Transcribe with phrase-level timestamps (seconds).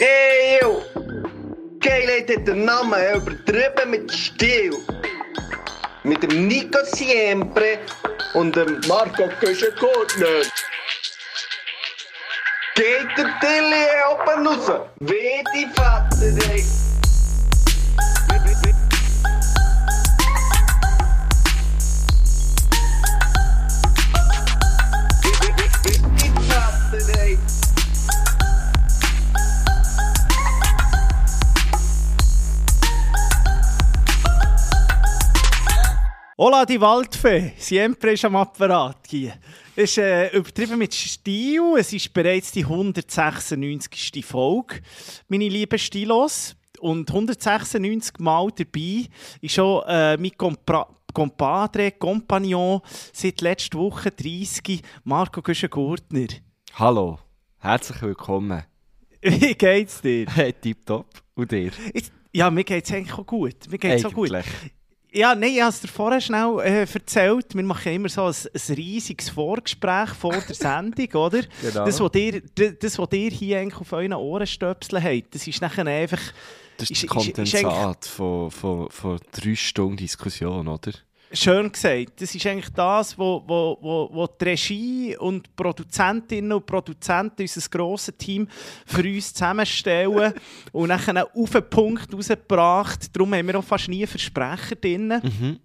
[0.00, 0.82] Ey, yo!
[1.78, 4.74] Geilheit hat den Namen übertrieben mit Stil.
[6.02, 7.78] Mit dem Nico Siempre
[8.34, 10.42] und dem Marco Köschengurtner.
[12.74, 14.80] Geht der Tilly oben raus?
[14.98, 16.83] Wie die Vater, ey!
[36.46, 37.52] Hola, die Waldfee.
[37.56, 39.32] Siempre ist am Apparat hier.
[39.74, 41.62] Es ist äh, übertrieben mit Stil.
[41.78, 44.22] Es ist bereits die 196.
[44.22, 44.82] Folge,
[45.28, 46.54] meine lieben Stilos.
[46.80, 49.06] Und 196 Mal dabei
[49.40, 52.82] ist schon äh, mein Compra Compadre, Compagnon,
[53.14, 56.26] seit letzter Woche 30, Marco Güschen-Gurtner.
[56.74, 57.20] Hallo,
[57.60, 58.64] herzlich willkommen.
[59.22, 60.26] Wie geht's dir?
[60.28, 61.06] Hey, tipptopp.
[61.36, 61.72] Und dir?
[61.94, 63.66] Jetzt- Ja, mir geht's eigentlich auch gut.
[63.70, 64.30] Mir geht's auch gut.
[65.14, 67.54] Ja, nein, ich habe es dir vorher schnell äh, erzählt.
[67.54, 71.42] Wir machen immer so ein, ein riesiges Vorgespräch vor der Sendung, oder?
[71.62, 71.84] Genau.
[71.86, 75.86] Das, was ihr, das, was ihr hier eigentlich auf euren Ohrenstöpseln habt, das ist nachher
[75.86, 76.20] einfach...
[76.76, 80.90] Das Ist- ist ist- das ist Kondensat von, von, von drei Stunden Diskussion, oder?
[81.34, 82.20] Schön gesagt.
[82.20, 87.42] Das ist eigentlich das, wo, wo, wo, wo die Regie und die Produzentinnen und Produzenten,
[87.42, 88.48] unser grosses Team,
[88.86, 90.32] für uns zusammenstellen
[90.72, 93.14] und nachher auf den Punkt rausgebracht.
[93.14, 95.08] Darum haben wir auch fast nie Versprecher drin.
[95.08, 95.60] Mhm.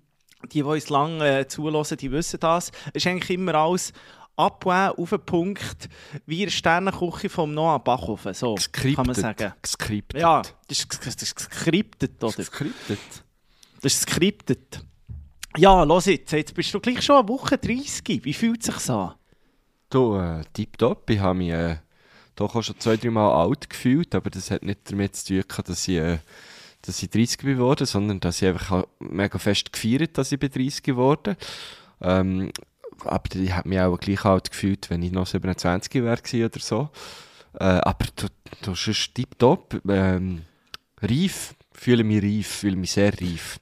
[0.45, 2.71] Die, die uns lange äh, zulassen, die wissen das.
[2.93, 3.93] Es ist eigentlich immer alles
[4.39, 5.89] abwählen auf den Punkt,
[6.25, 8.33] wie eine Sternenküche vom Noah Bachhofen.
[8.33, 8.95] So Geskriptet.
[8.95, 9.53] kann man sagen.
[9.61, 10.21] Geskriptet.
[10.21, 12.33] Ja, das ist, das ist geskriptet, oder?
[12.33, 12.99] Geskriptet.
[13.81, 14.85] Das ist skriptet.
[15.57, 16.31] Ja, los jetzt.
[16.31, 18.23] Jetzt bist du gleich schon eine Woche 30.
[18.23, 19.15] Wie fühlt es sich an?
[19.89, 21.09] Du, äh, tipptopp.
[21.09, 21.77] Ich habe mich äh,
[22.35, 25.63] doch auch schon zwei, drei Mal alt gefühlt, aber das hat nicht damit zu tun
[25.65, 26.19] dass ich, äh,
[26.83, 30.83] dass ich 30 geworden sondern dass ich einfach mega fest gefeiert dass ich bin 30
[30.83, 31.35] geworden
[32.01, 32.51] ähm,
[33.03, 36.89] Aber ich habe mich auch gleich alt gefühlt, wenn ich noch 27 wäre oder so.
[37.53, 38.27] Äh, aber du,
[38.61, 39.81] du bist tipptopp.
[39.87, 40.43] Ähm,
[41.01, 41.55] reif.
[41.71, 43.59] Fühle mich reif, fühle mich sehr reif.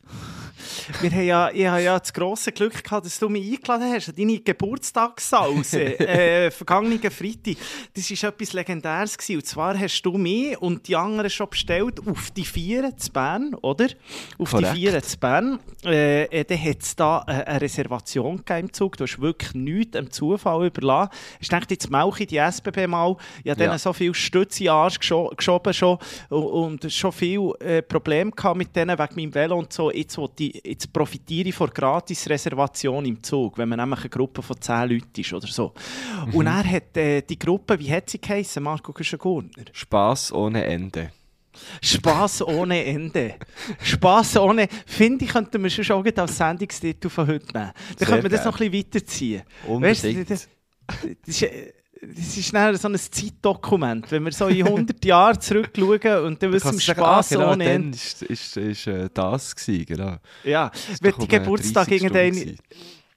[1.01, 4.17] Wir haben ja, ich habe ja das grosse Glück gehabt, dass du mich eingeladen hast
[4.17, 7.55] deine Geburtstagssause äh, vergangenen Freitag.
[7.93, 9.17] Das war etwas Legendäres.
[9.17, 9.35] Gewesen.
[9.37, 13.53] Und zwar hast du mich und die anderen schon bestellt auf die Vieren zu Bern,
[13.61, 13.87] oder?
[14.37, 14.73] Auf Korrekt.
[14.75, 15.59] die Vieren zu Bern.
[15.83, 18.97] Äh, dann hat es da eine Reservation gegeben im Zug.
[18.97, 21.11] Du hast wirklich nichts dem Zufall überlassen.
[21.39, 23.15] Ich dachte, jetzt melke ich die SBB mal.
[23.43, 23.67] Ich habe Ja.
[23.67, 25.97] denen so viel Stütze in den Arsch gescho geschoben schon
[26.29, 29.91] und, und schon viel äh, Probleme gehabt mit denen wegen meinem Velo und so.
[29.91, 34.41] Jetzt, will ich, jetzt profitiere ich von Gratis-Reservation im Zug, wenn man nämlich eine Gruppe
[34.41, 35.73] von 10 Leuten ist oder so.
[36.31, 39.49] Und er hat äh, die Gruppe, wie hat sie geheißen, Marco Güschen-Gurner?
[39.71, 41.11] Spaß ohne Ende.
[41.81, 43.35] Spaß ohne Ende.
[43.81, 44.67] Spaß ohne.
[44.85, 47.71] Finde ich, könnten wir schon gleich als Sendungstitel von heute nehmen.
[47.73, 49.43] Dann Sehr könnte man das noch ein bisschen weiterziehen.
[49.67, 50.03] Unbedingt.
[50.03, 50.49] Weißt du, das,
[51.25, 51.51] das ist,
[52.01, 56.51] das ist dann so ein Zeitdokument, wenn wir so in 100 Jahre zurückschauen und dann
[56.53, 57.95] wissen wir du sagen, ah, genau, ohne Ende.
[57.95, 60.17] ist, ist, ist äh, das gewesen, genau.
[60.43, 60.71] Ja,
[61.01, 62.57] wenn die Geburtstag 30 Stunden irgendein,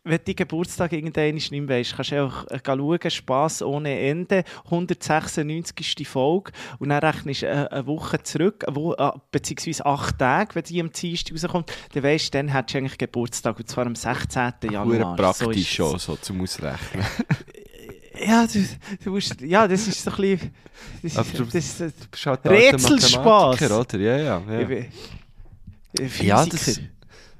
[0.02, 4.44] wenn die Geburtstag irgendein nicht mehr weisst, kannst du auch äh, schauen, Spass ohne Ende,
[4.64, 6.08] 196.
[6.08, 10.80] Folge und dann rechnest du äh, eine Woche zurück, äh, beziehungsweise acht Tage, wenn die
[10.80, 14.52] am Dienstag rauskommt, dann weisst du, dann hättest du eigentlich Geburtstag und zwar am 16.
[14.62, 15.16] Hure Januar.
[15.16, 17.04] praktisch So schon, so zum Ausrechnen.
[18.26, 18.64] Ja, du,
[19.04, 20.54] du musst, ja, das ist so ein bisschen...
[21.02, 23.62] Das, Aber du- ist- das, halt Rätselspaß.
[23.70, 23.98] Oder?
[23.98, 24.42] Ja, ja.
[24.48, 24.68] ja.
[26.00, 26.80] ich Ja, das,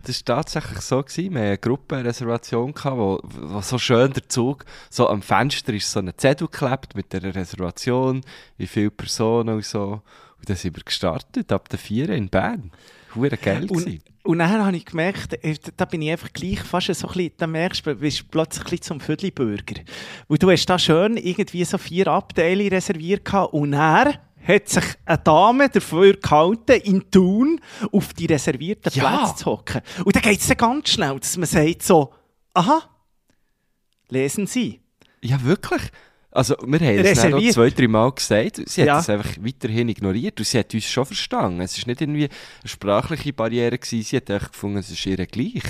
[0.05, 1.03] das war tatsächlich so.
[1.03, 1.17] Gewesen.
[1.35, 5.91] Wir hatten eine Gruppenreservation, gehabt, wo, wo so schön der Zug, so am Fenster ist
[5.91, 8.23] so ein Zettel geklebt mit der Reservation,
[8.57, 10.03] wie viele Personen und so.
[10.39, 12.71] Und dann sind wir gestartet, ab der 4 in Bern.
[13.15, 14.03] Hure geil Und, gewesen.
[14.23, 17.33] Und dann habe ich gemerkt, äh, da bin ich einfach gleich fast so ein bisschen,
[17.39, 19.83] dann merkst du, du bist plötzlich ein bisschen zum Viertelbürger.
[20.29, 24.85] Weil du hast da schön irgendwie so vier Abteile reserviert gehabt und er hat sich
[25.05, 27.61] eine Dame dafür gehalten, in Thun
[27.93, 29.17] auf die reservierten Ja.
[29.19, 29.81] Plätze zu hocken.
[30.05, 32.13] Und dann geht es ganz schnell, dass man sagt so,
[32.55, 32.83] aha,
[34.09, 34.81] lesen Sie.
[35.23, 35.83] Ja, wirklich.
[36.33, 38.63] Also, wir haben es dann noch zwei, drei Mal gesagt.
[38.69, 38.95] Sie Ja.
[38.97, 41.61] hat es einfach weiterhin ignoriert und sie hat uns schon verstanden.
[41.61, 43.77] Es war nicht irgendwie eine sprachliche Barriere.
[43.79, 44.03] Gewesen.
[44.03, 45.63] Sie hat einfach gefunden, es ist ihr gleich.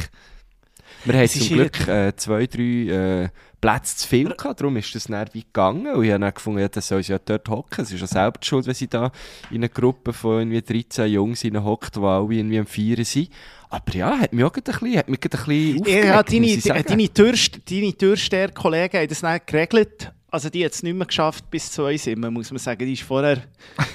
[1.05, 3.29] Wir haben zum Glück äh, zwei, drei äh,
[3.59, 5.95] Plätze zu viel gehabt, darum ist das dann weit gegangen.
[5.95, 7.83] Und ich habe dann gefunden, ja, das soll sie ja dort hocken.
[7.85, 9.11] Es ist ja selbst schuld, wenn sie da
[9.51, 13.31] in einer Gruppe von irgendwie 13 Jungs hockt, die alle irgendwie am Feiern sind.
[13.71, 16.85] Aber ja, hat mich auch ein bisschen, hat mich ein bisschen Ja, aufgeregt, deine, sagen.
[16.87, 20.13] deine, Türst, deine Türsteher-Kollegen haben das dann geregelt.
[20.33, 22.87] Also die hat es nicht mehr geschafft bis zu uns immer, muss man sagen.
[22.87, 23.43] Die ist vorher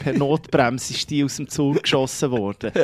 [0.04, 2.72] per Notbremse ist die aus dem Zug geschossen worden.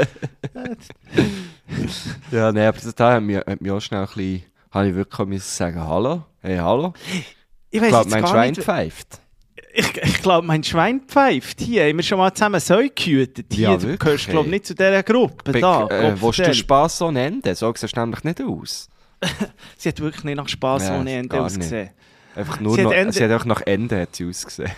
[2.31, 5.27] Ja, nein, aber da hat mich, hat mich auch schnell ein bisschen, habe ich wirklich
[5.27, 6.94] müssen sagen, hallo, hey, hallo.
[7.69, 9.19] Ich Ich glaube, mein Schwein nicht- pfeift.
[9.74, 11.62] Ich, ich glaube, mein Schwein pfeift.
[11.62, 13.47] Hier haben wir schon mal zusammen Säu gehütet.
[13.54, 15.50] Hier, Ja, du gehörst, glaube nicht zu dieser Gruppe.
[15.54, 17.42] Be- da, äh, willst du Spass so nennen?
[17.54, 18.89] So siehst du nämlich nicht aus.
[19.77, 21.92] Sie hat wirklich nicht nach Spass ohne Ende ausgesehen.
[22.36, 24.72] Einfach nur Sie hat noch, Ende- sie hat einfach nach Ende hat sie ausgesehen.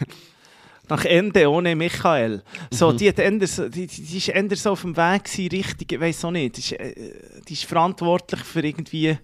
[0.89, 2.43] Nach Ende ohne Michael.
[2.69, 2.97] So, Mhm.
[2.97, 6.25] die, hat Ende, die, die ist Ende so auf dem Weg gewesen, richtig, ich weiß
[6.25, 6.57] auch nicht.
[6.57, 6.93] Die ist, äh,
[7.47, 9.17] die ist verantwortlich für irgendwie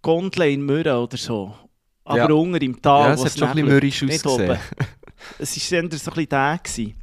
[0.00, 1.54] Gondeln in Mürren oder so.
[2.04, 2.32] Aber Ja.
[2.32, 3.08] unter im Tal.
[3.08, 4.58] ja, es hat schon ein bisschen mürrisch ausgesehen.
[5.38, 6.60] Es war eher so ein bisschen der.
[6.62, 6.94] Gewesen.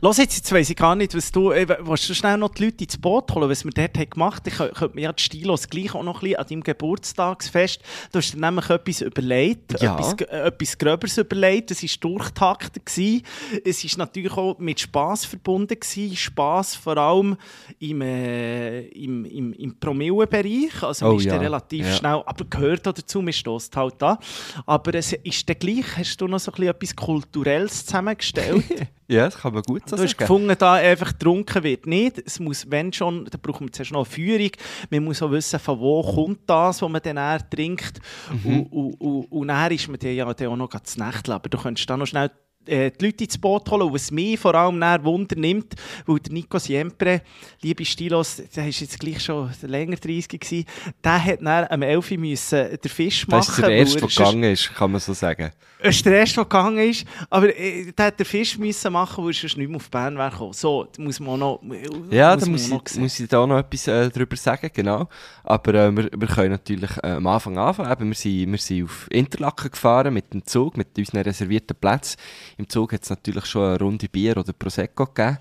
[0.00, 2.66] Los jetzt, jetzt weiss ich gar nicht, was du, äh, willst du schnell noch die
[2.66, 4.48] Leute ins Boot holen, was wir dort haben gemacht haben?
[4.52, 7.80] Ich kö- könnte mir ja die Stilos gleich auch noch ein bisschen an deinem Geburtstagsfest,
[8.12, 9.94] du hast dir nämlich etwas überlegt, Ja.
[9.94, 13.22] etwas, äh, etwas Gröberes überlegt, es war durchtaktet, gewesen.
[13.64, 16.16] es war natürlich auch mit Spass verbunden, gewesen.
[16.16, 17.36] Spass vor allem
[17.80, 21.92] im, äh, im, im, im Promillenbereich, also Oh man ist ja, relativ ja.
[21.92, 24.18] schnell, aber gehört auch dazu, man stößt halt an,
[24.66, 28.64] aber es ist dann gleich, hast du noch so ein bisschen etwas Kulturelles zusammengestellt?
[29.08, 30.18] Ja, das kann man gut so Du hast sagen.
[30.18, 32.18] gefunden, da einfach getrunken wird nicht.
[32.24, 34.50] Es muss, wenn schon, da brauchen wir zuerst noch eine Führung.
[34.90, 38.00] Man muss auch wissen, von wo kommt das, was man dann trinkt.
[38.44, 38.62] Mhm.
[38.62, 41.34] Und, und, und, und dann ist man dann ja dann auch noch zu Nächteln.
[41.34, 42.30] Aber du könntest da noch schnell
[42.66, 43.82] äh, die Leute ins Boot holen.
[43.82, 45.74] Und was mich vor allem dann Wunder nimmt,
[46.06, 47.22] weil der Nico Siempre,
[47.62, 50.64] liebe Stilos, der ist jetzt gleich schon länger 30 gewesen,
[51.02, 53.38] der hat dann am 11 Uhr müssen den Fisch machen.
[53.38, 55.50] Das ist der erste, er der gegangen ist, kann man so sagen.
[55.82, 57.06] das ist der erste, der gegangen ist.
[57.30, 60.16] Aber äh, der hat den Fisch müssen machen, weil er sonst nicht mehr auf Bern
[60.16, 60.52] wäre gekommen.
[60.52, 62.10] So, da muss man auch noch.
[62.10, 65.08] Ja, muss da muss noch ich, muss ich da noch etwas äh, drüber sagen, genau.
[65.44, 67.90] Aber äh, wir, wir können natürlich äh, am Anfang anfangen.
[67.90, 72.16] Eben, wir, sind, wir sind auf Interlaken gefahren mit dem Zug, mit unseren reservierten Plätzen.
[72.58, 75.38] Im Zug hat es natürlich schon eine Runde Bier oder Prosecco gegeben.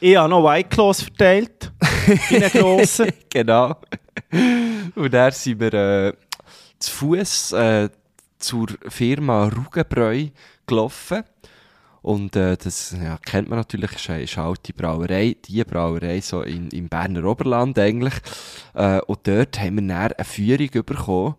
[0.00, 1.70] Ich habe noch White Claws verteilt.
[2.30, 3.12] in einen grossen.
[3.30, 3.76] genau.
[4.94, 6.12] Und dann sind wir äh,
[6.78, 7.88] zu Fuß äh,
[8.38, 10.28] zur Firma Rugenbräu
[10.66, 11.22] gelaufen.
[12.02, 16.20] Und äh, das ja, kennt man natürlich, ist eine, ist eine alte Brauerei, die Brauerei
[16.22, 18.14] so in, im Berner Oberland eigentlich.
[18.72, 21.34] Äh, und dort haben wir dann eine Führung bekommen.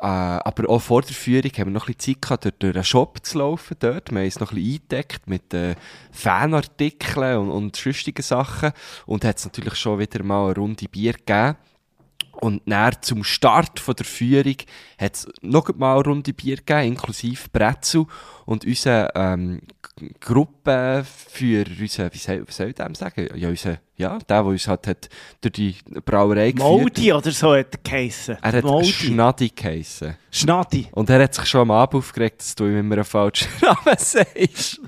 [0.00, 2.74] Äh, aber auch vor der Führung haben wir noch ein bisschen Zeit gehabt, durch, durch
[2.74, 4.10] einen Shop zu laufen dort.
[4.12, 5.74] Wir haben es noch ein bisschen eingedeckt mit äh,
[6.12, 8.72] Fanartikeln und, und sonstigen Sachen.
[9.06, 11.56] Und hat es natürlich schon wieder mal eine Runde Bier gegeben.
[12.40, 14.56] Und dann zum Start von der Führung
[14.98, 18.06] hat es noch mal eine Runde Bier gegeben, inklusive Brezel.
[18.46, 19.60] Und unser ähm,
[19.98, 23.28] G- Gruppenführer, unser, wie soll, wie soll ich dem sagen?
[23.34, 25.08] Ja, unser, ja, der, der uns halt hat
[25.40, 28.36] durch die Brauerei geführt Moldi oder so hat er geheissen.
[28.40, 28.92] Er hat Moldi.
[28.92, 30.16] Schnadi geheissen.
[30.30, 30.86] Schnadi.
[30.92, 33.98] Und er hat sich schon am Abend aufgeregt, dass du ihm immer einen falschen Namen
[33.98, 34.80] sagst.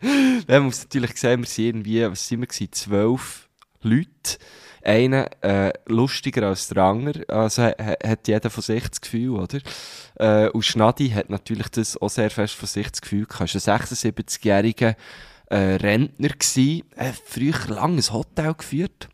[0.00, 3.48] Wir haben uns natürlich gesehen, wir sind irgendwie, was sind wir gewesen, zwölf
[3.82, 4.38] Leute.
[4.86, 9.30] Einer äh, lustiger als der andere, also ha- ha- hat jeder von sich das Gefühl,
[9.30, 9.58] oder?
[10.14, 13.54] Äh, und Schnadi hat natürlich das auch sehr fest von sich das Gefühl gehabt.
[13.54, 14.94] Er war ein 76-jähriger
[15.50, 19.08] äh, Rentner, gewesen, äh, früher lange ein Hotel geführt.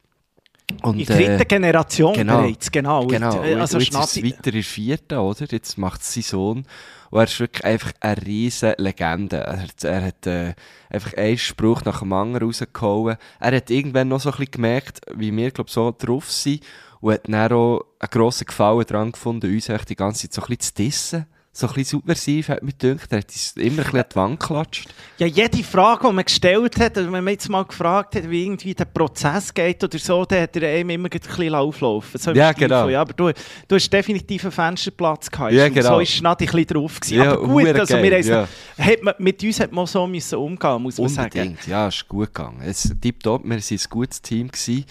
[0.82, 2.42] Und, In der dritten äh, Generation genau.
[2.42, 3.06] bereits, genau.
[3.06, 5.46] Genau, Und, äh, und Also jetzt ist es weiter in der vierten, oder?
[5.50, 6.66] Jetzt macht es sein Sohn.
[7.10, 9.36] Und er ist wirklich einfach eine riesen Legende.
[9.36, 10.54] Er hat, er hat äh,
[10.88, 13.16] einfach einen Spruch nach dem anderen rausgehauen.
[13.38, 16.62] Er hat irgendwann noch so ein bisschen gemerkt, wie wir, glaube so drauf sind.
[17.00, 20.56] Und hat dann auch einen grossen Gefallen daran gefunden, uns die ganze Zeit so ein
[20.56, 21.26] bisschen zu dissen.
[21.54, 23.12] So ein bisschen subversiv, hat mir gedacht.
[23.12, 24.88] Er hat uns immer ein bisschen an die Wand geklatscht.
[25.18, 28.72] Ja, jede Frage, die man gestellt hat, wenn man jetzt mal gefragt hat, wie irgendwie
[28.72, 32.18] der Prozess geht oder so, dann hat er einem immer ein bisschen auflaufen.
[32.18, 32.88] So Ja, genau.
[32.88, 33.32] Ja, aber du,
[33.68, 35.52] du hast definitiv einen Fensterplatz gehabt.
[35.52, 35.96] Ja, genau.
[35.96, 37.18] So ist Schnadi ein bisschen drauf gewesen.
[37.18, 38.48] Ja, aber gut, also wir haben ja.
[38.78, 41.38] hat man, mit uns hat man so müssen umgehen, muss man sagen.
[41.38, 42.62] Unbedingt, ja, ist gut gegangen.
[42.64, 44.48] Es tipptopp, wir waren ein gutes Team.
[44.48, 44.86] Gewesen.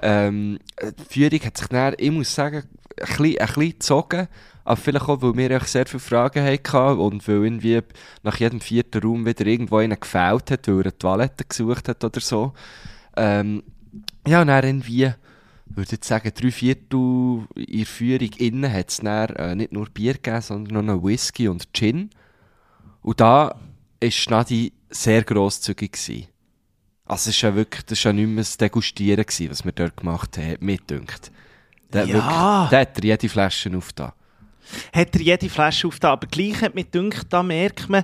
[0.00, 2.62] Ähm, die Führung hat sich dann, ich muss sagen,
[3.00, 4.28] ein bisschen, gezogen.
[4.64, 7.80] Aber vielleicht auch, weil wir echt sehr viele Fragen hatten und weil irgendwie
[8.24, 12.02] nach jedem vierten Raum wieder irgendwo einer gefällt hat, weil er eine Toilette gesucht hat
[12.02, 12.52] oder so.
[13.16, 13.62] Ähm,
[14.26, 15.12] ja, und dann irgendwie,
[15.66, 20.40] würde ich sagen, drei Viertel in Führung innen hat es äh, nicht nur Bier gegeben,
[20.40, 22.10] sondern noch Whisky und Gin.
[23.02, 23.54] Und da
[24.00, 25.92] war Schnadi sehr grosszügig.
[25.92, 26.26] Gewesen.
[27.04, 29.72] Also es war ja wirklich, das war ja nicht mehr das Degustieren, gewesen, was wir
[29.72, 31.30] dort gemacht haben, mir gedacht.
[31.92, 32.14] Der, hat Ja.
[32.14, 34.12] wirklich, der hat jede Flasche aufgetan.
[34.92, 36.10] hat er jede Flasche aufgetan.
[36.12, 38.02] Aber gleich hat mir gedacht, da merkt man,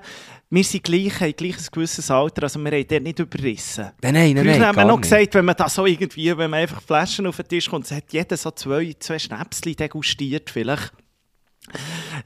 [0.51, 3.91] wir sind gleich, haben gleich ein gewisses Alter, also wir haben dort nicht überrissen.
[4.03, 5.11] Nein, nein, nein, Früher haben wir noch nicht.
[5.11, 8.05] gesagt, wenn man da so irgendwie, wenn man einfach Flaschen auf den Tisch kommt, hat
[8.13, 10.93] jeder so zwei, zwei Schnäpsli degustiert vielleicht.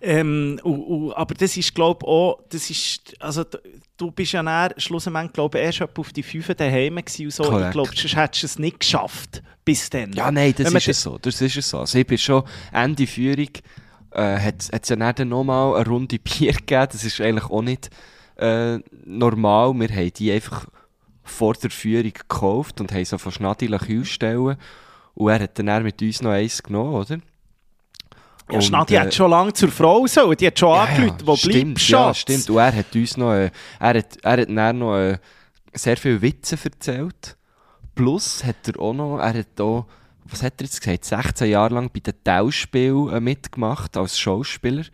[0.00, 3.44] Ähm, und, und, aber das ist, glaube ich, auch, das ist, also
[3.96, 7.42] du bist ja dann, schlussendlich, glaube ich, erst auf die 5 daheim gewesen und so.
[7.44, 7.66] Korrekt.
[7.66, 10.12] Ich glaube, sonst hättest du es nicht geschafft, bis dann.
[10.12, 11.18] Ja, nein, das ist es so.
[11.18, 11.80] Das ist es so.
[11.80, 13.50] Also ich bin schon Ende Führung,
[14.12, 16.88] äh, hat es ja dann nochmal eine Runde Bier gegeben.
[16.90, 17.90] Das ist eigentlich auch nicht
[18.36, 19.74] äh, normal.
[19.74, 20.66] Wir haben die einfach
[21.22, 24.56] vor der Führung gekauft und haben so von Schnadil Kühlstellen.
[25.14, 27.18] Und er hat dann mit uns noch eins genommen, oder?
[28.50, 31.36] Ja, Schnadi äh, hat schon lange zur Frau so, die hat schon ja, angerufen, wo
[31.36, 32.18] stimmt, bleibst Ja, Schatz?
[32.18, 32.50] stimmt.
[32.50, 33.50] Und er hat uns noch, äh,
[33.80, 35.18] er hat, er hat noch äh,
[35.72, 37.36] sehr viele Witze erzählt.
[37.94, 39.86] Plus hat er auch noch, er hat auch,
[40.24, 44.84] was hat er jetzt gesagt, 16 Jahre lang bei den Tauschspielen äh, mitgemacht als Schauspieler.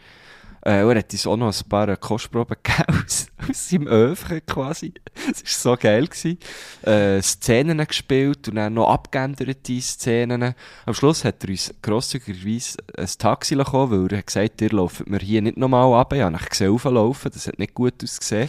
[0.64, 4.94] Äh, er hat uns auch noch ein paar Kostproben gegeben aus, aus seinem Öfchen quasi.
[5.28, 6.06] Das war so geil.
[6.06, 6.38] Gewesen.
[6.82, 10.54] Äh, Szenen gespielt und dann noch abgeänderte Szenen.
[10.86, 15.08] Am Schluss hat er uns grosszügigerweise ein Taxi bekommen, weil er hat gesagt ihr lauft
[15.08, 16.12] mir hier nicht nochmal ab.
[16.12, 16.78] Ich habe ihn gesehen
[17.24, 18.48] das hat nicht gut ausgesehen.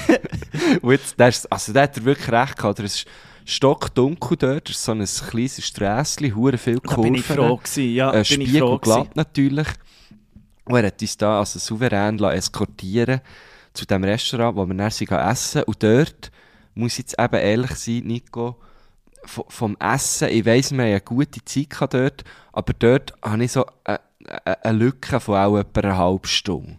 [0.82, 2.80] und jetzt, der, also der hat er wirklich recht gehabt.
[2.80, 3.06] Es ist
[3.44, 7.02] stockdunkel dort, es ist so ein kleines Strässchen, hure viel Da Kurven.
[7.12, 9.10] bin ich froh gewesen, ja, Äh, Spiegelglatt gewesen.
[9.14, 9.68] natürlich.
[10.68, 13.20] Und er hat uns da also souverän eskortieren
[13.72, 15.62] zu dem Restaurant, wo wir dann sind essen.
[15.64, 16.30] Und dort
[16.74, 18.56] muss ich jetzt eben ehrlich sein, Nico,
[19.24, 23.52] vom Essen, ich weiss, wir haben eine gute Zeit gehabt dort, aber dort habe ich
[23.52, 24.00] so eine,
[24.62, 26.78] eine- Lücke von auch etwa einer halben Stunde.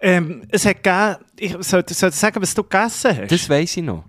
[0.00, 3.32] Ähm, es hat gegeben, ich sollte, sollte sagen, was du gegessen hast.
[3.32, 4.04] Das weiss ich noch.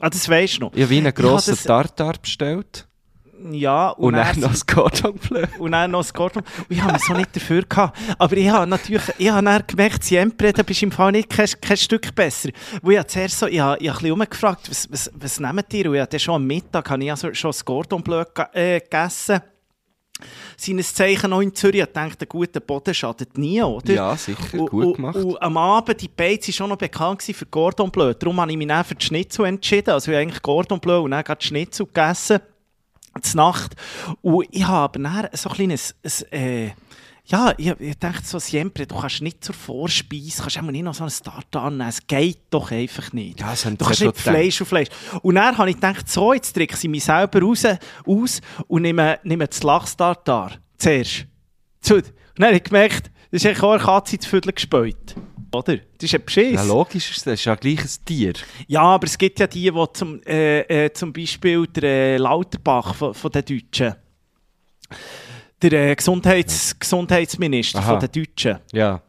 [0.00, 0.72] ah, das weisst du noch.
[0.74, 2.86] Ich habe wie einen Ich grossen Tartar bestellt
[3.50, 4.64] Ja, und, und, dann dann noch das
[5.28, 5.44] Bleu.
[5.58, 6.42] und dann noch das Gordon.
[6.42, 7.98] Und ich habe mich so nicht dafür gehabt.
[8.18, 11.28] Aber ich habe natürlich, ich habe dann gemerkt, Siempre, da bist du im Fall nicht
[11.28, 12.48] kein, kein Stück besser.
[12.80, 15.40] Wo ich habe zuerst so, ich habe, ich habe ein bisschen rumgefragt, was, was, was
[15.40, 15.90] nehmt ihr?
[15.90, 18.24] Und ich habe schon am Mittag habe ich also schon das Gordon Bleu
[18.54, 19.40] äh, gegessen.
[20.56, 21.80] Seines Zeichen noch in Zürich.
[21.82, 23.92] Ich dachte, ein guter Boden schadet nie, oder?
[23.92, 25.16] Ja, sicher, Und- gut und- gemacht.
[25.16, 28.14] Und am Abend, die Beiz war schon noch bekannt für Gordon Bleu.
[28.14, 29.90] Darum habe ich mich dann für die Schnitzel entschieden.
[29.90, 32.38] Also ich habe eigentlich Gordon Bleu und dann gerade Schnitzel gegessen.
[33.20, 33.74] Zur Nacht.
[34.22, 36.70] Und ich habe dann so ein kleines, ein, äh,
[37.26, 40.94] ja, ich, ich dachte so, Siempre, du kannst nicht zur Vorspeise, kannst auch nicht noch
[40.94, 43.40] so einen Start annehmen, es geht doch einfach nicht.
[43.40, 44.88] Ja, du kannst nicht Fleisch auf Fleisch.
[45.22, 47.64] Und dann habe ich gedacht, so, jetzt drücke ich mich selber raus,
[48.06, 51.26] aus und nehme, nehme das Lachstartar zuerst.
[51.80, 55.14] So, Und dann habe ich gemerkt, das ist eigentlich auch eine Katze zu Viertel gespäut.
[55.54, 55.76] Oder?
[55.76, 56.54] Das ist ein Beschiss.
[56.54, 58.32] Ja, logisch ist das, das ist ja gleich ein Tier.
[58.66, 62.94] Ja, aber es gibt ja die, die zum, äh, äh, zum Beispiel der äh, Lauterbach
[62.94, 63.94] von, von den Deutschen,
[65.62, 67.98] der äh, Gesundheits Gesundheitsminister Aha.
[67.98, 69.00] von den Deutschen, Ja.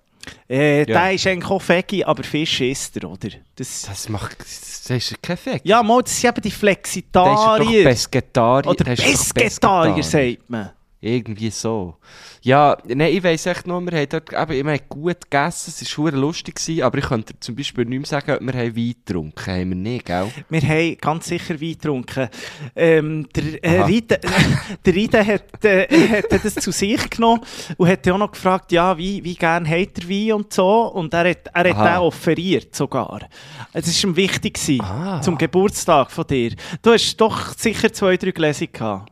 [0.50, 0.86] äh, Ja.
[0.86, 3.30] der ist eigentlich auch Veggie, aber Fisch isst er, oder?
[3.56, 5.66] Das, Das macht, das ist kein Effekt.
[5.68, 7.84] ja, mal, das sind eben die Der ist doch Flexitarier.
[7.84, 8.70] Pesketarier.
[8.72, 10.72] Oder ist Pesketarier, sagt man.
[11.06, 11.98] Irgendwie so.
[12.42, 15.82] Ja, nein, ich weiss echt nur, wir haben dort, eben, wir haben gut gegessen, es
[15.98, 18.76] war verdammt lustig, gewesen, aber ich könnte zum Beispiel nicht mehr sagen, ob wir haben
[18.76, 19.70] Wein getrunken haben.
[19.70, 20.32] wir nicht, gell?
[20.50, 22.28] Wir haben ganz sicher Wein getrunken.
[22.76, 23.82] Ähm, der, äh.
[23.84, 24.20] Ride,
[24.86, 27.42] der Ride hat, äh, hat das zu sich genommen
[27.78, 30.88] und hat auch noch gefragt, ja, wie, wie gern hat er Wein und so.
[30.88, 31.94] Und er hat, er hat Aha.
[31.94, 33.30] den offeriert sogar.
[33.74, 35.22] Es war ihm wichtig gewesen, Ah.
[35.22, 36.56] zum Geburtstag von dir.
[36.82, 39.12] Du hast doch sicher zwei, drei Gläser gehabt.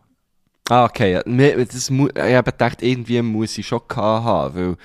[0.70, 1.22] Ah, okay, ja.
[1.26, 4.78] Mir- Das, ich habe gedacht, irgendwie muss ich schon haben, weil,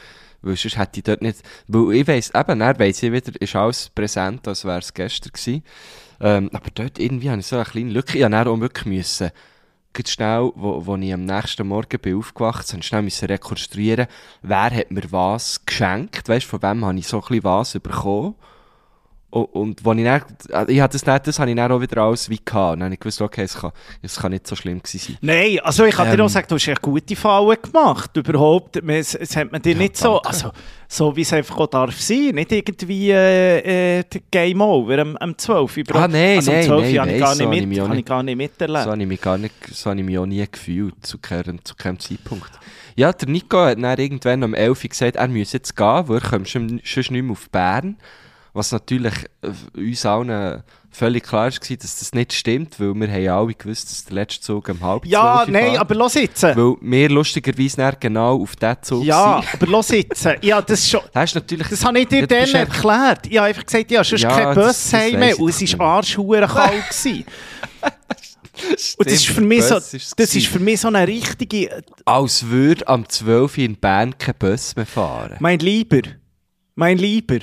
[0.43, 3.55] weil sonst hätte ich dort nicht, weil ich weiss, eben, er weiss ich wieder, ist
[3.57, 5.63] alles präsent, als wäre es gestern gewesen.
[6.21, 8.57] Ähm, aber dort irgendwie habe ich so eine kleine Lücke, ich dann auch
[8.87, 9.31] müssen,
[9.95, 14.09] ganz schnell, wo, wo ich am nächsten Morgen bin aufgewacht bin, schnell müssen rekonstruieren,
[14.43, 18.35] wer hat mir was geschenkt, weißt, von wem habe ich so ein bisschen was bekommen.
[19.31, 21.81] Und, und wo ich dann, äh, ich hatte das nicht, das habe ich dann auch
[21.83, 22.73] wieder alles wie gehabt.
[22.75, 25.19] Und dann habe ich gewusst, okay, es kann, es kann nicht so schlimm gewesen sein.
[25.21, 26.21] Nein, also ich kann dir Ähm.
[26.23, 28.17] auch sagen, du hast eine gute Falle gemacht.
[28.17, 30.29] Überhaupt, es, es hat man dir Ja, nicht so, danke.
[30.29, 30.51] also
[30.89, 35.17] so wie es einfach auch darf sein, nicht irgendwie äh, äh, der Game Over am,
[35.19, 35.77] am 12.
[35.77, 35.85] Uhr.
[35.97, 36.81] Ah, nein, also, nein, am 12.
[36.81, 38.85] nein, habe ich nein, gar so habe nicht, ich habe gar nicht miterlebt.
[38.85, 41.63] So habe ich mich gar nicht, so habe ich mich auch nie gefühlt, zu keinem,
[41.63, 42.51] zu keinem Zeitpunkt.
[42.97, 46.17] Ja, der Nico hat dann irgendwann um 11 Uhr gesagt, er müsse jetzt gehen, weil
[46.19, 47.97] er kommt schon, schon nicht mehr auf Bern.
[48.53, 53.29] Was natürlich äh, uns allen völlig klar war, dass das nicht stimmt, weil wir haben
[53.29, 55.79] alle gewusst, dass der letzte Zug um halb ja, nein, fährt.
[55.81, 56.43] aber los jetzt.
[56.43, 59.55] Weil wir lustigerweise dann genau auf diesen Zug Ja, sind.
[59.55, 60.29] aber los jetzt.
[60.43, 61.01] Ja, das schon...
[61.13, 61.69] Das natürlich...
[61.69, 63.27] Das habe ich dir dann erklärt.
[63.29, 65.79] Ich habe einfach gesagt, ja, sonst Ja, kein Bus ich und es nicht.
[65.79, 66.89] war arschhuren kalt.
[66.89, 67.25] gewesen.
[68.99, 69.95] Und das ist, für mich so, das
[70.35, 71.81] ist für mich so eine richtige...
[72.05, 75.37] Als würde am 12 Uhr in Bern kein Bus mehr fahren.
[75.39, 76.01] Mein Lieber,
[76.75, 77.39] mein Lieber,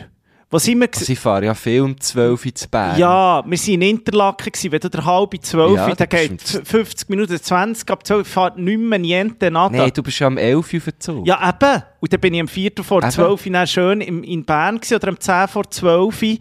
[0.49, 0.87] Wo sind wir?
[0.93, 2.97] Sie fahren ja viel um 12 Uhr zu Bern.
[2.99, 4.71] Ja, wir waren in Interlaken, gewesen.
[4.71, 8.05] wenn du der halbe 12 Ja, Uhr, da dann geht du- 50 Minuten, 20, ab
[8.05, 9.75] 12 fährt nicht mehr niente nada.
[9.75, 11.25] Nein, du bist ja am 11 Uhr verzogen.
[11.25, 11.83] Ja, eben.
[11.99, 12.71] Und dann bin ich am 4.
[12.83, 13.11] vor Eben.
[13.11, 16.37] 12 Uhr dann schön in, in Bern gewesen, oder am 10 vor 12 Uhr.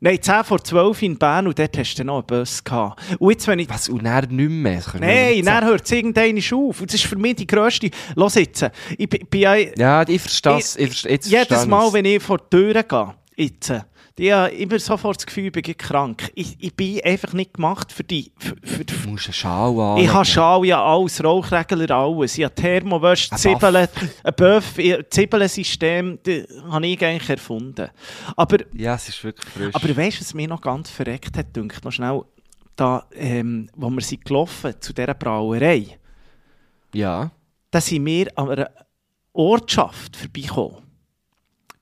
[0.00, 3.00] Nein, 10 vor 12 Uhr in Bern und dort hast du noch einen Bus gehabt.
[3.18, 3.68] Und jetzt, wenn ich...
[3.70, 3.88] Was?
[3.88, 4.82] Und dann nicht mehr?
[5.00, 6.80] Nein, dann hört es irgendwann auf.
[6.80, 7.90] Und das ist für mich die grösste...
[8.14, 9.54] Los jetzt, ich bin ja...
[9.54, 10.76] Ja, ich verstehe es.
[11.30, 13.72] Jedes Mal, wenn ich vor die Tür gehe, jetzt,
[14.18, 16.30] ich habe immer sofort das Gefühl, ich bin krank.
[16.34, 18.32] Ich, ich bin einfach nicht gemacht für die...
[18.38, 19.98] Für, für, Du musst einen Schal an.
[19.98, 22.38] ich habe Schal, ja alles, Rauchregler, alles.
[22.38, 24.74] Ich habe Thermowäsche, Ein Zwiebeln, ein Böff,
[25.10, 27.90] Zwiebelensystem, das habe ich eigentlich erfunden.
[28.36, 29.74] Aber, Ja, es ist wirklich frisch.
[29.74, 32.22] aber weißt du, was mich noch ganz verreckt hat, denke noch schnell,
[32.74, 35.98] da, ähm, wo wir sind gelaufen zu dieser Brauerei,
[36.94, 37.30] ja.
[37.70, 38.70] da sind wir an einer
[39.34, 40.82] Ortschaft vorbeigekommen.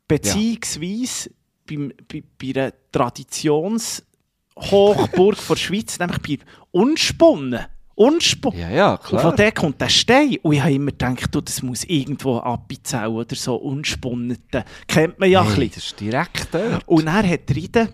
[0.08, 1.30] Beziehungsweise
[1.66, 2.72] beim, bei, bei einer
[4.56, 6.38] Traditionshochburg der Schweiz, nämlich bei
[6.70, 7.66] Unspunnen.
[7.96, 8.58] Unspunnen.
[8.58, 9.36] Ja, ja, Und von klar.
[9.36, 10.36] der kommt der Stein.
[10.42, 14.64] Und ich habe immer gedacht, du, das muss irgendwo Appenzell oder so unspunneten.
[14.88, 15.70] Kennt man ja ein Hey, bisschen.
[15.74, 16.82] das ist direkt dort.
[16.88, 17.88] Und er hat Riden,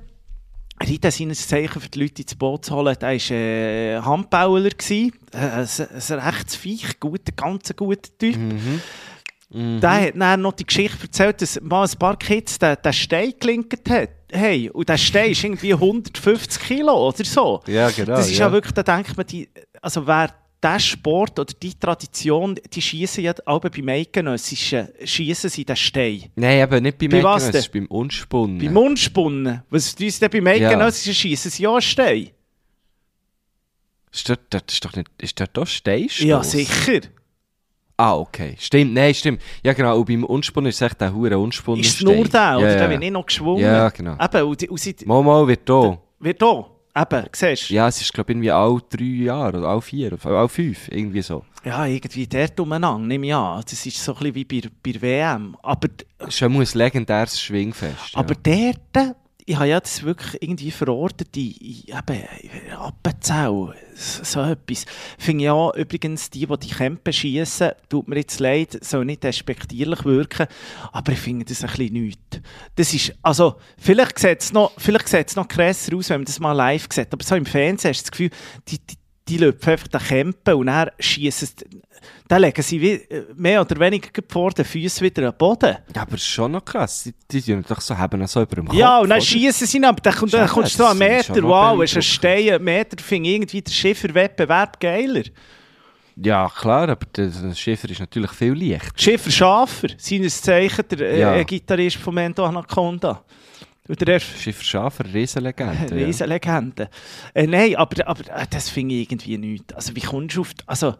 [0.88, 2.96] Riden seines Zeichen für die Leute ins Boot zu holen.
[2.98, 4.70] Er war äh, Handbauer, äh,
[5.34, 8.36] ein, ein recht feich, guter, ganz guter Typ.
[8.38, 8.80] Mhm.
[9.52, 13.34] Der hat dann noch die Geschichte erzählt, dass mal ein paar Kids den, den Stein
[13.38, 14.10] gelinkt hat.
[14.30, 17.60] Hey, und der Stein ist irgendwie 150 Kilo oder so.
[17.66, 18.16] Ja, genau.
[18.16, 19.48] Das ist ja, ja wirklich, da denkt man, die,
[19.82, 25.64] also wer der Sport oder die Tradition, die schießen ja auch beim Eidgenössischen, schießen sie
[25.64, 26.30] den Stein.
[26.36, 28.58] Nein, eben nicht beim Bei ist beim Unspunnen.
[28.58, 32.30] Beim Mundspunnen, was sie denn beim Eidgenössischen schießen sie ja einen Stein?
[34.12, 35.08] ist, dort, dort ist doch nicht...
[35.18, 36.26] Ist dort auch Steinstoss?
[36.26, 37.00] Ja, sicher.
[38.00, 38.56] Ah, okay.
[38.58, 39.42] Stimmt, nein, stimmt.
[39.62, 39.98] Ja, genau.
[39.98, 42.70] Und beim Unspunnen ist es echt der hure Unspunnen Ist nur der, oder?
[42.70, 43.62] ja, Der wird nicht noch geschwungen.
[43.62, 44.16] Ja, genau.
[44.18, 45.98] Eben, und, und Mal, mal wird da.
[46.18, 46.66] wird da.
[46.96, 47.74] Eben, siehst du?
[47.74, 50.88] Ja, es ist, glaube ich, irgendwie alle drei Jahre oder alle vier, oder alle fünf,
[50.88, 51.44] irgendwie so.
[51.62, 53.62] Ja, irgendwie dort umeinander, nehme ich an.
[53.68, 55.56] Das ist so ein bisschen wie bei, bei WM.
[55.62, 55.88] Aber,
[56.30, 58.14] schon ein legendäres Schwingfest.
[58.14, 58.72] aber ja.
[58.94, 59.16] dort,
[59.50, 64.86] ich habe ja das wirklich irgendwie verortet in, in eben, Appenzell, so, etwas.
[65.18, 70.04] Finde auch übrigens, die, die die Kämpfe schiessen, tut mir jetzt leid, soll nicht despektierlich
[70.04, 70.46] wirken,
[70.92, 72.40] aber ich finde das ein bisschen nichts.
[72.76, 74.70] Das ist, also, vielleicht sieht es noch,
[75.34, 78.04] noch krasser aus, wenn man das mal live sieht, aber so im Fernsehen hast du
[78.04, 78.30] das Gefühl,
[78.68, 78.99] die, die,
[79.30, 81.66] die löpfen einfach den Kämpfen und dann schiessen sie,
[82.28, 83.00] dann legen sie wie,
[83.36, 85.76] mehr oder weniger vor den Füßen wieder den Boden.
[85.94, 87.04] Ja, aber ist schon noch krass.
[87.04, 88.76] Die, die tun doch so, haben so über dem Kopf.
[88.76, 91.82] Ja, und dann schießen sie ihn, aber dann, dann kommst du so einen Meter, wow,
[91.82, 92.02] ist ein.
[92.02, 95.22] Stein, ein Meter, finde irgendwie der Schifferwettbewerb geiler.
[96.16, 99.00] Ja, klar, aber der Schiffer ist natürlich viel leicht.
[99.00, 101.42] Schiffer Schafer, seines Zeichen der äh, Ja.
[101.42, 103.24] Gitarrist von Mento Anaconda.
[103.98, 105.98] Der Schiffer Schafer, Riesenlegende.
[105.98, 106.06] ja.
[106.06, 106.88] Riesenlegende.
[107.34, 109.72] Äh, nein, aber, aber äh, das finde ich irgendwie nichts.
[109.74, 110.54] Also wie kommst du auf...
[110.54, 110.94] Die, also,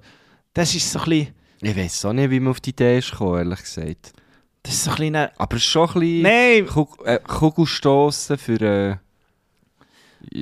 [0.54, 1.34] das ist so ein bisschen...
[1.62, 4.12] Ich weiß auch nicht, wie man auf die Idee ist gekommen, ehrlich gesagt.
[4.62, 5.16] Das ist so ein bisschen...
[5.16, 8.96] eine- Aber es ist schon ein bisschen Nein, Kug äh, Kugelstossen für, äh,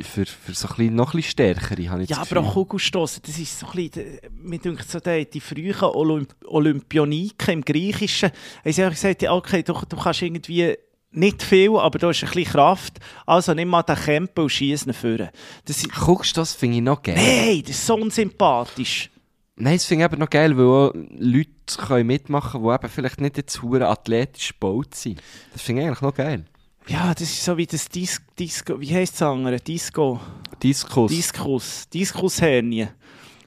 [0.03, 2.53] für, für so ein bisschen, noch ein bisschen stärkere, habe ich Ja, aber auch.
[2.55, 7.55] Kugelstossen, das ist so ein bisschen, äh, mir denkt so, die, die frühen Olymp Olympioniken
[7.55, 8.31] im Griechischen,
[8.65, 10.77] haben sie gesagt, ja, okay, du, du kannst irgendwie
[11.11, 14.87] nicht viel, aber du hast ein bisschen Kraft, also nimm mal den Kämpfen und schieß
[14.87, 15.31] ihn führen.
[15.64, 17.14] Das ist, Kugelstoss finde ich noch geil.
[17.16, 19.11] nein, das ist so unsympathisch.
[19.57, 22.92] Nein, das finde ich eben noch geil, weil auch Leute können mitmachen können, die eben
[22.92, 25.21] vielleicht nicht jetzt hure athletisch gebaut sind.
[25.53, 26.44] Das finde ich eigentlich noch geil.
[26.87, 29.59] Ja, das ist so wie das Dis Disco, wie heisst das andere?
[29.61, 30.21] Disco,
[30.62, 31.11] Diskus.
[31.11, 32.88] Diskus, Diskushernie.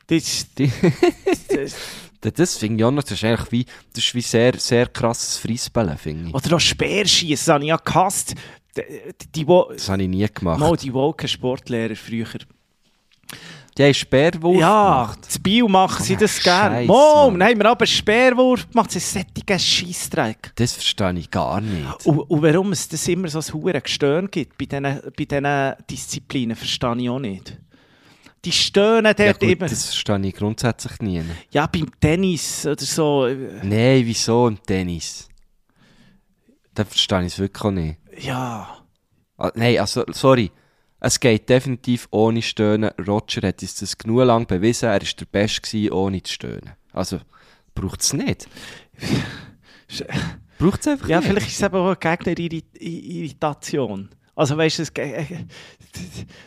[0.07, 0.45] Das,
[1.47, 1.77] ist-
[2.21, 4.53] das, Das- Das finde ich auch noch, das ist eigentlich wie, das ist wie sehr,
[4.57, 6.33] sehr krasses Freisbällen, finde ich.
[6.35, 8.35] oder auch Speerschießen, das habe ich ja gehasst.
[8.77, 8.81] Die,
[9.33, 10.59] die, die, Das habe ich nie gemacht.
[10.59, 12.27] Mal die woken Sportlehrer früher.
[13.77, 15.19] Die haben Speerwurf Ja, gemacht.
[15.25, 16.85] das Bio machen sie Oh, das gerne.
[16.85, 20.51] Mom, haben wir aber einen Speerwurf gemacht, das ist ein Scheissdreck.
[20.55, 22.05] Das verstehe ich gar nicht.
[22.05, 24.83] Und, und warum es das immer so ein hohes Gestöhn gibt bei diesen,
[25.17, 27.57] bei diesen Disziplinen, verstehe ich auch nicht.
[28.45, 29.67] Die stöhnen dort Ja, gut, immer.
[29.67, 31.21] das verstehe ich grundsätzlich nie.
[31.51, 33.27] Ja, beim Tennis oder so.
[33.27, 35.29] äh, Nein, wieso im Tennis?
[36.73, 37.97] Da verstehe ich es wirklich auch nicht.
[38.19, 38.77] Ja.
[39.37, 40.51] Ah, Nein, also, sorry.
[40.99, 42.91] Es geht definitiv ohne Stöhnen.
[43.07, 44.85] Roger hat uns das genug lang bewiesen.
[44.89, 46.71] Er war der Beste ohne zu stöhnen.
[46.93, 47.19] Also,
[47.75, 48.47] braucht es nicht.
[50.59, 51.29] braucht es einfach Ja, nicht.
[51.29, 54.09] vielleicht ist es eben auch eine Gegnerirritation.
[54.33, 55.25] Also weißt du, äh,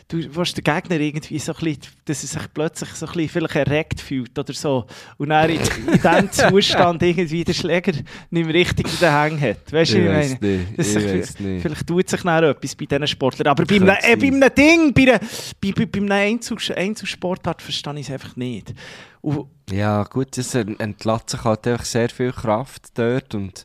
[0.07, 3.29] du willst den Gegner irgendwie so ein bisschen, dass er sich plötzlich so ein bisschen
[3.29, 4.85] vielleicht erregt fühlt oder so
[5.17, 9.39] und dann in, in diesem Zustand irgendwie den Schläger nicht mehr richtig in den Hängen
[9.41, 9.71] hat.
[9.71, 10.37] Weißt du, Ich ich meine?
[10.41, 11.61] nicht, ich sich- nicht.
[11.61, 13.47] Vielleicht tut sich dann etwas bei diesen Sportlern.
[13.47, 15.19] Aber bei einem, äh, bei einem Ding, bei einer,
[15.61, 18.73] bei, bei, bei einer Einzel Einzelsportart verstehe ich es einfach nicht.
[19.21, 23.63] Und, Ja, gut, es ent- entlässt sich halt einfach sehr viel Kraft dort und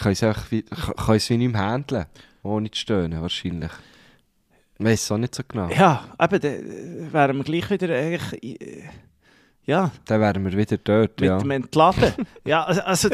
[0.00, 0.22] kann es
[1.30, 2.06] wie nicht mehr handeln,
[2.42, 3.70] ohne zu stöhnen, wahrscheinlich.
[4.78, 5.68] Ich weiß es auch nicht so genau.
[5.68, 8.84] ja, eben, dann wären wir gleich wieder eigentlich, äh,
[9.64, 11.38] ja, Dann wären wir wieder dort, mit ja.
[11.38, 12.14] dem Entladen.
[12.44, 13.08] ja, also, also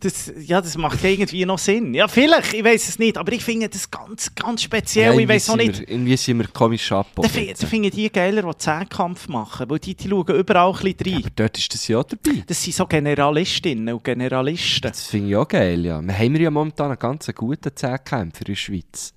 [0.00, 1.94] das, ja, das macht irgendwie noch Sinn.
[1.94, 5.14] Ja, vielleicht, ich weiß es nicht, aber ich finde das ganz, ganz speziell.
[5.14, 5.80] Ja, ich weiß auch nicht.
[5.80, 7.06] Wir, irgendwie sind wir komisch ab.
[7.14, 11.14] Da da finde die geiler, die Zehnkampf machen, weil die, die schauen überall ein bisschen
[11.14, 11.22] rein.
[11.22, 12.42] Aber dort ist das ja dabei.
[12.46, 14.90] Das sind so Generalistinnen und Generalisten.
[14.90, 16.00] Das finde ich auch geil, ja.
[16.00, 19.14] Wir haben ja momentan einen ganz guten Zehnkämpfer in der Schweiz.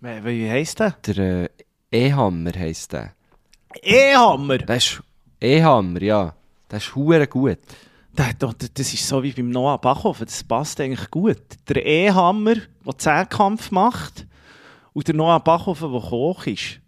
[0.00, 0.96] Wie, heisst der?
[1.06, 1.48] Der äh,
[1.90, 3.14] E-Hammer heisst der.
[3.82, 4.58] E-Hammer!
[5.40, 6.34] E-Hammer, ja.
[6.70, 7.58] Der ist hure gut.
[8.16, 11.38] Da- da- da- Das ist so wie beim Noah Bachhofen, das passt eigentlich gut.
[11.68, 12.54] Der E-Hammer,
[12.86, 14.26] der Zehnkampf macht,
[14.92, 16.80] und der Noah Bachhofen, der Koch ist.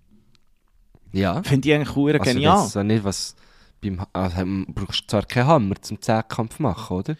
[1.12, 1.42] Ja.
[1.42, 2.58] Finde ich eigentlich Also, genial.
[2.58, 3.34] auch nicht, was...
[3.82, 7.16] Beim, also, du brauchst zwar keinen Hammer zum Zehnkampf machen, oder?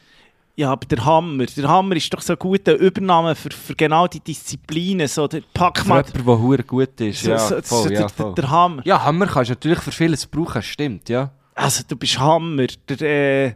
[0.55, 4.07] Ja, aber der Hammer, der Hammer ist doch so eine gute Übernahme für, für genau
[4.07, 5.07] die Disziplinen.
[5.07, 6.25] So, der pack Für jemanden,
[6.57, 7.23] der gut ist.
[7.23, 8.35] so, ja, so, voll, so, ja, der, voll.
[8.35, 8.83] der Hammer.
[8.87, 11.31] ja, Hammer kannst du natürlich für vieles brauchen, stimmt, ja.
[11.55, 12.67] Also, du bist Hammer.
[12.89, 13.55] Der äh,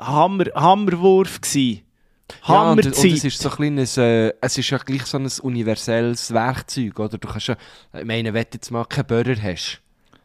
[0.00, 1.84] Hammer, Hammerwurf gsi.
[2.46, 3.12] Ja, und, und Hammerzeit.
[3.12, 7.18] es ist so ein kleines, äh, es ist ja gleich so ein universelles Werkzeug, oder?
[7.18, 7.56] Du kannst ja,
[7.92, 9.80] ich meine, wenn du jetzt mal keinen Böller hast,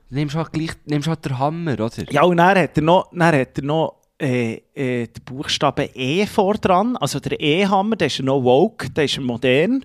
[0.09, 2.11] nimmst du halt gleich, nimmst halt den Hammer, oder?
[2.11, 6.25] Ja, und dann hat er noch, dann hat er noch äh, äh, den Buchstaben E
[6.25, 6.95] vor dran.
[6.97, 9.83] Also der E-Hammer, der ist ja noch woke, der ist modern.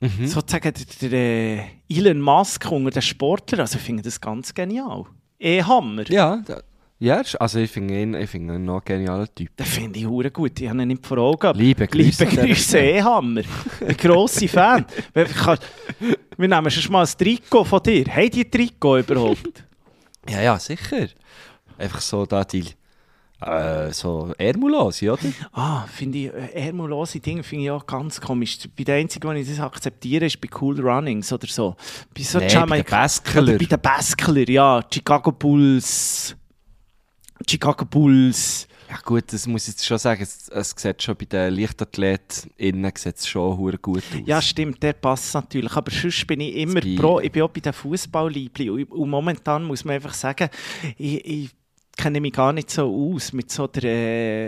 [0.00, 0.26] Mhm.
[0.26, 3.60] Sozusagen der, der äh, Elon Musk unter den Sportlern.
[3.60, 5.04] Also ich finde das ganz genial.
[5.38, 6.10] E-Hammer.
[6.10, 6.60] Ja, da,
[7.00, 9.56] ja, also ich finde ihn, ich finde ihn noch ein genialer Typ.
[9.56, 10.60] Den finde ich hure gut.
[10.60, 11.46] Ich habe ihn nicht vor Augen.
[11.46, 13.42] aber Liebe Grüße Liebe Grüße, E-Hammer.
[13.86, 14.84] Ein grosser Fan.
[15.14, 18.04] Wir nehmen schon mal ein Trikot von dir.
[18.06, 19.64] Haben die Trikot überhaupt?
[20.28, 21.08] Ja, ja, sicher.
[21.78, 22.64] Einfach so da die,
[23.40, 25.22] äh, so Ärmellose, oder?
[25.52, 28.58] Ah, finde ich, äh, ärmellose Dinge finde ich auch ganz komisch.
[28.76, 31.74] Bei der einzige, wo ich das akzeptiere, ist bei Cool Runnings oder so.
[32.14, 33.42] Bei so Nee, bei den Jamaika- Baskler.
[33.42, 34.82] Oder bei den Baskler, ja.
[34.92, 36.36] Chicago Bulls.
[37.48, 38.66] Chicago Bulls.
[38.90, 42.50] Ja gut, das muss ich jetzt schon sagen, es, es sieht schon bei den Leichtathleten
[42.56, 44.02] innen sieht schon gut aus.
[44.26, 45.72] Ja, stimmt, der passt natürlich.
[45.76, 47.20] Aber sonst bin ich immer pro.
[47.20, 48.68] Ich bin auch bei den Fußballliebli.
[48.68, 50.48] Und, und momentan muss man einfach sagen,
[50.98, 51.50] ich, ich
[52.00, 53.84] kenne mich gar nicht so aus mit so der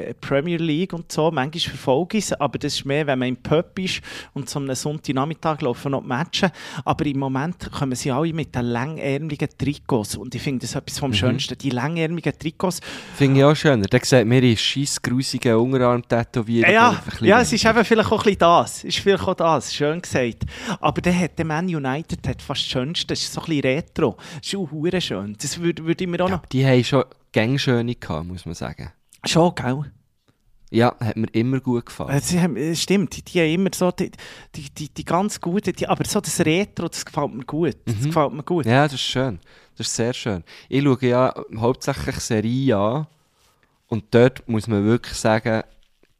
[0.08, 1.30] äh, Premier League und so.
[1.30, 4.00] Manchmal verfolge ich es, aber das ist mehr, wenn man im Pub ist
[4.32, 6.50] und so am Sonntagnachmittag laufen noch die Matches.
[6.84, 10.16] Aber im Moment kommen sie alle mit den längärmeligen Trikots.
[10.16, 11.00] Und ich finde das etwas Mhm.
[11.00, 11.58] vom Schönsten.
[11.58, 12.80] Die längärmeligen Trikots.
[13.16, 13.86] Finde ich auch schöner.
[13.86, 16.70] Der sieht mir in scheissgrusigen Unterarm tätowiert.
[16.70, 18.84] Ja, ja, es ist eben vielleicht auch ein bisschen das.
[18.84, 20.44] Ist vielleicht auch das, schön gesagt.
[20.80, 23.08] Aber der hat der Man United hat fast das Schönste.
[23.08, 24.16] Das ist so ein bisschen retro.
[24.38, 25.36] Das ist auch schön.
[25.40, 26.46] Das würde würd ich mir auch noch...
[26.46, 28.92] Die haben schon Gangschöne gehabt, muss man sagen.
[29.24, 29.92] Schon, gell?
[30.70, 32.16] Ja, hat mir immer gut gefallen.
[32.16, 34.10] Äh, Sie haben, äh, stimmt, die, die haben immer so die,
[34.54, 37.76] die, die, die ganz guten, die, aber so das Retro, das gefällt mir gut.
[37.84, 38.64] Das gefällt mir gut.
[38.64, 39.38] Ja, das ist schön.
[39.76, 40.42] Das ist sehr schön.
[40.70, 43.06] Ich schaue ja hauptsächlich Serie an.
[43.88, 45.62] Und dort muss man wirklich sagen,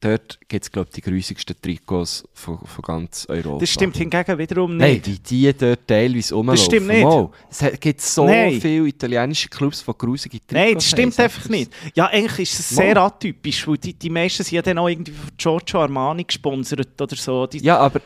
[0.05, 3.59] dort gibt es, glaube ich, die grusigsten Trikots von, von ganz Europa.
[3.61, 5.07] Das stimmt hingegen wiederum Nein, nicht.
[5.07, 6.65] wie die dort teilweise rumlaufen.
[6.65, 7.05] stimmt nicht.
[7.05, 8.61] Mal, es gibt so Nein.
[8.61, 11.73] viele italienische Clubs, die grusige Trikots Nein, das stimmt haben, einfach nicht.
[11.95, 12.83] Ja, eigentlich ist es Mal.
[12.85, 17.01] sehr atypisch, weil die, die meisten sind ja dann auch irgendwie von Giorgio Armani gesponsert
[17.01, 17.47] oder so.
[17.47, 18.01] Die, Ja, aber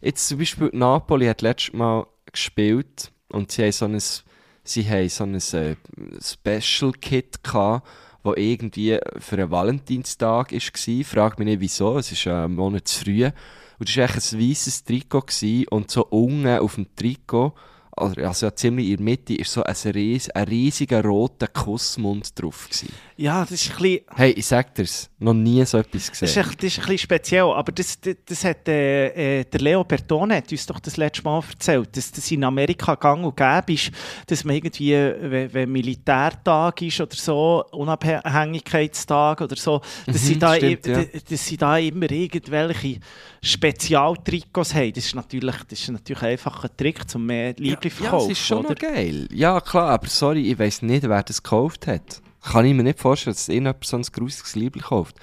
[0.00, 3.98] jetzt zum Beispiel Napoli hat letztes Mal gespielt und sie haben so ein,
[4.64, 5.76] sie haben so ein äh,
[6.20, 7.86] Special Kit gehabt,
[8.22, 11.04] wo irgendwie für einen Valentinstag war.
[11.04, 13.24] Frag mich nicht wieso, es ist ja ein Monat zu früh.
[13.78, 15.26] Und das war ein weißes Trikot
[15.70, 17.54] und so unten auf dem Trikot,
[17.94, 22.66] also ja, ziemlich in der Mitte, ist so ein, ries, ein riesiger roter Kussmund drauf
[22.68, 22.88] gewesen.
[23.16, 24.00] ja, das ist ein bisschen...
[24.14, 26.44] Hey, ich sag dir's, noch nie so etwas Das ist, gesehen.
[26.44, 29.84] echt, das ist ein bisschen speziell, aber das, das, das hat, äh, äh, der Leo
[29.84, 33.74] Bertone hat uns doch das letzte Mal erzählt, dass das in Amerika gang und gäbe
[33.74, 33.90] ist,
[34.26, 40.38] dass man irgendwie, wenn, wenn Militärtag ist oder so, Unabhängigkeitstag oder so, dass, Mhm, sie,
[40.38, 41.04] da, stimmt, ja.
[41.28, 43.00] dass sie da immer irgendwelche
[43.42, 44.92] Spezialtrikots haben.
[44.92, 48.28] Das ist natürlich, das ist natürlich einfach ein Trick, um mehr Liebe zu Ja, es
[48.28, 48.70] ist schon oder?
[48.70, 49.28] noch geil.
[49.32, 52.22] Ja, klar, aber sorry, ich weiss nicht, wer das gekauft hat.
[52.42, 55.16] Kann ich mir nicht vorstellen, dass irgendjemand so ein grusiges Liebling kauft.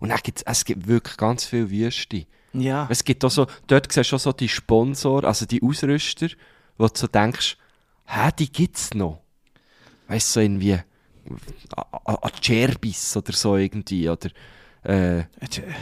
[0.00, 2.26] Und dann gibt's, es gibt wirklich ganz viele Wüste.
[2.52, 2.86] Ja.
[2.90, 6.28] Es gibt auch so, dort siehst du auch so die Sponsor, also die Ausrüster,
[6.78, 7.56] wo du so denkst,
[8.06, 9.20] hä, die gibt's noch.
[10.08, 10.78] Weißt du, so irgendwie,
[12.04, 14.30] an Cerbis oder so irgendwie, oder,
[14.84, 15.24] äh,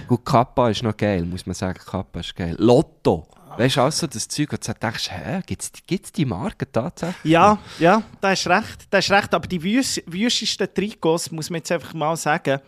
[0.09, 2.57] gut, Kappa ist noch geil, muss man sagen, Kappa ist geil.
[2.59, 3.29] Lotto.
[3.57, 7.33] Weißt du, also das Zeug, wo du denkst, hä, gibt's, gibt's die Marke tatsächlich?
[7.33, 9.33] Ja, ja, da hast recht, da hast recht.
[9.35, 12.61] Aber die wüs- wüstesten Trikots, muss man jetzt einfach mal sagen,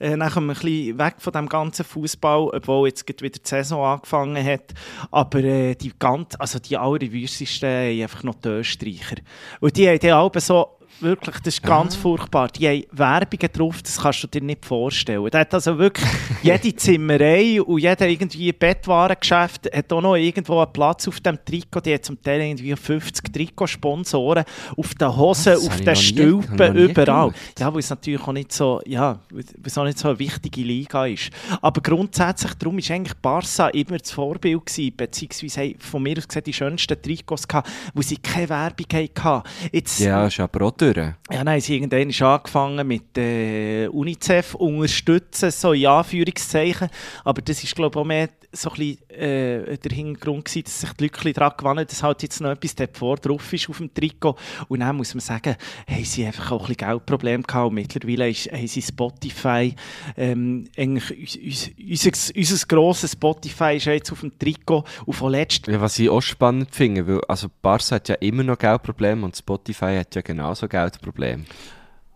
[0.00, 4.44] äh, nachher ein bisschen weg von dem ganzen Fußball, obwohl jetzt wieder die Saison angefangen
[4.44, 4.72] hat.
[5.10, 9.16] Aber äh, die ganz, also die allerwüstesten haben einfach noch die Österreicher.
[9.60, 12.48] Und die haben dann alle so Wirklich, das ist ganz furchtbar.
[12.48, 15.28] Die haben Werbungen drauf, das kannst du dir nicht vorstellen.
[15.30, 16.08] Da hat also wirklich
[16.42, 21.80] jede Zimmerei und jeder irgendwie Bettwarengeschäft hat auch noch irgendwo einen Platz auf dem Trikot.
[21.82, 24.44] Die hat zum Teil irgendwie 50 Trikotsponsoren
[24.76, 27.32] auf den Hosen, Das auf den Stülpen, überall.
[27.58, 30.62] Ja, weil es natürlich auch nicht so, ja, weil es auch nicht so eine wichtige
[30.62, 31.30] Liga ist.
[31.60, 36.26] Aber grundsätzlich, darum war eigentlich Barca immer das Vorbild gewesen, beziehungsweise haben von mir aus
[36.26, 38.86] gesehen die schönsten Trikots gehabt, wo sie keine Werbung
[39.22, 39.48] hatten.
[39.72, 41.06] Jetzt, Ja, ist aber auch durch.
[41.06, 46.88] ja, dann haben sie irgendwann schon angefangen mit äh, UNICEF unterstützen, so in Anführungszeichen.
[47.24, 50.80] Aber das ist, glaube ich, auch mehr so ein bisschen, äh, der Hintergrund gewesen, dass
[50.80, 53.76] sich die Leute daran gewöhnen, dass halt jetzt noch etwas dort vor drauf ist auf
[53.78, 54.36] dem Trikot.
[54.68, 57.68] Und dann muss man sagen, haben sie einfach auch ein bisschen Geldprobleme gehabt.
[57.68, 59.74] Und mittlerweile ist, haben sie Spotify,
[60.16, 64.84] ähm, eigentlich uns, uns, unser, unser grosses Spotify ist ja jetzt auf dem Trikot.
[65.04, 68.42] Und von letzt Ja, was ich auch spannend finde, weil also Barca hat ja immer
[68.42, 70.77] noch Geldprobleme und Spotify hat ja genauso Geldprobleme.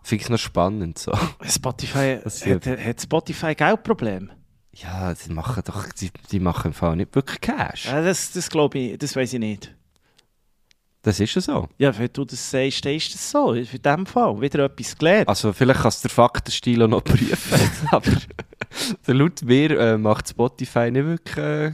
[0.02, 1.12] Finde ich noch spannend so.
[1.44, 4.28] Spotify, hat, hat Spotify Geldprobleme?
[4.74, 7.86] Ja, die machen doch, die, die machen im Fall nicht wirklich Cash.
[7.86, 9.74] Ja, das, das glaube ich, das weiß ich nicht.
[11.02, 11.68] Das ist ja so.
[11.78, 13.52] Ja, wenn du das sagst, dann ist das so.
[13.52, 15.28] In diesem Fall wieder etwas gelernt.
[15.28, 18.12] Also vielleicht kannst du den Faktenstil auch noch prüfen, aber
[19.06, 21.72] laut mir äh, macht Spotify nicht wirklich äh,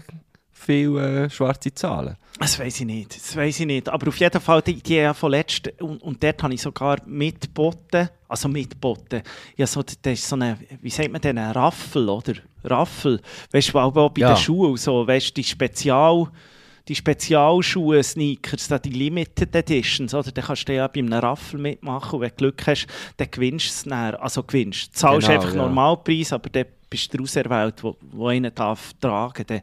[0.68, 2.16] viel äh, schwarze Zahlen.
[2.38, 3.16] Das weiß ich nicht.
[3.16, 3.88] Das weiß ich nicht.
[3.88, 6.98] Aber auf jeden Fall, die, die ja von letzt, und, und dort habe ich sogar
[7.06, 9.22] mitgeboten, also mitgeboten.
[9.56, 12.34] Ja, so, das ist so eine, wie sagt man denn, ein Raffel, oder?
[12.64, 13.20] Raffel.
[13.50, 14.34] Weißt du, auch bei Ja.
[14.34, 16.26] den Schuhen, so, weißt du, die Spezial,
[16.86, 20.30] die Spezialschuhe, Sneakers, die Limited Editions, oder?
[20.30, 23.66] Da kannst du ja bei einem Raffel mitmachen und wenn du Glück hast, dann gewinnst
[23.66, 24.14] du es dann.
[24.16, 24.88] Also gewinnst.
[24.94, 25.62] Du zahlst Genau, einfach ja.
[25.62, 29.60] Normalpreis, aber dann bist du auserwählt, wo, wo einen darf tragen darf.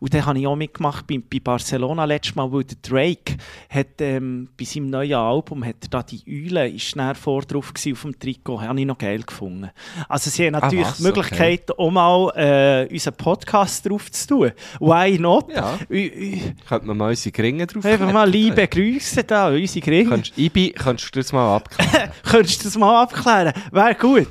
[0.00, 3.36] Und dann habe ich auch mitgemacht bei, bei Barcelona letztes Mal, weil der Drake
[3.68, 7.72] hat, ähm, bei seinem neuen Album hat er da die Eule ist näher vor drauf
[7.72, 9.70] gewesen auf dem Trikot, habe ich noch geil gefunden.
[10.08, 10.96] Also sie haben natürlich was?
[10.98, 14.52] die Möglichkeit, auch mal äh, unseren Podcast drauf zu tun.
[14.80, 15.50] Why not?
[15.52, 15.78] Ja.
[15.88, 20.10] Könnte man mal unsere Gringe drauf Einfach mal liebe Grüße da, unsere Gringe.
[20.10, 22.10] Kannst, Ibi, kannst du das mal abklären?
[22.22, 23.52] Könntest du das mal abklären?
[23.72, 24.28] Wäre gut.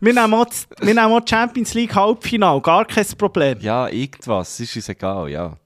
[0.00, 0.46] Wir nehmen auch,
[0.80, 3.58] wir nehmen auch Champions League Halbfinale, gar kein Problem.
[3.60, 5.56] ja, irgendwas, ist uns egal, ja.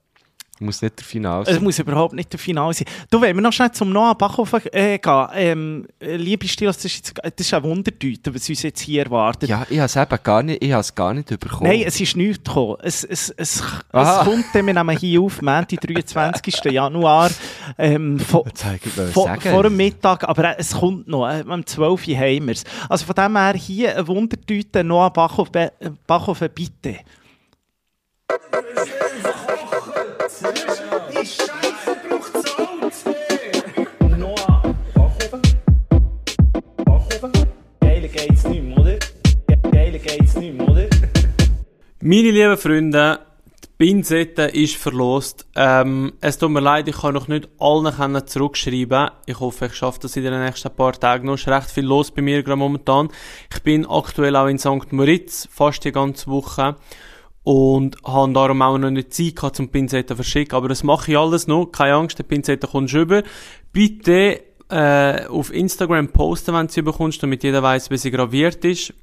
[0.63, 1.65] Muss nicht der Finale Es sein.
[1.65, 2.87] muss überhaupt nicht der Finale sein.
[3.11, 6.85] Du, wenn wir noch schnell zum Noah Bachhofen äh, gehen, ähm, äh, liebe Stilos, das
[6.85, 9.49] ist, jetzt, das ist ein Wunderdeuter, was uns jetzt hier erwartet.
[9.49, 11.71] Ja, ich habe es eben gar nicht, ich habe es gar nicht bekommen.
[11.71, 12.77] Nein, es ist nichts gekommen.
[12.83, 13.63] Es, es, es, es
[14.25, 16.63] kommt dann, wir nehmen hier auf, Montag, 23.
[16.67, 17.31] Januar,
[17.79, 18.45] ähm, vor,
[19.13, 22.07] vor, vor dem Mittag, aber äh, es kommt noch, äh, am 12.
[22.07, 22.65] Uhr haben wir es.
[22.87, 25.11] Also von dem her hier ein Wunderdeuter, Noah
[30.43, 34.17] Bachhofen, äh, Bachhofen bitte.
[34.17, 35.43] Noah Bachhofen.
[36.85, 37.33] Bachhofen.
[37.81, 38.99] Geiler geht's nicht mehr, oder?
[39.71, 40.87] Geiler geht's nicht mehr, oder?
[42.01, 43.19] Meine lieben Freunde,
[43.63, 45.47] die Pinzette ist verlost.
[45.57, 49.11] Ähm, es tut mir leid, ich kann noch nicht allen zurückschreiben.
[49.27, 51.35] Ich hoffe, ich schaffe das in den nächsten paar Tagen noch.
[51.35, 53.11] Es ist recht viel los bei mir gerade momentan.
[53.53, 54.91] Ich bin aktuell auch in St.
[54.93, 56.77] Moritz, fast die ganze Woche.
[57.43, 60.57] Und habe darum auch noch nicht Zeit gehabt, zum Pinzette verschicken.
[60.57, 61.67] Aber das mache ich alles noch.
[61.67, 63.23] Keine Angst, der Pinzette kommt schon über.
[63.73, 68.65] Bitte, äh, auf Instagram posten, wenn du sie bekommst, damit jeder weiß, wie sie graviert
[68.65, 68.95] ist.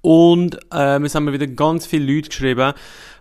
[0.00, 2.74] Und äh, es haben mir wieder ganz viele Leute geschrieben,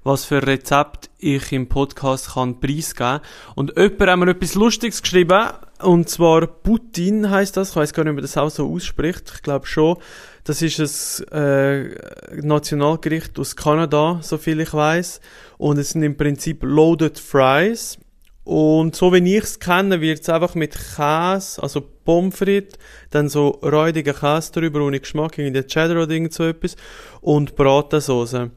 [0.04, 3.22] was für Rezept ich im Podcast kann preisgeben.
[3.56, 5.50] Und jemand hat mir etwas Lustiges geschrieben,
[5.84, 7.72] und zwar Putin heißt das.
[7.72, 9.32] Ich weiß gar nicht, ob man das auch so ausspricht.
[9.36, 9.98] Ich glaube schon.
[10.44, 15.22] Das ist ein äh, Nationalgericht aus Kanada, so viel ich weiß.
[15.58, 17.98] Und es sind im Prinzip Loaded Fries.
[18.44, 22.78] Und so wie ich es kenne, wird es einfach mit Käse, also Pommes frites,
[23.10, 26.76] dann so räudiger Käse drüber, ohne Geschmack, irgendwie Cheddar oder irgend so etwas,
[27.22, 28.50] und Bratensauce.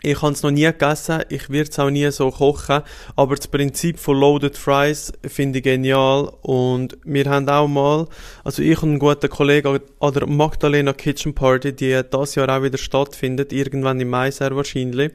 [0.00, 2.82] Ich habe es noch nie gegessen, ich werde es auch nie so kochen,
[3.16, 8.06] aber das Prinzip von Loaded Fries finde ich genial und wir haben auch mal,
[8.44, 12.62] also ich und ein guter Kollege an der Magdalena Kitchen Party, die das Jahr auch
[12.62, 15.10] wieder stattfindet, irgendwann im Mai sehr wahrscheinlich,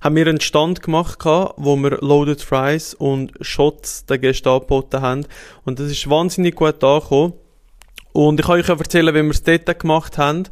[0.00, 5.26] haben wir einen Stand gemacht, wo wir Loaded Fries und Shots den Gästen angeboten haben.
[5.64, 7.34] Und das ist wahnsinnig gut angekommen.
[8.12, 10.44] Und ich kann euch erzählen, wie wir es dort gemacht haben.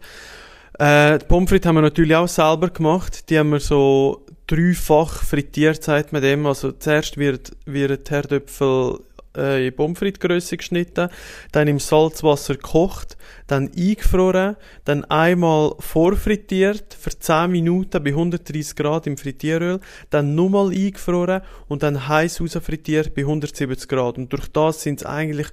[0.79, 3.31] Äh, die Pommes frites haben wir natürlich auch selber gemacht.
[3.31, 6.47] Die haben wir so dreifach frittiert, sagt man dem.
[6.47, 8.99] Also zuerst wird, wird Herdöpfel
[9.37, 11.09] äh, in Pommes frites geschnitten,
[11.53, 19.07] dann im Salzwasser gekocht, dann eingefroren, dann einmal vorfrittiert für 10 Minuten bei 130 Grad
[19.07, 24.19] im Frittieröl, dann nochmal eingefroren und dann heiß rausfrittiert bei 170 Grad.
[24.19, 25.49] Und durch das sind es eigentlich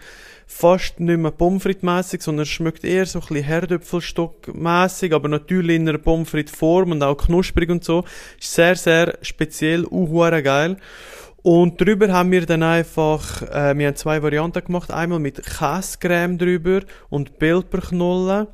[0.51, 5.77] fast nicht mehr Pommes frites sondern es schmeckt eher so ein bisschen Herdöpfelstock-mässig, aber natürlich
[5.77, 8.03] in einer Pommes frites Form und auch knusprig und so.
[8.39, 10.77] Ist sehr, sehr speziell, auch geil.
[11.41, 14.91] Und drüber haben wir dann einfach, äh, wir haben zwei Varianten gemacht.
[14.91, 18.47] Einmal mit Käsecreme drüber und Pilperknollen.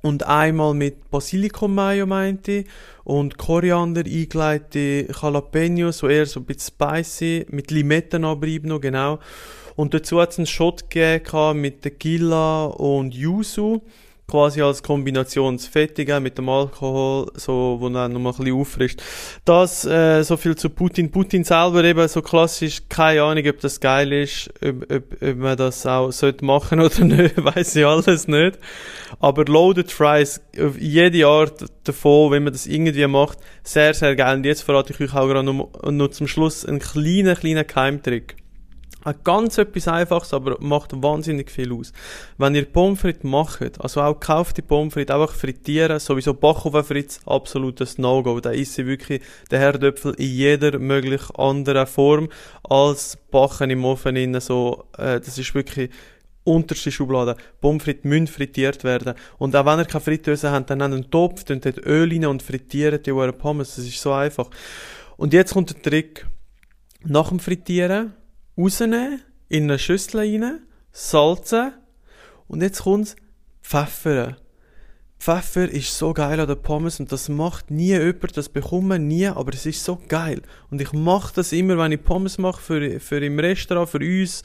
[0.00, 2.66] Und einmal mit Basilikum Mayo meinte ich.
[3.02, 7.46] Und Koriander eingelegte Jalapenos, so eher so ein bisschen spicy.
[7.50, 9.18] Mit Limettenabrieb noch, genau.
[9.76, 13.82] Und dazu hat es einen Shot gegeben mit Tequila und Yuzu
[14.26, 19.02] quasi als Kombinationsfettige mit dem Alkohol, so, wo dann nochmal ein bisschen auffrischt.
[19.44, 21.10] Das, äh, so viel zu Putin.
[21.10, 25.56] Putin selber eben so klassisch, keine Ahnung, ob das geil ist, ob, ob, ob man
[25.56, 28.58] das auch sollte machen oder nicht, weiß ich alles nicht.
[29.20, 34.38] Aber Loaded Fries, auf jede Art davon, wenn man das irgendwie macht, sehr, sehr geil.
[34.38, 38.36] Und jetzt verrate ich euch auch gerade noch, noch zum Schluss einen kleinen, kleinen Keimtrick.
[39.22, 41.92] Ganz etwas Einfaches, aber macht wahnsinnig viel aus.
[42.38, 47.98] Wenn ihr Pommes frites macht, also auch kaufte Pommes frites, einfach frittieren, sowieso Backofen-Fritz, absolutes
[47.98, 48.40] No-Go.
[48.40, 52.30] Da isst sie wirklich der Herdöpfel in jeder möglich anderen Form
[52.62, 55.90] als Backen im Ofen innen, so, äh, das ist wirklich
[56.44, 57.36] unterste Schublade.
[57.60, 59.14] Pommes frites müssen frittiert werden.
[59.38, 62.26] Und auch wenn ihr keine Fritteuse habt, dann nehmt einen Topf, dann dort Öl rein
[62.26, 63.76] und frittiert die Pommes.
[63.76, 64.48] Das ist so einfach.
[65.16, 66.26] Und jetzt kommt der Trick.
[67.06, 68.14] Nach dem Frittieren
[68.56, 71.72] rausnehmen, in eine Schüssel rein, salzen
[72.48, 73.16] und jetzt kommt's
[73.62, 74.36] Pfeffern.
[75.24, 79.26] Pfeffer ist so geil an der Pommes und das macht nie jemand, das bekommt nie,
[79.26, 80.42] aber es ist so geil.
[80.70, 84.42] Und ich mache das immer, wenn ich Pommes mache, für, für im Restaurant, für uns,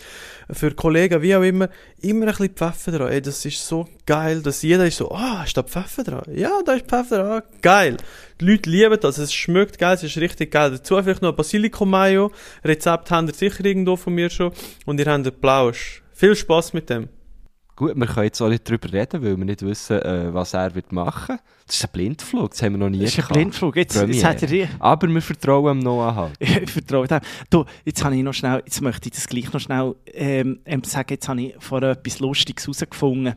[0.49, 1.67] für Kollegen, wie auch immer,
[1.99, 3.11] immer ein bisschen Pfeffer dran.
[3.11, 6.23] Ey, das ist so geil, dass jeder ist so, ah, oh, ist da Pfeffer dran?
[6.33, 7.97] Ja, da ist Pfeffer dran, geil.
[8.39, 10.71] Die Leute lieben das, es schmeckt geil, es ist richtig geil.
[10.71, 12.31] Dazu vielleicht noch ein Basilikum-Mayo,
[12.63, 14.53] Rezept habt ihr sicher irgendwo von mir schon
[14.85, 16.03] und ihr habt den Plausch.
[16.13, 17.09] Viel Spaß mit dem.
[17.79, 20.75] Gut, wir können jetzt auch nicht darüber reden, weil wir nicht wissen, äh, was er
[20.75, 21.41] wird machen wird.
[21.65, 24.21] Das ist ein Blindflug, das haben wir noch nie Das ist ein Blindflug, jetzt, jetzt
[24.25, 24.67] hat er...
[24.79, 26.35] Aber wir vertrauen ihm Noah halt.
[26.39, 27.21] ich vertraue dem.
[27.49, 30.83] Du, jetzt habe ich noch schnell, jetzt möchte ich das gleich noch schnell ähm, ähm
[30.83, 33.35] sagen, jetzt habe ich vorher etwas Lustiges herausgefunden.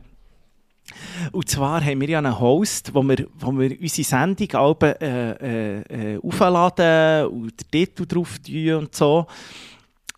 [1.31, 5.31] Und zwar haben wir ja einen Host, wo wir, wo wir unsere Sendung alle, äh,
[5.31, 9.25] äh, äh, aufladen und den Titel drauf tun und so.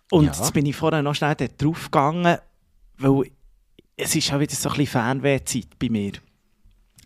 [0.10, 0.32] Und ja.
[0.32, 2.40] jetzt bin ich vorher noch schnell drauf gegangen,
[2.98, 3.26] weil
[3.98, 6.14] es ist auch wieder so ein bisschen Fernwehzeit bei mir.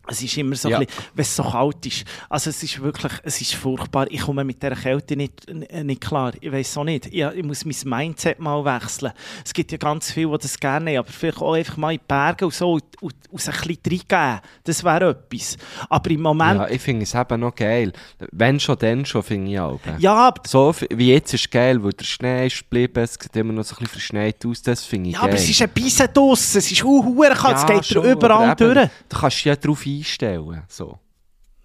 [0.09, 0.79] Es ist immer so ja.
[0.79, 2.05] ein bisschen, wenn es so kalt ist.
[2.29, 4.07] Also es ist wirklich, es ist furchtbar.
[4.09, 5.45] Ich komme mit dieser Kälte nicht,
[5.83, 6.33] nicht klar.
[6.39, 7.07] Ich weiß auch nicht.
[7.07, 9.11] Ich, ich, muss mein Mindset mal wechseln.
[9.45, 11.99] Es gibt ja ganz viele, die das gerne haben, aber vielleicht auch einfach mal in
[11.99, 14.39] die Berge und so und, und, und ein bisschen reingeben.
[14.63, 15.57] Das wäre etwas.
[15.89, 16.59] Aber im Moment...
[16.59, 17.93] Ja, ich finde es eben noch geil.
[18.31, 19.79] Wenn schon, dann schon, finde ich auch.
[19.99, 20.41] Ja, aber...
[20.47, 23.63] So wie jetzt ist es geil, weil der Schnee ist geblieben, es sieht immer noch
[23.63, 25.29] so ein bisschen verschneit aus, das finde ich ja, geil.
[25.29, 28.05] Ja, aber es ist ein bisschen draussen, es ist hure kalt, ja, es geht schon,
[28.05, 28.89] überall durch.
[29.07, 30.63] Du kannst ja drauf ein einstellen.
[30.67, 30.99] So.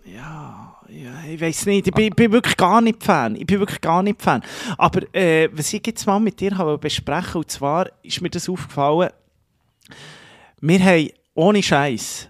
[0.05, 1.87] Ja, ja, ich weiß nicht.
[1.87, 3.37] Ich bin, ich bin, wirklich gar nicht Fan.
[3.37, 4.43] Ich bin wirklich gar nicht Fan.
[4.77, 8.49] Aber äh, was ich jetzt mal mit dir habe besprechen und zwar ist mir das
[8.49, 9.11] aufgefallen,
[10.61, 12.29] wir haben ohne Scheiß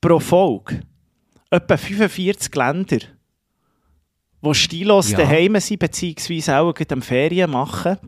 [0.00, 0.82] pro Folge
[1.50, 2.98] etwa 45 Länder,
[4.42, 5.18] die stillos ja.
[5.18, 7.98] daheim sind, beziehungsweise auch am Ferien machen.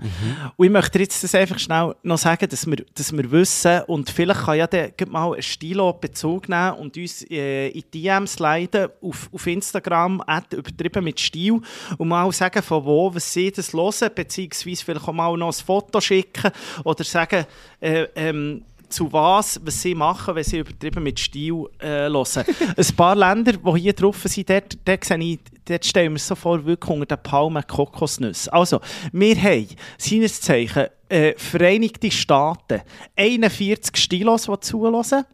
[0.00, 0.50] Mhm.
[0.56, 4.10] Und ich möchte jetzt das einfach schnell noch sagen, dass wir, dass wir wissen, und
[4.10, 8.88] vielleicht kann ja der mal einen Stilo Bezug nehmen und uns äh, in DMs leiten
[9.00, 11.60] auf, auf Instagram, übertrieben mit Stil,
[11.96, 15.64] und mal sagen, von wo was sie das hören, beziehungsweise vielleicht auch mal noch ein
[15.64, 16.50] Foto schicken
[16.84, 17.46] oder sagen,
[17.80, 22.44] äh, ähm, zu was, was sie machen, wenn sie übertrieben mit Stil äh, hören.
[22.76, 26.64] Ein paar Länder, die hier drauf sind, dort, dort, ich, dort stellen wir so vor,
[26.64, 28.52] wirklich unter den Palmen Kokosnüsse.
[28.52, 28.80] Also,
[29.12, 32.82] wir haben seines Zeichen äh, Vereinigte Staaten
[33.16, 35.24] 41 Stilos, die zulassen.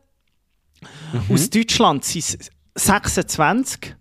[1.12, 1.34] Mhm.
[1.34, 3.94] Aus Deutschland sind es 26.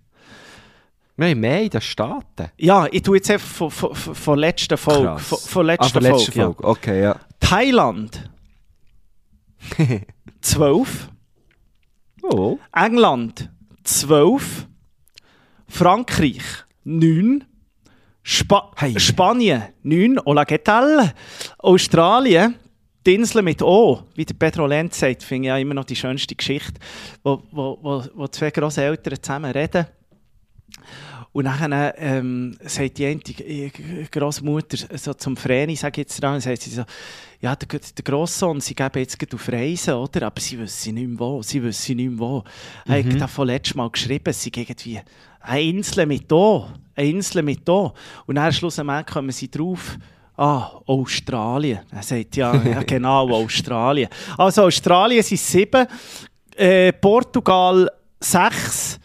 [1.20, 2.50] Nein, mehr in den Staaten?
[2.58, 5.20] Ja, ich tue jetzt einfach von, von, von letzter Folge.
[5.20, 6.64] Von, von letzter ah, von letzter Folge, Folge.
[6.64, 6.70] Ja.
[6.70, 7.16] okay, ja.
[7.42, 8.30] Thailand
[10.42, 11.10] 12.
[12.24, 12.60] Oh.
[12.74, 13.50] England
[13.84, 14.68] 12.
[15.68, 17.46] Frankreich 9.
[18.24, 19.00] Spa Hey.
[19.00, 20.20] Spanien 9.
[20.26, 21.14] Hola, ¿qué tal?
[21.58, 22.56] Australien,
[23.06, 25.96] die Insel mit O, wie der Pedro Lenz sagt, finde ich ja immer noch die
[25.96, 26.80] schönste Geschichte,
[27.24, 29.88] wo, wo, wo, wo zwei Grosseltern zusammen reden.
[31.32, 33.70] Und dann ähm, sagt die eine äh,
[34.12, 36.84] Großmutter so zum Vreni, ich jetzt dran, sagt sie so,
[37.40, 40.26] ja, der, der Grosssohn, sie geben jetzt auf Reisen, oder?
[40.26, 42.44] Aber sie wissen nicht mehr wo, sie wissen nicht mehr wo.
[42.88, 42.94] Mhm.
[42.96, 45.02] Ich habe davon letztes Mal geschrieben, sie gehen irgendwie
[45.42, 47.94] eine Insel mit O, eine Insel mit O.
[48.26, 49.98] Und dann schlussendlich kommen sie drauf,
[50.42, 51.80] Ah, Australien.
[51.92, 54.08] Er sagt, ja, ja genau, Australien.
[54.38, 55.86] Also Australien sind sieben,
[56.56, 58.98] äh, Portugal sechs,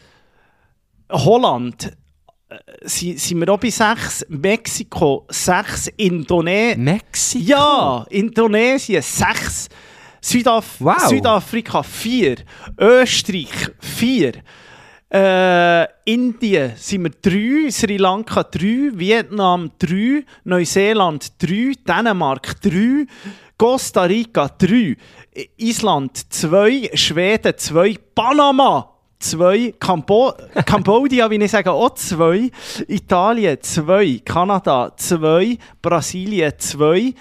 [1.10, 2.03] Holland äh,
[2.82, 6.82] sind, sind wir auch bei sechs, Mexiko sechs, Indonesien.
[6.84, 7.44] Mexiko?
[7.44, 9.68] Ja, Indonesien sechs,
[10.20, 11.08] Südaf Wow.
[11.08, 12.36] Südafrika vier,
[12.78, 14.32] Österreich vier.
[15.12, 23.06] Äh, Indien sind wir drei, Sri Lanka drei, Vietnam drei, Neuseeland drei, Dänemark drei,
[23.56, 24.96] Costa Rica drei,
[25.36, 28.90] I- Island zwei, Schweden zwei, Panama
[29.24, 30.32] zwei, Kambo
[30.66, 32.50] Kambodscha, wie ich sage, auch zwei,
[32.88, 37.14] Italien zwei, Kanada zwei, Brasilien zwei,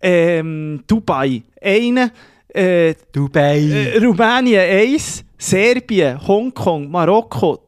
[0.00, 2.12] ähm, Dubai eine,
[2.48, 3.58] äh, Dubai.
[3.58, 7.60] äh, Rumänien 1, Serbien, Hongkong, Marokko,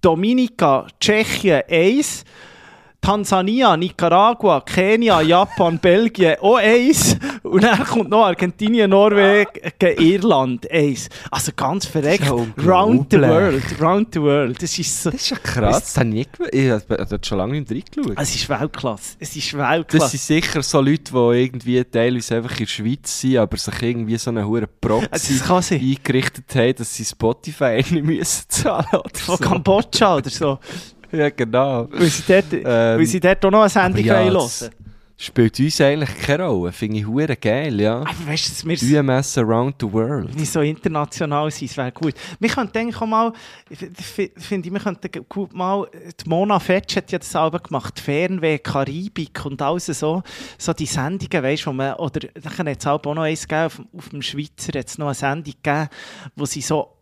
[0.00, 2.24] Dominika, Tschechien 1,
[3.00, 7.16] Tansania, Nicaragua, Kenia, Japan, Belgien auch 1
[7.50, 9.48] und dann kommt noch Argentinien, Norwegen,
[9.98, 11.08] Irland 1.
[11.30, 12.30] Also ganz verreckt.
[12.30, 14.62] Round the world, round the world.
[14.62, 15.10] Das ist so...
[15.10, 16.30] Das ist ja krass, das habe ich nicht.
[16.52, 18.16] Ich habe schon lange nicht reingeschaut.
[18.18, 19.16] Es ist Weltklasse.
[19.18, 20.16] Es ist Das Weltklasse.
[20.16, 24.16] sind sicher so Leute, die irgendwie teilweise einfach in der Schweiz sind, aber sich irgendwie
[24.18, 25.80] so einen hohen Proxy Das sein.
[25.80, 29.44] eingerichtet haben, dass sie Spotify nicht müssen zahlen oder Von so.
[29.44, 30.58] Kambodscha oder so.
[31.10, 31.88] Ja, genau.
[31.90, 32.62] Weil sie dort, Ähm,
[32.98, 34.70] weil sie dort auch noch eine Sendung ja, hören das-.
[35.20, 36.70] Spielt uns eigentlich keine Rolle.
[36.70, 38.02] Finde ich hure geil, ja.
[38.02, 40.32] Aber weißt du, wir UMS Around the World.
[40.36, 42.14] nicht so international sein, wäre gut.
[42.38, 43.32] Wir könnten eigentlich auch mal,
[43.68, 45.88] finde ich, wir könnten gut mal,
[46.24, 50.22] die Mona Fetsch hat ja das Album gemacht, Fernweh, Karibik und alles so,
[50.56, 54.08] so die Sendungen, weißt du, oder dann hat es auch noch eins gegeben, auf, auf
[54.10, 55.88] dem Schweizer hat es noch eine Sendung gegeben,
[56.36, 56.97] wo sie so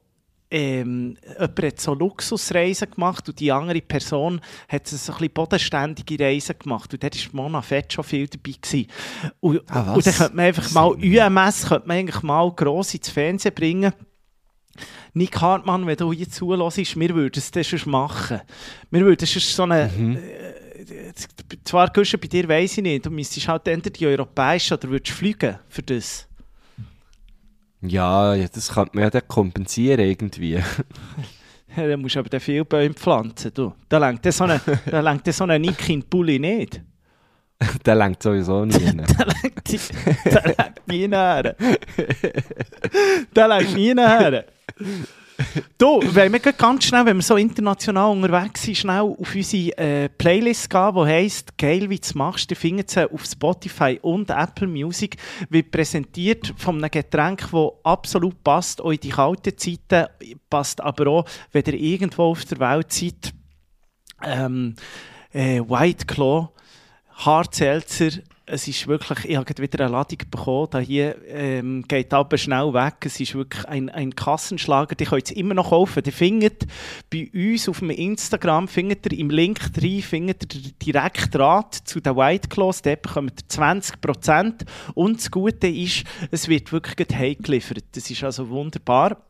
[0.50, 6.24] ähm, jemand hat so Luxusreisen gemacht und die andere Person hat so ein bisschen bodenständige
[6.24, 8.52] Reisen gemacht und dort war Mona Fett schon viel dabei.
[8.60, 8.86] Gewesen.
[9.40, 13.08] Und, Ah, und dann könnte man einfach mal UMS könnte man eigentlich mal gross ins
[13.08, 13.92] Fernsehen bringen.
[15.14, 18.40] Nick Hartmann, wenn du hier zulässt, wir würden es schon machen.
[18.90, 19.84] Wir würden sonst so eine...
[19.84, 21.12] Äh,
[21.64, 25.16] zwar, Guschen, bei dir weiss ich nicht, du müsstest halt entweder die europäische oder würdest
[25.16, 26.28] fliegen für das.
[27.82, 30.62] Ja, ja, das kann man ja dann kompensieren irgendwie.
[31.76, 33.52] Ja, dann musst du aber dann viel Bäume pflanzen.
[33.52, 33.74] Du.
[33.90, 34.46] Da lenkt so
[34.86, 35.04] dann
[35.34, 36.80] so eine Nick in Pulli nicht.
[37.84, 38.92] Der lenkt sowieso nie.
[38.94, 39.04] ne?
[40.24, 41.54] Da lenkt nie nachher.
[43.34, 44.46] Da lenkt nie nachher.
[45.78, 50.08] Du, wenn wir ganz schnell, wenn wir so international unterwegs sind, schnell auf unsere äh,
[50.08, 52.50] Playlist gehen, die heisst «Geil, wie du machst».
[52.50, 55.16] Ihr findet sie auf Spotify und Apple Music.
[55.50, 60.06] Wird präsentiert von einem Getränk, das absolut passt, auch in die kalten Zeiten,
[60.48, 63.32] passt aber auch, wenn ihr irgendwo auf der Welt seid.
[64.24, 64.74] Ähm,
[65.32, 66.48] äh, White Claw,
[67.12, 68.10] Hard Seltzer.
[68.48, 70.68] Es ist wirklich, ich habe wieder eine Ladung bekommen.
[70.70, 72.94] Da hier ähm, geht aber schnell weg.
[73.04, 74.94] Es ist wirklich ein, ein Kassenschlager.
[74.94, 76.00] Die könnt ihr immer noch kaufen.
[76.04, 76.64] Die findet
[77.10, 81.74] bei uns auf dem Instagram, findet ihr im Link drin, findet ihr den direkten Draht
[81.74, 82.82] zu den White Claws.
[82.82, 84.64] Dort bekommt ihr 20%.
[84.94, 87.84] Und das Gute ist, es wird wirklich gerade heimgeliefert.
[87.96, 89.25] Das ist also wunderbar.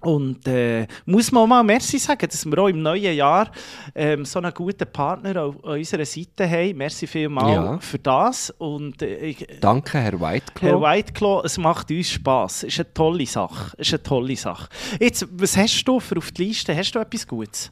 [0.00, 3.50] Und äh, muss man auch mal Merci sagen, dass wir auch im neuen Jahr
[3.94, 6.76] ähm, so einen guten Partner auf, an unserer Seite haben.
[6.76, 7.78] Merci vielmals Ja.
[7.80, 8.50] für das.
[8.58, 10.68] Und äh, ich, Danke, Herr Whiteclaw.
[10.68, 12.62] Herr Whiteclaw, es macht uns Spass.
[12.62, 13.72] Es ist eine tolle Sache.
[13.78, 14.68] Es ist eine tolle Sache.
[15.00, 16.76] Jetzt, was hast du für auf die Liste?
[16.76, 17.70] Hast du etwas Gutes?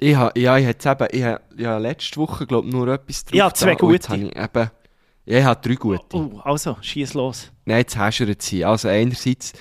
[0.00, 3.24] Ich ha, ja, ich hätte eben, ich ha, ja, letzte Woche, glaube ich, nur etwas
[3.24, 4.08] drauf Ja, zwei gute.
[4.08, 4.70] habe Ich eben,
[5.24, 6.16] ja, ich habe drei gute.
[6.16, 7.50] Oh, also, schieß los.
[7.64, 8.64] Nein, jetzt häschert sie.
[8.64, 9.52] Also einerseits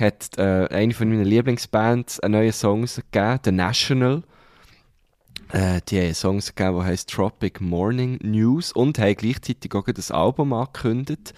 [0.00, 4.22] hat äh, eine von meinen Lieblingsbands einen neuen Song rausgegeben, The National.
[5.52, 9.84] Äh, die haben einen Song rausgegeben, der heisst Tropic Morning News und haben gleichzeitig auch
[9.84, 11.34] das Album angekündigt.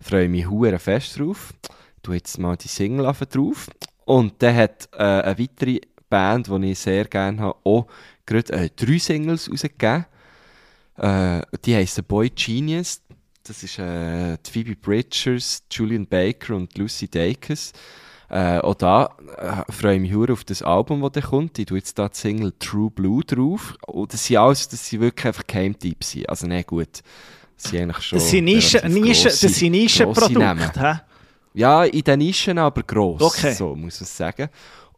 [0.00, 1.54] Freue mich hure fest drauf.
[2.02, 3.68] Du jetzt mal die Single auf drauf.
[4.04, 7.86] Und dann hat äh, eine weitere Band, die ich sehr gerne habe, auch
[8.26, 10.06] gerade äh, drei Singles rausgegeben.
[10.98, 13.00] Äh, die heißen Boy Genius.
[13.46, 17.72] Das ist äh, die Phoebe Bridgers, Julian Baker und Lucy Dacus.
[18.28, 21.58] Äh, auch da äh, freue ich mich hure auf das Album, das da kommt.
[21.58, 23.76] Ich tue jetzt da die Single True Blue drauf.
[23.86, 26.10] Und das sind alles, das sind wirklich einfach Geheimtipps.
[26.10, 26.28] sind.
[26.28, 27.02] Also, ne, gut.
[27.56, 29.70] Das sind eigentlich schon Das sind.
[29.70, 30.80] Nischenprodukte.
[30.80, 31.00] hä?
[31.54, 33.54] Ja, in den Nischen aber gross, Okay.
[33.54, 34.48] so muss man sagen.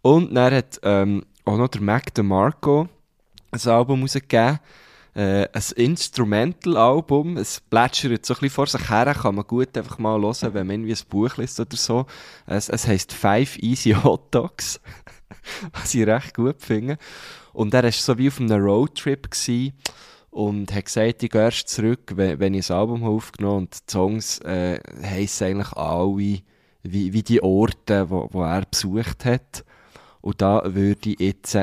[0.02, 2.88] Und dann hat ähm, auch noch der Mac DeMarco
[3.52, 4.58] ein Album rausgegeben.
[5.18, 7.38] Äh, ein Instrumental-Album.
[7.38, 10.66] Es plätschert so ein bisschen vor sich her, kann man gut einfach mal hören, wenn
[10.68, 12.06] man ein Buch liest oder so.
[12.46, 14.80] Es, es heisst Five Easy Hot Dogs,
[15.72, 16.98] was ich recht gut finde.
[17.52, 19.72] Und er war so wie auf einem Roadtrip gewesen
[20.30, 23.74] und hat gesagt, ich gehe erst zurück, wenn, wenn ich ein Album habe aufgenommen und
[23.74, 26.44] die Songs äh, heissen eigentlich alle wie,
[26.84, 29.64] wie die Orte, wo, wo er besucht hat.
[30.20, 31.58] Und da würde ich jetzt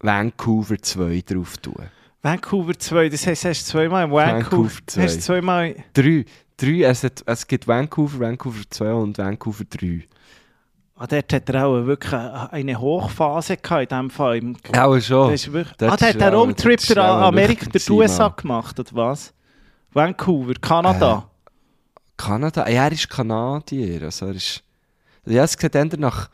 [0.00, 1.95] Vancouver 2 drauf tun.
[2.26, 5.02] Vancouver 2, das heisst, hast du zweimal Vancouver, Vancouver 2.
[5.02, 5.76] Hast du zweimal...
[5.92, 6.24] Drei.
[6.56, 10.08] Drei, es, hat, es gibt Vancouver, Vancouver 2 und Vancouver 3.
[10.96, 14.38] Ah, dort hat er auch wirklich eine Hochphase gehabt, in dem Fall.
[14.38, 15.30] Im, Auch schon.
[15.30, 18.28] Das ist wirklich, dort ah, der ist hat auch- Roadtrip dort auch Amerika, gewesen, USA
[18.28, 19.32] gemacht, oder was?
[19.92, 21.30] Vancouver, Kanada.
[22.16, 22.68] Kanada?
[22.68, 24.02] Ja, er ist Kanadier.
[24.02, 24.64] Also er ist,
[25.26, 26.28] ja, es sieht eher nach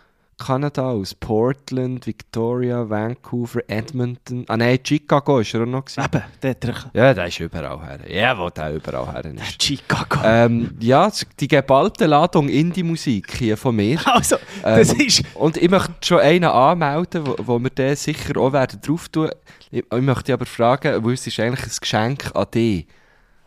[0.47, 1.15] Kanada aus.
[1.15, 4.45] Portland, Victoria, Vancouver, Edmonton.
[4.49, 5.85] Ah nein, Chicago ist er auch noch.
[5.85, 6.05] Gewesen.
[6.05, 6.91] Eben, dort hat er...
[6.93, 7.99] Ja, der ist überall her.
[8.09, 9.63] Ja, wo der überall her ist.
[9.63, 10.21] Chicago.
[10.25, 14.01] Ähm, ja, die geballte Ladung Indie-Musik hier von mir.
[14.07, 15.23] also, das Ähm, ist...
[15.35, 19.31] Und ich möchte schon einen anmelden, wo, wo wir den sicher auch werden drauf tun.
[19.71, 22.87] Ich, ich möchte aber fragen, weil es ist eigentlich ein Geschenk an dich,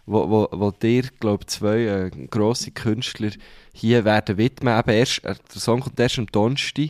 [0.05, 3.31] wo, wo, wo dir, glaube ich, zwei äh, grosse Künstler
[3.73, 4.77] hier werden widmen.
[4.77, 6.89] Eben erst, äh, der Song kommt erst am Donnerstag.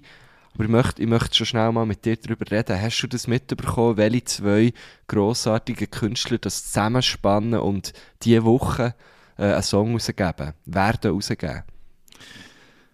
[0.53, 2.81] Aber ich möchte, ich möchte schon schnell mal mit dir darüber reden.
[2.81, 4.73] Hast du das mitbekommen, welche zwei
[5.07, 7.93] grossartige Künstler das zusammenspannen und
[8.23, 8.95] diese Woche
[9.37, 11.63] äh, einen Song rausgeben, werden rausgeben?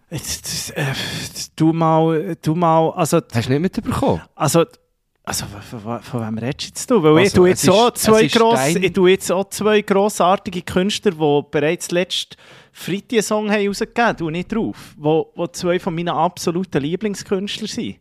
[0.09, 0.93] Jetzt, äh,
[1.55, 4.21] du mal, du mal, also, Hast du nicht mitbekommen?
[4.35, 4.65] also,
[5.23, 7.01] also von, von, wem redest du?
[7.03, 9.31] Weil ich Also, tue es jetzt, auch ist- zwei es ist gross, ich tue jetzt
[9.31, 12.35] auch zwei grossartige Künstler, die bereits letzten
[12.73, 17.67] Freitag einen Song haben rausgegeben haben, nicht drauf, wo, wo zwei von meinen absoluten Lieblingskünstler
[17.67, 17.97] sind.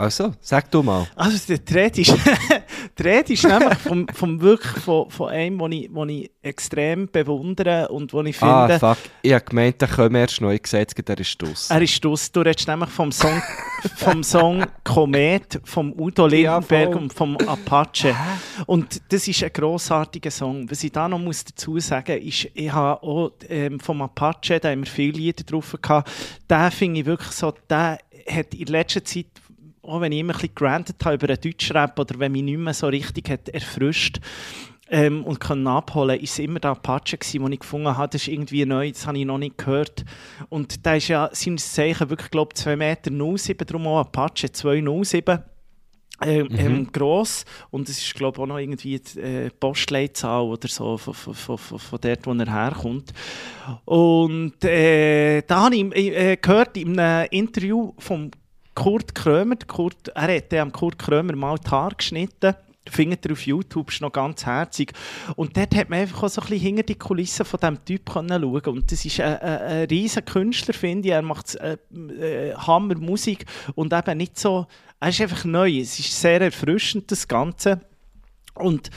[0.00, 1.06] Also, sag du mal.
[1.14, 2.08] Also der Thread ist,
[2.48, 7.06] der Thread ist nämlich vom, vom wirklich von, von einem, den ich, den ich extrem
[7.10, 8.96] bewundere und wo ich finde, Ah, fuck.
[9.20, 11.68] Ich hab gemeint, der kommt erst neu gesagt, der ist draus.
[11.70, 12.32] er ist draus.
[12.32, 13.42] Du redest nämlich vom Song,
[13.96, 18.16] vom Song Komet, vom Udo Lindenberg und vom Apache.
[18.66, 20.70] Und das ist ein grossartiger Song.
[20.70, 24.70] Was ich da noch muss dazu sagen ist, ich habe auch ähm, vom Apache, da
[24.70, 26.10] haben wir viele Lieder drauf gehabt,
[26.48, 27.98] den finde ich wirklich so, der
[28.30, 29.26] hat in letzter Zeit
[29.82, 32.58] auch wenn ich immer ein bisschen gerantet habe über einen Deutschrap oder wenn mich nicht
[32.58, 34.20] mehr so richtig hat erfrischt
[34.90, 38.22] ähm, und können abholen, ist es immer der Apache gewesen, den ich gefunden habe, das
[38.22, 40.04] ist irgendwie neu, das habe ich noch nicht gehört.
[40.48, 44.50] Und da ist ja seines Zeichen wirklich, glaube ich, 2 Meter 07, darum auch Apache
[44.50, 45.42] 207.
[46.22, 50.68] Ähm, ähm, gross und es ist glaube ich auch noch irgendwie die äh, Postleitzahl oder
[50.68, 53.14] so von, von, von, von, dort, wo er herkommt
[53.86, 58.30] und äh, da habe ich äh, gehört in einem Interview von
[58.80, 62.54] Kurt Krömer, Kurt, er hat dem Kurt Krömer mal die Haare geschnitten.
[62.88, 64.94] Findet ihr auf YouTube, ist noch ganz herzig.
[65.36, 68.10] Und dort hat man einfach auch so ein bisschen hinter die Kulissen von diesem Typ
[68.10, 71.14] schauen Und das ist ein, ein, ein riesen Künstler, finde ich.
[71.14, 74.66] Er macht äh, äh, Hammer Musik und eben nicht so,
[74.98, 75.78] er ist einfach neu.
[75.78, 77.82] Es ist sehr erfrischend, das Ganze.
[78.54, 78.90] Und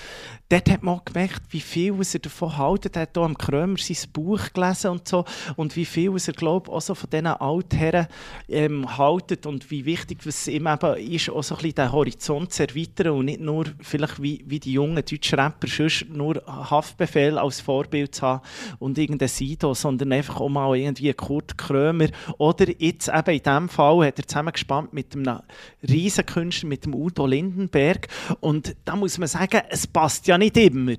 [0.50, 2.96] dort hat man gemerkt, wie viel er davon hält.
[2.96, 5.26] Er hat hier am Krömer sein Buch gelesen und so.
[5.56, 8.08] Und wie viel er, glaube ich, auch so von diesen Altherren
[8.50, 9.46] ähm, haltet.
[9.46, 13.14] Und wie wichtig es ihm eben ist, auch so ein bisschen den Horizont zu erweitern
[13.14, 18.16] und nicht nur vielleicht wie, wie die jungen deutschen Rapper sonst nur Haftbefehl als Vorbild
[18.16, 18.42] zu haben
[18.80, 22.08] und irgendein Sido, sondern einfach auch mal irgendwie Kurt Krömer.
[22.38, 25.40] Oder jetzt eben in diesem Fall hat er zusammengespannt mit einem
[25.88, 28.08] riesen Künstler, mit dem Udo Lindenberg.
[28.40, 30.96] Und da muss man sagen, es passt ja nicht immer.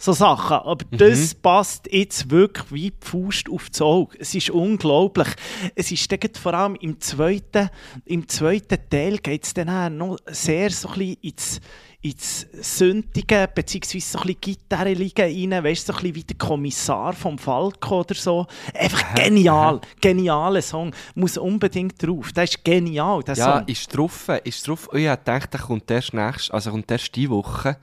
[0.00, 0.58] So Sachen.
[0.58, 4.16] Aber das passt jetzt wirklich wie die Faust auf das Auge.
[4.20, 5.26] Es ist unglaublich.
[5.74, 7.68] Es ist dann vor allem im zweiten,
[8.04, 11.60] im zweiten Teil geht es dann noch sehr so ein bisschen ins,
[12.00, 16.24] ins Sündige, beziehungsweise so ein bisschen Gitarre liegen rein, weißt du, so ein bisschen wie
[16.24, 18.46] der Kommissar vom Falco oder so.
[18.72, 19.80] Einfach genial.
[20.00, 20.94] Genialer Song.
[21.16, 22.32] Muss unbedingt drauf.
[22.32, 23.66] Der ist genial, der Ja, Song.
[23.68, 24.86] ist drauf, ist drauf.
[24.88, 27.76] Und ich gedacht, der kommt erst nächst, also kommt erst diese Woche.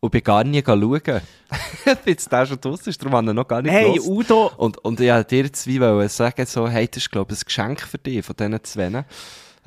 [0.00, 1.02] Und bin gar nie schauen.
[2.06, 4.06] jetzt der schon draussen ist, darum habe ich noch gar nicht Hey, gehört.
[4.06, 7.44] Udo, Und, und ich wollte dir wollen sagen, so, hey, das ist, glaube ich, ein
[7.44, 9.04] Geschenk für dich, von diesen zwei.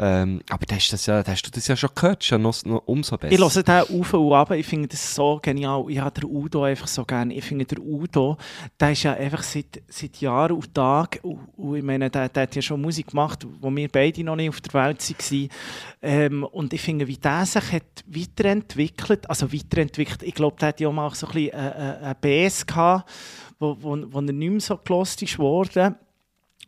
[0.04, 2.82] Ähm, aber da hast, das ja, hast du das ja schon gehört, ja noch, noch
[2.88, 3.34] umso besser.
[3.34, 4.50] Ich höre den auf und ab.
[4.50, 5.86] Ich finde das so genial.
[5.90, 7.32] Ich habe den Udo einfach so gerne.
[7.36, 8.36] Ich finde, der Udo,
[8.80, 12.44] der ist ja einfach seit, seit Jahren und Tagen, und, und ich meine, der, der
[12.44, 15.50] hat ja schon Musik gemacht, wo wir beide noch nicht auf der Welt waren.
[16.02, 20.80] Ähm, und ich finde, wie der sich hat weiterentwickelt, also weiterentwickelt, ich glaube, der hat
[20.80, 23.08] ja auch mal so ein bisschen äh, äh, ein BS gehabt,
[23.60, 25.96] wo, wo, wo er nicht mehr so gelost ist worden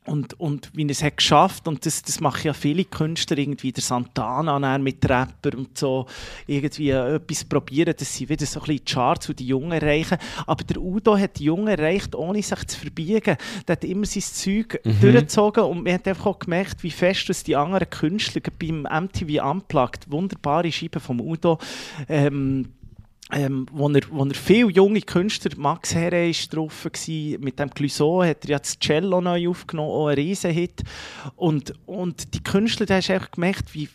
[0.06, 1.68] und, und wie er es hat geschafft.
[1.68, 3.72] Und das, das machen ja viele Künstler irgendwie.
[3.72, 6.06] Der Santana mit Rapper und so.
[6.48, 9.72] Irgendwie äh, etwas probieren dass sie wieder so ein bisschen die Charts und die Jungen
[9.72, 10.18] erreichen.
[10.46, 13.38] Aber der Udo hat die Jungen erreicht ohne sich zu verbiegen.
[13.68, 15.00] Der hat immer sein Zeug Mhm.
[15.02, 19.44] durchgezogen und man hat einfach auch gemerkt wie fest dass die anderen Künstler beim MTV
[19.44, 21.58] Unplugged wunderbare Scheiben vom Udo
[22.10, 22.70] ähm,
[23.34, 27.70] ähm, wo, er, wo er viele junge Künstler, Max Herre war drauf, gewesen, mit dem
[27.70, 30.84] Clouseau hat er ja das Cello neu aufgenommen, auch ein Riesenhit.
[31.36, 33.90] Und, und die Künstler, da hast du einfach gemerkt, wie,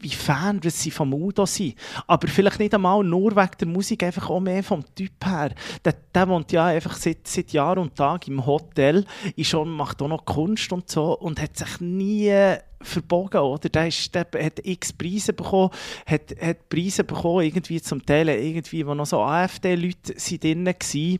[0.00, 1.74] wie Fan sie vom Udo sind.
[2.06, 5.52] Aber vielleicht nicht einmal nur wegen der Musik, einfach auch mehr vom Typ her.
[5.84, 9.04] Der, der wohnt ja einfach seit, seit Jahr und Tag im Hotel,
[9.36, 12.32] ist schon, macht auch noch Kunst und so und hat sich nie
[12.80, 13.68] verbogen, oder?
[13.68, 15.70] Der, ist, der hat x Preise bekommen,
[16.06, 21.18] hat, hat Preise bekommen, irgendwie zum Teil, irgendwie, wo noch so AfD-Leute sind drin waren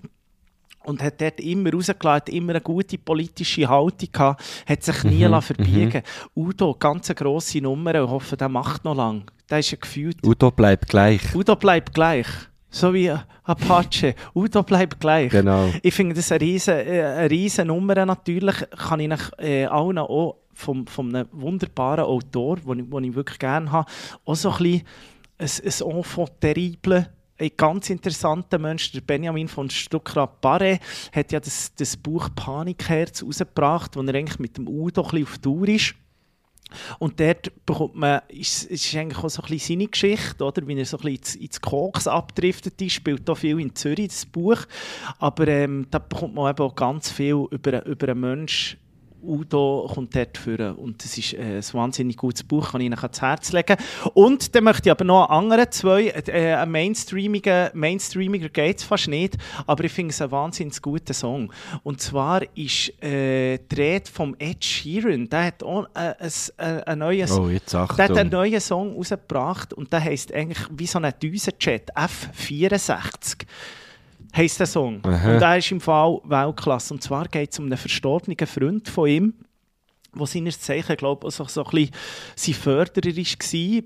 [0.88, 5.40] und hat dort immer rausgelassen, immer eine gute politische Haltung gehabt, hat sich nie mhm,
[5.42, 6.02] verbiegen
[6.34, 9.30] Udo, ganz eine grosse Nummer, ich hoffe, der macht noch lang.
[9.50, 10.16] Der ist ja gefühlt.
[10.26, 11.34] Udo bleibt gleich.
[11.34, 12.26] Udo bleibt gleich.
[12.70, 13.10] So wie
[13.44, 14.14] Apache.
[14.34, 15.30] Udo bleibt gleich.
[15.30, 15.70] Genau.
[15.82, 18.56] Ich finde das eine riesen, äh, eine riesen Nummer natürlich.
[18.76, 23.38] Kann ich nach, äh, allen auch von, von einem wunderbaren Autor, den ich, ich wirklich
[23.38, 23.90] gerne habe,
[24.24, 24.82] auch so ein bisschen
[25.38, 25.48] ein,
[25.88, 27.08] ein Enfant terrible
[27.38, 30.80] ein ganz interessanter Mensch, der Benjamin von Stuckrad-Barre,
[31.12, 35.38] hat ja das, das Buch Panikherz rausgebracht, wo er eigentlich mit dem Udo ein auf
[35.38, 35.94] Tour ist.
[36.98, 40.66] Und dort bekommt man, ist, ist eigentlich auch so ein bisschen seine Geschichte, oder?
[40.66, 44.08] wie er so ein bisschen ins, ins Koks abdriftet ist, spielt auch viel in Zürich,
[44.08, 44.58] das Buch.
[45.18, 48.78] Aber ähm, da bekommt man eben auch ganz viel über, über einen Menschen,
[49.22, 52.98] Udo kommt dort führen und das ist äh, ein wahnsinnig gutes Buch, kann ich Ihnen
[52.98, 53.76] ans Herz legen.
[54.14, 59.08] Und dann möchte ich aber noch andere zwei, äh, ein Mainstreamiger, Mainstreamiger geht es fast
[59.08, 61.52] nicht, aber ich finde es ein wahnsinnig guter Song.
[61.82, 66.98] Und zwar ist äh, die Rede vom Ed Sheeran, der hat auch äh, ein, ein,
[66.98, 71.12] neues, oh, der hat einen neuen Song rausgebracht und der heisst eigentlich wie so ein
[71.20, 73.46] Düsenjet, F64
[74.36, 75.00] heisst der Song.
[75.04, 75.34] Aha.
[75.34, 76.94] Und er ist im Fall Weltklasse.
[76.94, 79.34] Und zwar geht es um einen verstorbenen Freund von ihm,
[80.18, 81.90] der seines Zeichen, glaube ich, also so ein bisschen
[82.36, 83.82] sein Förderer war,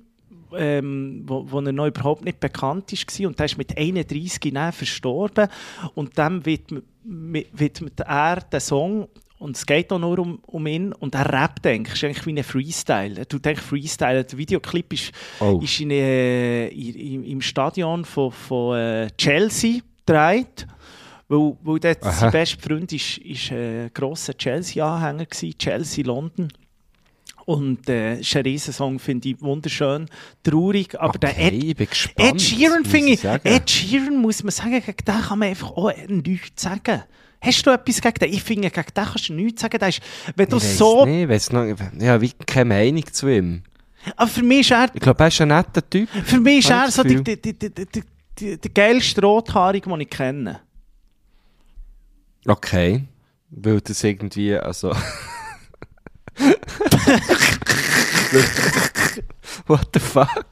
[0.60, 3.26] ähm, wo, wo er noch überhaupt nicht bekannt war.
[3.26, 5.48] Und der ist mit 31 Jahren verstorben.
[5.94, 10.92] Und dann widmet, widmet er den Song und es geht auch nur um, um ihn.
[10.92, 11.94] Und er rappt eigentlich.
[11.94, 13.18] Ist eigentlich wie ein Freestyle.
[13.18, 14.22] Er tut eigentlich Freestyle.
[14.24, 15.58] Der Videoclip ist, Oh.
[15.62, 20.66] ist in, äh, im Stadion von, von äh, Chelsea gedreht.
[21.28, 22.12] Weil, weil dort Aha.
[22.12, 26.48] sein bester Freund ist, ist äh, grosser Chelsea-Anhänger war, Chelsea London.
[27.44, 30.06] Und äh, ist ein Riesensong, finde ich wunderschön,
[30.44, 32.34] traurig, aber der okay, Ed, ich bin gespannt.
[32.34, 33.24] Ed Sheeran, finde ich.
[33.24, 37.02] Ed Sheeran muss man sagen, gegen den kann man einfach auch nichts sagen.
[37.40, 38.32] Hast du etwas gegen den?
[38.32, 39.78] Ich finde, gegen den kannst du nichts sagen.
[39.78, 40.00] Der ist,
[40.36, 41.04] wenn du Ich so...
[41.04, 43.62] Nicht, ich weiss noch, ich habe keine Meinung zu ihm.
[44.16, 46.08] Aber für mich ist er, Ich glaube, er ist ein netter Typ.
[46.24, 48.02] für mich ist er so die, die, die, die,
[48.38, 50.60] die, die, geilste Rothaarige, die ich kenne.
[52.46, 53.04] Okay.
[53.50, 54.90] Weil das irgendwie, also...
[59.66, 60.46] What the fuck?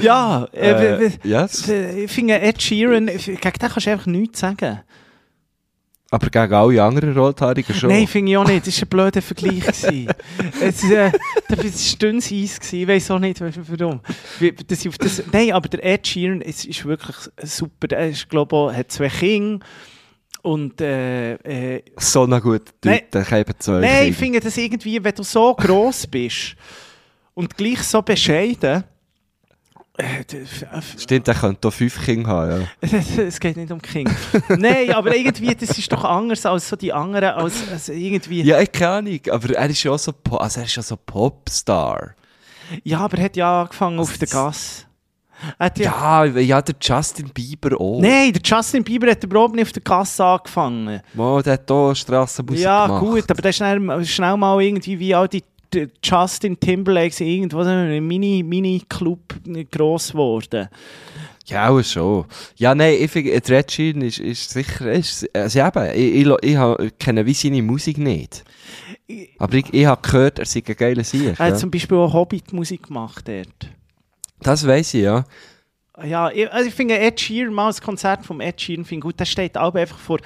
[0.00, 1.68] Ja, äh, Äh, yes.
[1.68, 4.80] ich finde Ed Sheeran, gegen den kannst du einfach nichts sagen.
[6.12, 7.88] Aber gegen alle anderen Rothaarigen schon.
[7.88, 8.66] Nein, finde ich auch nicht.
[8.66, 9.66] Das war ein blöder Vergleich.
[9.66, 10.06] es äh,
[10.60, 12.60] das war dünnes Eis.
[12.60, 12.80] gewesen.
[12.80, 14.00] Ich weiß auch nicht, warum.
[14.00, 17.96] Auf das, nein, aber der Ed Sheeran es ist wirklich super.
[17.96, 19.64] Er ist, glaube ich, hat zwei Kinder.
[20.42, 21.34] Und äh,
[21.76, 23.00] äh, So ein guter Typ, Nein.
[23.10, 26.56] der kann eben zwei nein, ich finde das irgendwie, wenn du so gross bist
[27.32, 28.84] und gleich so bescheiden.
[30.02, 32.98] Äh, Stimmt, der könnte hier fünf Kinder haben, ja.
[33.22, 34.10] es geht nicht um King.
[34.48, 38.42] Nein, aber irgendwie, das ist doch anders als so die anderen, als, als irgendwie.
[38.42, 40.96] Ja, ich keine Ahnung, aber er ist ja auch so, also er ist ja so
[40.96, 42.14] Popstar.
[42.82, 44.86] Ja, aber er hat ja angefangen auf der Gas.
[45.58, 48.00] Er hat ja, Ja, ja, der Justin Bieber auch.
[48.00, 51.00] Nein, der Justin Bieber hat überhaupt nicht auf der Gasse angefangen.
[51.14, 53.00] Mo, der hat hier Strassenmusik ja, gemacht.
[53.00, 55.42] gut, aber der ist schnell, schnell mal irgendwie wie all die
[56.02, 59.34] Justin Timberlake irgendwo so ein Mini, Mini-Club
[59.70, 60.68] gross geworden.
[61.46, 62.24] Ja, auch schon.
[62.56, 66.58] Ja, nein, ich finde, Red Sheeran ist, ist sicher, ist, also eben, ich, ich, ich,
[66.86, 68.44] ich kenne wie seine Musik nicht.
[69.38, 71.24] Aber ich, ich habe gehört, er sei ein geiler Sieg.
[71.26, 71.56] Er hat Ja.
[71.56, 73.68] zum Beispiel auch Hobbit-Musik gemacht dort.
[74.40, 75.24] Das weiss ich, ja.
[76.02, 79.02] Ja, ich, also ich finde Ed Sheeran, mal ein Konzert vom Ed Sheeran finde ich
[79.02, 79.20] gut.
[79.20, 80.20] Der steht auch einfach vor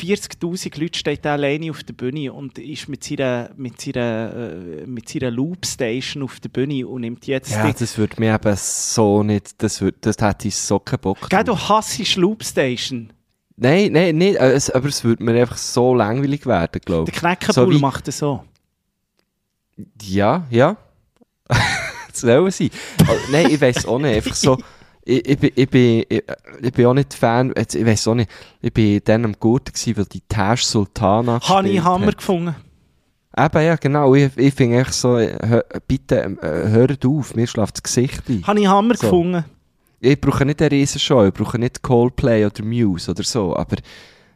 [0.00, 4.84] 40'000 Leuten steht der alleine auf der Bühne und ist mit seiner, mit seiner, äh,
[4.86, 7.78] mit seiner Loop-Station auf der Bühne und nimmt jetzt Ja, die...
[7.78, 11.44] das würde mir eben so nicht, das, würd, das hätte ich so keinen Bock Gell,
[11.44, 13.12] du hassest Loop-Station.
[13.56, 17.20] Nein, nein, nicht, äh, aber es würde mir einfach so langweilig werden, glaube Der ich.
[17.20, 18.42] Knäckebull So wie- macht das so.
[20.02, 20.76] Ja, ja.
[21.48, 22.72] das soll sie.
[23.08, 24.16] Oh, nein, ich weiß auch nicht.
[24.16, 24.58] Einfach so.
[25.04, 26.22] Ich, ich, bin, ich, bin, ich,
[26.62, 28.30] ich bin auch nicht Fan, jetzt, ich weiß auch nicht,
[28.60, 32.18] ich bin dann am Gurten gewesen, weil die Tash Sultana Habe ich Hammer hat.
[32.18, 32.54] gefunden.
[33.36, 34.14] Eben, ja, genau.
[34.14, 38.22] Ich, ich finde echt so, äh, hör, bitte, äh, hört auf, mir schläft das Gesicht
[38.28, 38.46] ein.
[38.46, 39.00] Habe ich Hammer So.
[39.06, 39.44] gefunden.
[40.00, 43.76] Ich brauche nicht eine Riesenshow, ich brauche nicht Coldplay oder Muse oder so, aber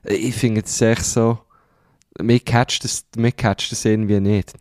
[0.05, 1.39] ich finde es echt so,
[2.21, 4.53] mir catcht das, mir catcht das irgendwie nicht.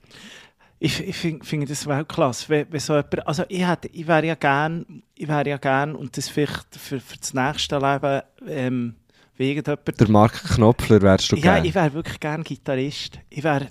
[0.78, 2.50] Ich, ich finde find das Weltklasse.
[2.50, 6.18] Wenn, wenn so jemand, also ich, ich wäre ja gern, ich wäre ja gern und
[6.18, 8.96] das vielleicht für, für das nächste Leben, ähm,
[9.38, 11.66] wie irgendjemand Der Mark Knopfler wärst du Ja, gern.
[11.66, 13.20] ich wäre wirklich gern Gitarrist.
[13.30, 13.68] Ich wäre,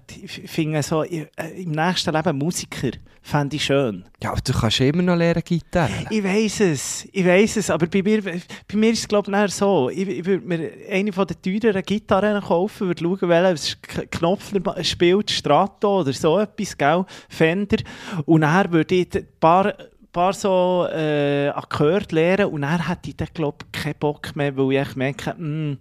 [0.47, 2.91] finde so, ich, äh, im nächsten Leben Musiker,
[3.23, 4.05] fände ich schön.
[4.23, 5.91] Ja, aber du kannst immer noch lernen Gitarre.
[6.11, 8.41] Ich weiß es, ich weiß es, aber bei mir, bei
[8.75, 12.43] mir ist es glaube ich so, ich, ich würde mir eine von den teureren Gitarren
[12.43, 17.79] kaufen, würde schauen, welcher K- Knopfler spielt, Strato oder so etwas, gell, Fender,
[18.27, 19.73] und dann würde ich ein paar,
[20.15, 24.57] paar so äh, Akkorde lernen und dann hätte ich dann glaube ich keinen Bock mehr,
[24.57, 25.77] weil ich merke, mm,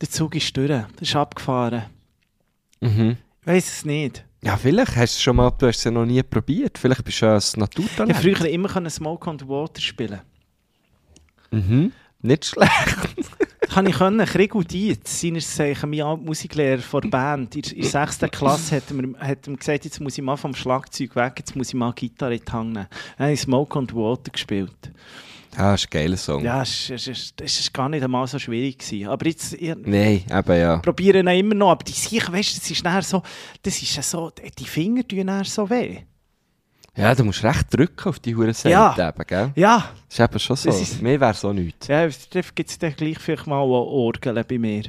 [0.00, 1.84] der Zug ist durch, der ist abgefahren.
[2.80, 3.16] Mhm.
[3.42, 4.24] Ich weiß es nicht.
[4.42, 6.78] Ja, vielleicht hast du es schon mal, du hast es ja noch nie probiert.
[6.78, 7.96] Vielleicht bist du ja ein Ich Naturtalent.
[7.96, 10.20] konnte früher immer können Smoke on the Water spielen.
[11.50, 11.92] Mhm.
[12.22, 13.27] Nicht schlecht.
[13.78, 14.26] Kann ich können.
[14.26, 18.18] Krieg und Dietz, seinerzeichen mein alter Musiklehrer von der Band, in der 6.
[18.32, 21.34] Klasse hat er, mir, hat er mir gesagt, jetzt muss ich mal vom Schlagzeug weg,
[21.38, 22.88] jetzt muss ich mal Gitarre in die Hand nehmen.
[23.16, 24.90] Dann habe ich Smoke the Water gespielt.
[25.56, 26.42] Ja, das ist ein geiler Song.
[26.42, 29.06] Ja, es ist gar nicht einmal so schwierig gewesen.
[29.06, 30.78] Aber jetzt, ich Nein, eben ja.
[30.78, 31.70] probiere ihn immer noch.
[31.70, 32.70] Aber die Sicher, weißt du, das
[33.02, 33.22] ist so,
[33.62, 35.98] das ist so, die Finger tun so weh.
[36.98, 38.94] Ja, du musst recht drücken auf die hure Seite Ja.
[39.08, 39.50] eben, gell?
[39.54, 40.70] Ja, Das ist eben schon so.
[40.70, 41.86] Ist- Mir wäre so nichts.
[41.86, 44.82] ja gibt es dann gleich vielleicht mal auch Orgeln bei mir.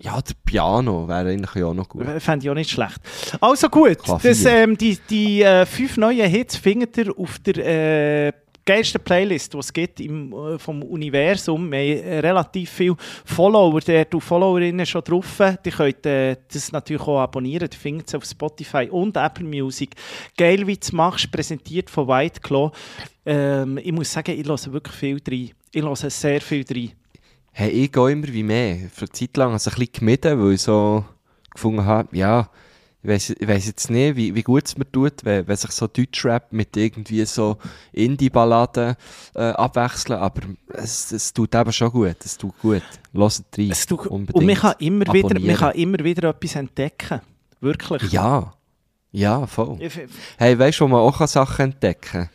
[0.00, 2.06] Ja, der Piano wäre eigentlich auch noch gut.
[2.20, 2.98] Fände ich auch nicht schlecht.
[3.40, 7.56] Also gut, das, ähm, die, die äh, fünf neuen Hits findet ihr auf der
[8.28, 8.32] äh,
[8.68, 11.72] geilsten Playlist, die es gibt im, äh, vom Universum.
[11.72, 15.40] Wir haben äh, relativ viele Follower dort und Followerinnen schon drauf.
[15.64, 17.70] Die könnt äh, das natürlich auch abonnieren.
[17.70, 19.94] Die findet es auf Spotify und Apple Music.
[20.36, 22.70] Geil, wie du machst, präsentiert von White Claw.
[23.24, 25.50] Ähm, ich muss sagen, ich höre wirklich viel rein.
[25.72, 26.92] Ich höre sehr viel rein.
[27.52, 28.90] Hey, ich gehe immer wie mehr.
[28.92, 31.04] Für eine Zeit lang habe ich es ein bisschen gemieden, weil ich so
[31.50, 32.50] gefunden habe, ja,
[33.16, 36.52] ich weiss jetzt nicht, wie, wie gut es mir tut, wenn, wenn sich so Deutschrap
[36.52, 37.56] mit irgendwie so
[37.92, 38.94] Indie-Balladen
[39.34, 42.82] äh, abwechseln, aber es, es tut eben schon gut, es tut gut.
[43.12, 44.34] Hört rein, Es tut- unbedingt.
[44.36, 47.20] und man kann, immer wieder, man kann immer wieder etwas entdecken.
[47.60, 48.12] Wirklich.
[48.12, 48.52] Ja,
[49.12, 49.76] ja, voll.
[49.80, 49.98] Ich-
[50.36, 52.28] Hey, weißt du, wo man auch Sachen entdecken kann?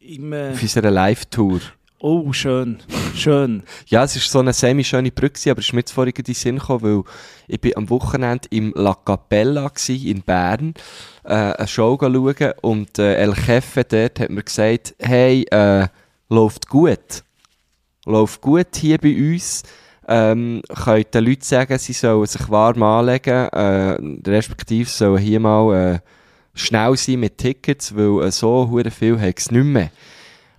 [0.00, 1.60] Im, äh, Auf unserer Live-Tour.
[2.00, 2.78] Oh, schön.
[3.14, 3.62] Schön.
[3.86, 6.58] Ja, es war so eine semi-schöne Brücke, aber es ist mir jetzt vorhin in Sinn
[6.58, 7.12] gekommen, weil
[7.46, 10.74] ich bin am Wochenende im La Capella in Bern,
[11.24, 15.88] äh, eine Show schauen und äh, El Jefe dort hat mir gesagt, hey, äh,
[16.28, 17.22] läuft gut.
[18.06, 19.62] Läuft gut hier bei uns.
[20.08, 23.98] Ähm, können den Leuten sagen, sie sollen sich warm anlegen, äh,
[24.28, 25.98] respektive sollen hier mal äh,
[26.54, 29.90] schnell sein mit Tickets, weil äh, so viel hat es nicht mehr.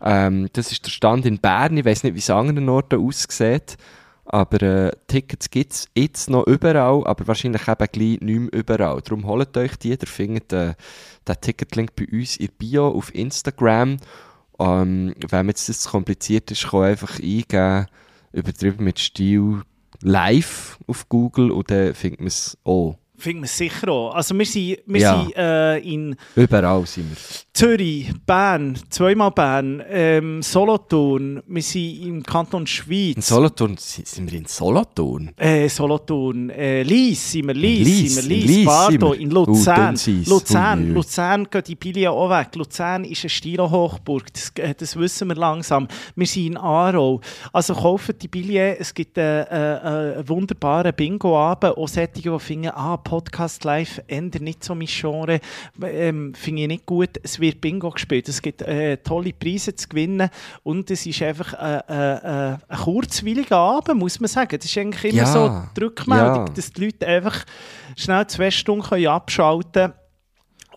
[0.01, 1.77] Ähm, das ist der Stand in Bern.
[1.77, 3.77] Ich weiß nicht, wie es an anderen Orten aussieht.
[4.25, 9.01] Aber äh, Tickets gibt es jetzt noch überall, aber wahrscheinlich eben gleich nicht mehr überall.
[9.01, 9.89] Darum holt euch die.
[9.89, 10.73] Ihr findet äh,
[11.27, 13.97] den Ticketlink bei uns in Bio auf Instagram.
[14.59, 17.87] Ähm, wenn jetzt das zu kompliziert ist, kann einfach eingeben,
[18.31, 19.63] übertrieben mit Stil
[20.01, 23.00] live auf Google und dann findet man es auch.
[23.21, 24.15] Finden wir sicher auch.
[24.15, 25.21] Also wir sind, wir Ja.
[25.21, 27.17] sind äh, in Überall sind wir.
[27.53, 33.15] Zürich, Bern, zweimal Bern, ähm, Solothurn, wir sind im Kanton Schweiz.
[33.17, 35.31] In Solothurn, sind wir in Solothurn?
[35.37, 39.31] Äh, Solothurn, äh, Lies sind wir, Lies, Lies, sind wir, in Lies, Lies Bardo, in
[39.31, 40.27] Uh, Luzern, Dünnsys.
[40.27, 40.93] Luzern, ui.
[40.93, 42.55] Luzern geht die Billy auch weg.
[42.55, 45.87] Luzern ist eine Stilo-Hochburg, das, äh, das wissen wir langsam.
[46.15, 47.21] Wir sind in Aarau.
[47.53, 49.79] Also kauft die Billy, es gibt äh, äh,
[50.15, 55.41] einen wunderbaren Bingo-Abend, auch solche, die finden, ah, Podcast live, ändert nicht so mein Genre,
[55.83, 57.09] ähm, finde ich nicht gut.
[57.21, 58.29] Es wird Bingo gespielt.
[58.29, 60.29] Es gibt äh, tolle Preise zu gewinnen
[60.63, 64.57] und es ist einfach äh, äh, äh, ein kurzweiliger Abend, muss man sagen.
[64.57, 66.53] Das ist eigentlich immer Ja, so die Rückmeldung, ja.
[66.53, 67.43] dass die Leute einfach
[67.97, 69.93] schnell zwei Stunden können abschalten können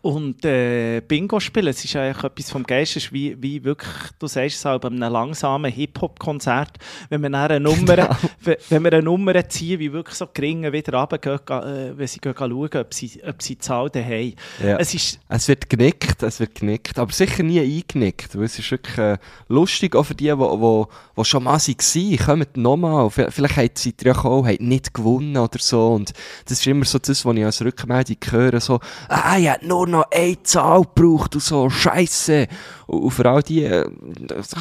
[0.05, 1.69] und äh, Bingo spielen.
[1.69, 4.89] Es ist eigentlich etwas vom Geist, ist wie, wie wirklich, du sagst es auch, bei
[4.89, 6.73] einem langsamen Hip-Hop-Konzert,
[7.09, 8.17] wenn man dann eine Nummer, Genau.
[8.43, 12.35] wenn- wir eine Nummer ziehen, wie wirklich so geringe wieder runtergehen, äh, wenn sie gehen
[12.39, 14.35] schauen, ob sie, ob sie Zahlen haben.
[14.63, 14.77] Ja.
[14.77, 18.71] Es ist, Es wird genickt, es wird genickt, aber sicher nie eingenickt, weil es ist
[18.71, 19.17] wirklich äh,
[19.49, 23.95] lustig, auch für die, die wo, wo schon mal waren, kommt nochmal, vielleicht habt sie
[24.05, 26.13] ja auch habt nicht gewonnen oder so und
[26.45, 30.11] das ist immer so das, was ich als Rückmeldung höre, so, ah, hätte nur noch
[30.11, 32.47] eine Zahl gebraucht und so, scheisse.
[32.87, 33.89] Und, und für all die äh,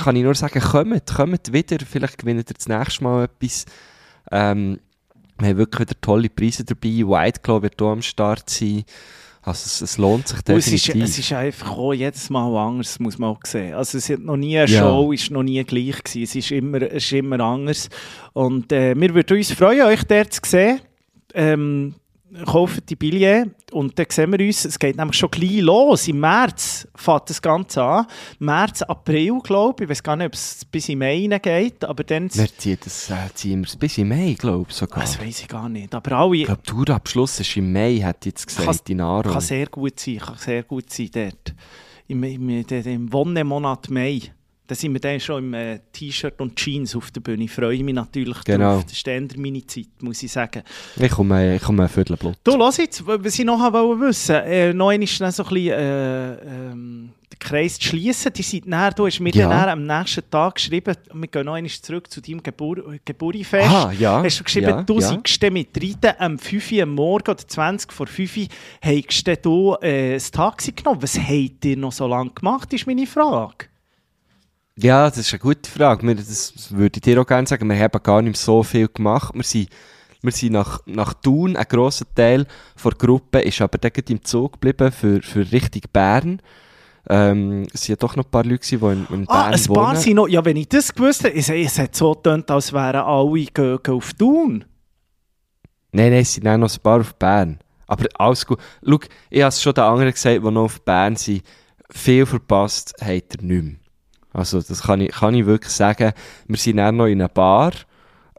[0.04, 3.66] kann ich nur sagen, kommt, kommt wieder, vielleicht gewinnt ihr das nächste Mal etwas.
[4.32, 4.80] Ähm,
[5.40, 8.84] wir haben wirklich wieder tolle Preise dabei, White Claw wird hier am Start sein,
[9.46, 11.10] also es, es lohnt sich und es, ist, definitiv.
[11.10, 13.74] es ist einfach auch jedes Mal anders, muss man auch sehen.
[13.74, 14.80] Also es hat noch nie eine Ja.
[14.80, 16.24] Show, ist noch nie gleich gewesen.
[16.24, 17.90] Es ist immer, es ist immer anders.
[18.32, 20.80] Und äh, wir würden uns freuen, euch dort zu sehen.
[21.34, 21.96] Ähm,
[22.46, 26.20] kauft die Billette und dann sehen wir uns, es geht nämlich schon gleich los, im
[26.20, 28.06] März fängt das Ganze an,
[28.40, 32.04] März, April glaube ich, ich weiß gar nicht, ob es bis im Mai geht, aber
[32.04, 35.02] dann, Wir ziehen das äh, ziehen wir es bis im Mai, glaube ich sogar.
[35.02, 38.48] das weiß ich gar nicht, aber alle, ich glaube, Tourabschluss ist im Mai, hat jetzt
[38.56, 39.32] Kann- gesagt, in Aarau.
[39.32, 41.54] kann sehr gut sein, kann sehr gut sein dort,
[42.08, 44.22] im, im, im, im Wonnemonat Mai.
[44.74, 47.44] Da sind wir dann schon im äh, T-Shirt und Jeans auf der Bühne.
[47.44, 48.74] Ich freue mich natürlich Genau.
[48.78, 48.84] drauf.
[48.86, 50.64] Das ist eher meine Zeit, muss ich sagen.
[51.00, 52.38] Ich komme, ich komme ein Viertel Blut.
[52.44, 56.34] Du, lass jetzt, was ich noch wollte wissen, äh, noch einmal so ein bisschen äh,
[56.72, 58.34] ähm, den Kreis zu schließen.
[58.34, 59.48] Die sind näher, du hast mir Ja.
[59.48, 63.70] dann am nächsten Tag geschrieben, wir gehen noch einmal zurück zu deinem Gebur Geburtfest.
[63.70, 65.02] Ah, ja, Hast du geschrieben, ja, du ja.
[65.02, 68.48] seist mit Reiten am 5 Uhr am Morgen oder 20 vor 5 Uhr,
[68.82, 71.04] hast du äh, das Taxi genommen.
[71.04, 73.68] Was habt ihr noch so lange gemacht, ist meine Frage.
[74.76, 76.06] Ja, das ist eine gute Frage.
[76.08, 77.70] Wir, das würde ich dir auch gerne sagen.
[77.70, 79.34] Wir haben gar nicht so viel gemacht.
[79.36, 79.70] Wir sind,
[80.22, 82.48] wir sind nach, nach Thun, ein grosser Teil
[82.84, 86.42] der Gruppe ist aber dann im Zug geblieben für, für Richtung Bern.
[87.10, 89.64] Ähm, es waren ja doch noch ein paar Leute, die in, in Ah, Bern ein
[89.66, 89.98] paar wohnen.
[89.98, 93.02] sind noch, ja, wenn ich das gewusst hätte, es, es hat so getönt, als wären
[93.02, 94.66] alle gehen, gehen auf Thun.
[95.92, 97.60] Nein, nein, es sind auch noch ein paar auf Bern.
[97.86, 98.60] Aber alles gut.
[98.84, 99.00] Schau,
[99.30, 101.44] ich habe es schon den anderen gesagt, die noch auf Bern sind.
[101.92, 103.76] Viel verpasst hat er nicht mehr.
[104.34, 106.12] Also, das kann ich, kann ich wirklich sagen.
[106.48, 107.72] Wir sind auch noch in einer Bar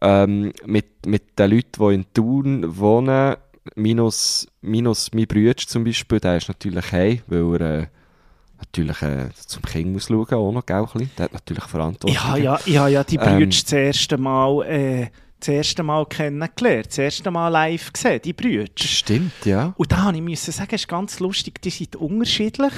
[0.02, 3.36] ähm, mit, mit den Leuten, die in Thun wohnen.
[3.76, 7.86] Minus, minus mein Bruder zum Beispiel, der ist natürlich heim, weil er äh,
[8.58, 10.86] natürlich äh, zum Kind muss schauen, auch noch, gell.
[11.16, 12.10] Der hat natürlich Verantwortung.
[12.10, 13.38] Ich habe ja, ich habe ja die Ähm.
[13.38, 18.32] Brüder das erste Mal, äh, das erste Mal kennengelernt, das erste Mal live gesehen, die
[18.34, 18.66] Brüder.
[18.78, 19.72] Stimmt, ja.
[19.78, 22.72] Und da habe ich sagen, es ist ganz lustig, die sind unterschiedlich.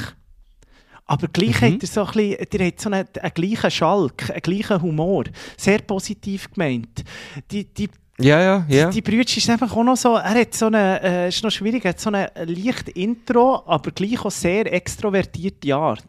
[1.09, 1.75] Aber gleich Mhm.
[1.75, 5.25] hat er so ein bisschen, der hat so einen, einen gleichen Schalk, einen gleichen Humor.
[5.57, 7.05] Sehr positiv gemeint.
[7.51, 7.89] Die, die,
[8.19, 8.89] Ja, ja, ja.
[8.91, 11.85] die Brüder ist einfach auch noch so, er hat so eine, äh, ist noch schwierig,
[11.85, 16.03] er hat so eine leicht Intro, aber gleich auch sehr extrovertierte Art.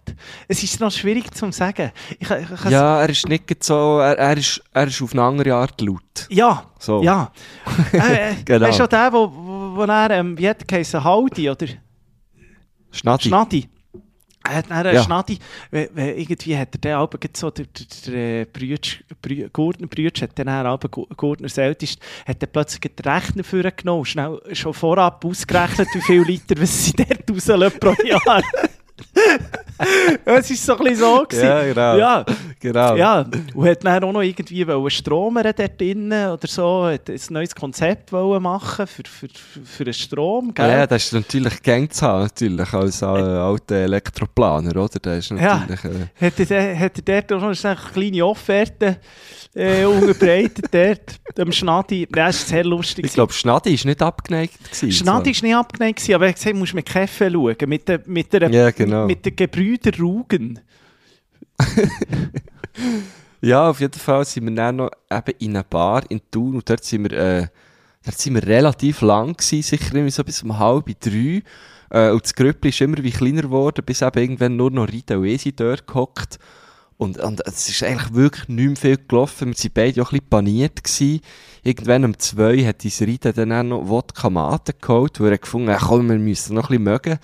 [0.47, 1.91] Es ist noch schwierig zu sagen.
[2.17, 5.53] Ich, ich, Ja, er ist nicht so, er, er, ist, er ist auf eine andere
[5.53, 6.27] Art laut.
[6.29, 7.03] Ja, So.
[7.03, 7.29] ja.
[7.91, 8.67] äh, Genau.
[8.67, 11.67] Weißt du, der, wo, wo, wo er, ähm, wie hat er geheißen, Haldi oder
[12.91, 13.27] Schnatti.
[13.27, 13.67] Schnadi?
[14.49, 15.03] Er hat dann, äh, Ja.
[15.03, 15.37] Schnadi,
[15.71, 20.47] irgendwie hat er den Alben so, der, der, der Brütsch, Brü, Gurtner Brütsch hat dann
[20.47, 26.23] Alben, Gurtner Seltist, hat dann plötzlich den Rechner vorgenommen, schnell schon vorab ausgerechnet, wie viele
[26.23, 28.41] Liter was sie dort rauslassen pro Jahr.
[30.25, 31.25] Es war so ein bisschen so.
[31.27, 31.45] Gewesen.
[31.45, 31.97] Ja, genau.
[31.97, 32.25] Ja,
[32.59, 32.95] Genau.
[32.95, 37.19] ja, und hat dann auch noch irgendwie wollen stromern dort drinnen oder so, hat ein
[37.29, 39.27] neues Konzept wollen machen für, für,
[39.63, 40.67] für, den Strom, gell?
[40.67, 44.99] Ja, das ist natürlich gern zu haben, natürlich, als äh, alter Elektroplaner, oder?
[44.99, 45.65] Das ist Ja.
[45.69, 45.83] natürlich...
[46.19, 48.97] Äh, Hat er, hat er dort noch eine kleine Offerte
[49.53, 52.01] äh, unterbreitet, dort, dem Schnadi.
[52.15, 53.05] Ja, das ist sehr lustig.
[53.05, 54.53] ich glaube, Schnadi war nicht abgeneigt.
[54.63, 58.01] Gewesen, Schnadi war nicht abgeneigt, aber er hat gesagt, musst mit Kaffee schauen, mit den
[58.05, 58.86] mit der, Ja, genau.
[58.87, 60.59] Mit den Gebrüder Rugen.
[63.41, 66.69] Ja, auf jeden Fall sind wir dann noch eben in einer Bar in Thun und
[66.69, 67.47] dort sind wir, äh,
[68.03, 71.43] dort sind wir relativ lang gewesen, sicher irgendwie so bis um halb drei.
[71.89, 75.17] Äh, und das Grüppli ist immer wie kleiner geworden, bis eben irgendwann nur noch Rita
[75.17, 76.39] und Esi dort gehockt.
[76.97, 79.49] Und, und es ist eigentlich wirklich nicht mehr viel gelaufen.
[79.49, 80.83] Wir waren beide auch ein bisschen paniert.
[80.83, 81.21] Gewesen.
[81.61, 85.69] Irgendwann um zwei hat uns Rita dann auch noch Wodka Mate geholt, weil er gefunden
[85.69, 87.19] hat, komm, wir müssen noch ein bisschen mögen.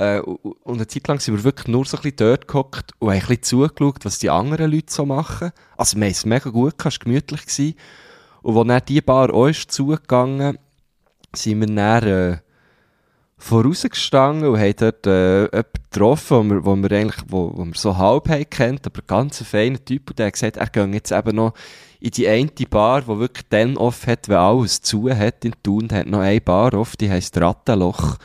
[0.00, 3.08] Äh, und eine Zeit lang sind wir wirklich nur so ein bisschen dort gehockt und
[3.08, 5.52] haben ein bisschen zugeschaut, was die anderen Leute so machen.
[5.76, 7.42] Also wir haben es mega gut gehabt, es war gemütlich.
[7.42, 7.74] Gewesen.
[8.40, 10.58] Und als dann die Bar auch ist zugegangen,
[11.36, 12.36] sind wir dann, äh,
[13.36, 17.74] vorausgestanden und haben dort äh, jemanden getroffen, wo wir, wo wir eigentlich, wo, wo wir
[17.74, 20.94] so halb haben kennt, aber ganz ein feiner Typ, und der hat gesagt, er geht
[20.94, 21.54] jetzt eben noch
[22.00, 25.88] in die eine Bar, die wirklich dann off hat, wenn alles zu hat in Thun,
[25.92, 28.16] hat noch eine Bar off, die heisst Rattenloch.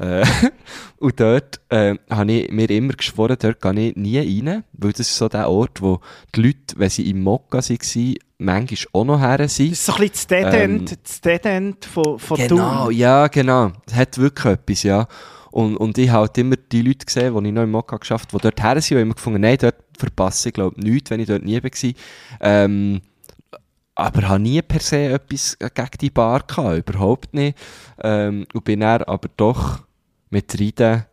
[0.00, 0.26] Äh,
[0.98, 5.08] und dort äh, habe ich mir immer geschworen, dort gehe ich nie rein, weil das
[5.08, 6.00] ist so der Ort, wo
[6.34, 9.70] die Leute, wenn sie im Mokka waren, manchmal auch noch her sind.
[9.70, 12.94] Das ist so ein bisschen das Dead End, das Dead End von, von Genau, Thun.
[12.94, 13.72] ja, genau.
[13.86, 15.06] Es hat wirklich etwas, ja.
[15.52, 18.32] Und, und ich habe halt immer die Leute gesehen, die ich noch im Mokka geschafft
[18.32, 21.20] habe, die dort her sind, und immer gefunden, nein, dort verpasse ich, glaube nichts, wenn
[21.20, 21.92] ich dort nie war.
[22.40, 23.00] Ähm,
[23.94, 27.56] aber habe nie per se etwas gegen die Bar gehabt, überhaupt nicht.
[28.02, 29.80] Ähm, und bin dann aber doch
[30.30, 31.04] mit Riden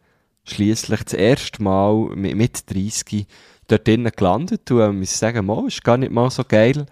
[0.43, 3.27] schliesslich das erste Mal mit, mit 30
[3.67, 6.85] dort drinnen gelandet und äh, muss sagen, mal, ist gar nicht mal so geil.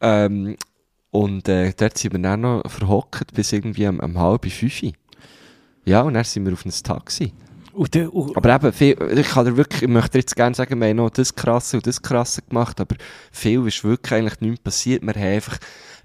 [0.00, 0.56] Ähm,
[1.10, 4.82] und äh, dort sind wir dann noch verhockt bis irgendwie am, am halb fünf.
[5.84, 7.32] Ja, und dann sind wir auf ein Taxi.
[7.78, 10.88] Und, und, Aber eben, viel, ich, kann dir wirklich, ich möchte jetzt gerne sagen, wir
[10.88, 12.96] haben noch das Krasse und das Krasse gemacht, aber
[13.30, 15.02] viel ist wirklich eigentlich nichts passiert.
[15.02, 15.58] Wir haben einfach,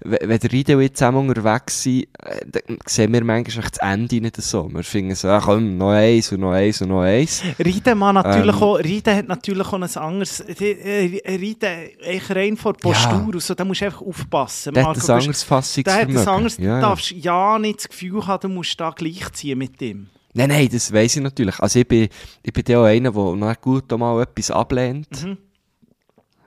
[0.04, 3.78] we- wenn der Ride und ich zusammen unterwegs sind, äh, dann sehen wir manchmal das
[3.80, 4.68] Ende nicht so.
[4.72, 7.42] Wir finden so, ach komm, noch eins und noch eins und noch eins.
[7.58, 8.62] Riden, man natürlich Ähm.
[8.62, 11.68] auch, Riden hat natürlich auch ein anderes, die- äh, Riden,
[12.06, 14.74] eigentlich rein vor Postur, und so, da musst du einfach aufpassen.
[14.74, 16.14] Der hat ein anderes Fassungsvermögen.
[16.14, 16.80] Der hat ein anderes, ja, du ja.
[16.80, 20.06] darfst ja nicht das Gefühl haben, du musst da gleichziehen mit dem.
[20.34, 21.58] Nein, nein, das weiss ich natürlich.
[21.60, 22.08] Also ich bin,
[22.42, 25.24] ich bin ja auch einer, der nach gut mal etwas ablehnt.
[25.24, 25.38] Mhm.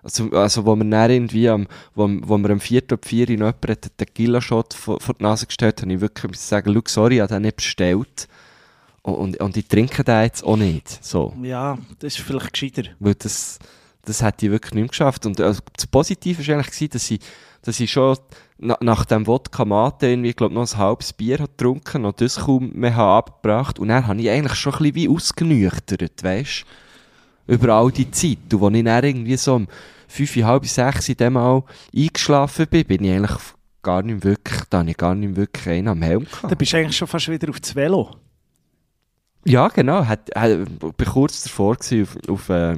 [0.03, 2.83] Also, also wo man dann irgendwie am, wo, wo wir am 4.
[2.83, 3.31] oder 4.
[3.31, 6.73] noch jemand hat den Tequila-Shot vor, vor die Nase gestellt, habe ich wirklich müssen sagen,
[6.73, 8.27] schau, sorry, ich habe den nicht bestellt.
[9.01, 11.03] Und, und, und ich trinke den jetzt auch nicht.
[11.03, 11.33] So.
[11.41, 12.83] Ja, das ist vielleicht gescheiter.
[12.99, 13.59] Weil das,
[14.07, 15.25] das hätte ich wirklich nicht mehr geschafft.
[15.25, 17.19] Und also, das Positive war eigentlich, gewesen, dass ich,
[17.61, 18.17] dass ich schon
[18.57, 22.37] na, nach dem Wodka Mate irgendwie, glaub, noch ein halbes Bier hat getrunken und das
[22.37, 23.79] kaum mehr habe abgebracht.
[23.79, 26.65] Und dann habe ich eigentlich schon ein bisschen wie ausgenüchtert, weisst
[27.47, 28.53] Über all die Zeit.
[28.53, 29.67] Und als ich dann irgendwie so um
[30.07, 31.63] fünf, halb sechs in dem Mal
[31.95, 33.37] eingeschlafen bin, bin ich eigentlich
[33.83, 36.51] gar nicht wirklich, da habe ich gar nicht wirklich einen am Helm gehabt.
[36.51, 38.11] Da bist du eigentlich schon fast wieder auf das Velo.
[39.45, 40.05] Ja, genau.
[40.05, 42.77] Hat, hat, bin kurz davor gewesen, auf, auf, äh,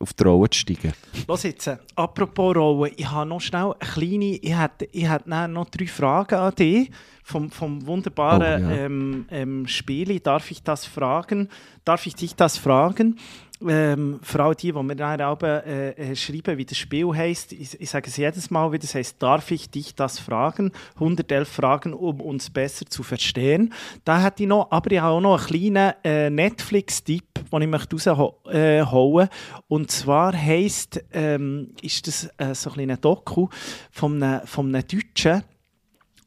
[0.00, 0.92] auf die Rolle zu steigen.
[1.26, 5.48] Los jetzt, äh, apropos Rollen, ich habe noch schnell eine kleine, ich hätte, ich hätte
[5.48, 6.90] noch drei Fragen an dich
[7.22, 8.76] vom, vom wunderbaren Oh, ja.
[8.84, 10.18] ähm, ähm, Spiel.
[10.20, 11.48] Darf ich das fragen?
[11.84, 13.18] Darf ich dich das fragen?
[13.66, 17.52] Ähm, vor allem die, die mir dann äh, äh, schreiben, wie das Spiel heisst.
[17.52, 19.20] Ich, ich sage es jedes Mal, wie das heisst.
[19.20, 20.70] Darf ich dich das fragen?
[20.94, 23.72] 111 Fragen, um uns besser zu verstehen.
[24.04, 27.68] Da hätte ich noch, aber ich habe auch noch einen kleinen äh, Netflix-Tipp, den ich
[27.68, 29.28] möchte rausholen äh.
[29.66, 33.48] Und zwar heisst, ähm, ist das äh, so ein kleiner Doku
[33.90, 35.42] von einem, von einem Deutschen,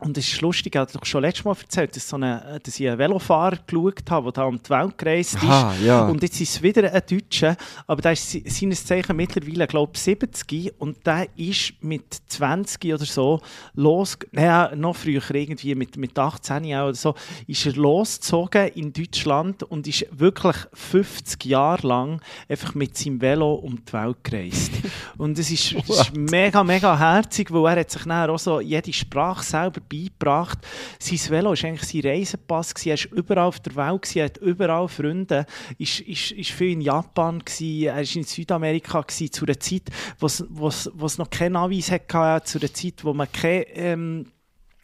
[0.02, 2.80] und es ist lustig, ich habe doch schon letztes Mal erzählt, dass, so eine, dass
[2.80, 5.44] ich einen Velofahrer geschaut habe, der da um die Welt gereist ist.
[5.44, 6.08] Aha, ja.
[6.08, 7.56] Und jetzt ist es wieder ein Deutscher,
[7.88, 12.84] aber der ist se- seines Zeichen mittlerweile, glaube ich, 70 und der ist mit 20
[12.94, 13.42] oder so
[13.76, 17.16] los, naja, noch früher, irgendwie mit, mit 18 auch oder so,
[17.48, 23.54] ist er losgezogen in Deutschland und ist wirklich 50 Jahre lang einfach mit seinem Velo
[23.54, 24.72] um die Welt gereist.
[25.18, 28.92] und es ist, ist mega, mega herzig, weil er hat sich dann auch so jede
[28.92, 30.60] Sprache selber beigebracht.
[31.00, 34.88] Sein Velo war eigentlich sein Reisepass, er war überall auf der Welt, er hat überall
[34.88, 35.46] Freunde,
[35.78, 39.90] ist, ist viel in Japan, er war in Südamerika zu einer Zeit,
[40.20, 40.28] wo
[40.68, 43.68] es noch kein Navis hatte, zu einer Zeit, wo man keine...
[43.70, 44.41] Ähm, er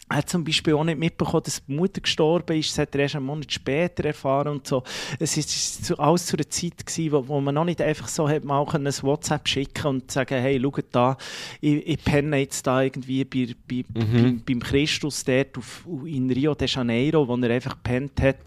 [0.09, 2.71] hat zum Beispiel auch nicht mitbekommen, dass die Mutter gestorben ist.
[2.71, 4.83] Das hat er erst einen Monat später erfahren und so.
[5.19, 8.45] Es ist alles zu einer Zeit gewesen, wo, wo man noch nicht einfach so hat
[8.45, 11.17] mal ein WhatsApp schicken und sagen, hey, schaut da,
[11.59, 16.55] ich, ich penne jetzt da irgendwie bei, bei, beim, beim Christus dort auf, in Rio
[16.55, 18.37] de Janeiro, wo er einfach gepennt hat.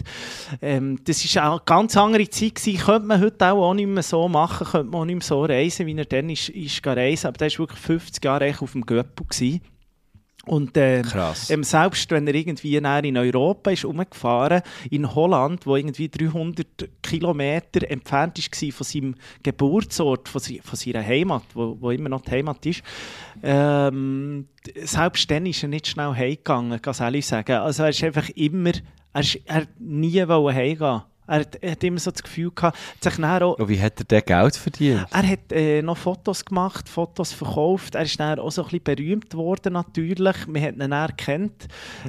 [0.63, 2.79] Ähm, das ist auch eine ganz andere Zeit gewesen.
[2.79, 5.45] Könnte man heute auch, auch nicht mehr so machen, könnte man auch nicht mehr so
[5.45, 7.27] reisen, wie er dann ist, ist gereist.
[7.27, 9.61] Aber der war wirklich 50 Jahre auf dem Göppel gewesen.
[10.47, 11.03] Und äh,
[11.51, 17.89] ähm, selbst wenn er irgendwie in Europa ist rumgefahren, in Holland, wo irgendwie 300 Kilometer
[17.91, 22.65] entfernt war von seinem Geburtsort, von, von seiner Heimat, wo, wo immer noch die Heimat
[22.65, 22.83] ist,
[23.43, 24.49] ähm,
[24.83, 27.57] selbst dann ist er nicht schnell heimgegangen, kann ich ehrlich sagen.
[27.57, 28.73] Also er ist einfach immer,
[29.13, 31.03] er, ist, er nie wollen heimgehen.
[31.27, 34.05] Er hat, er hat immer so das Gefühl gehabt, sich auch, Und wie hat er
[34.05, 35.07] denn Geld verdient?
[35.11, 37.95] er hat äh, noch Fotos gemacht, Fotos verkauft.
[37.95, 40.47] Er ist dann auch so ein bisschen berühmt worden natürlich.
[40.49, 41.69] Man hat ihn erkannt.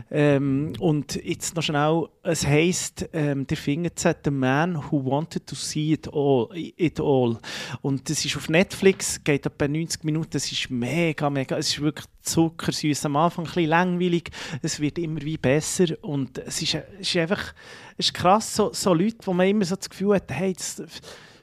[0.09, 5.45] Ähm, und jetzt noch schnell, es heisst, ähm, der findet es «The Man Who Wanted
[5.45, 6.49] to See It All».
[6.53, 7.37] It all.
[7.81, 10.37] Und das ist auf Netflix, geht etwa 90 Minuten.
[10.37, 13.05] Es ist mega, mega, es ist wirklich zuckersüß.
[13.05, 14.31] Am Anfang ein bisschen langweilig,
[14.61, 15.85] es wird immer wie besser.
[16.01, 17.53] Und es ist, es ist einfach
[17.90, 20.81] es ist krass, so, so Leute, wo man immer so das Gefühl hat, hey, das,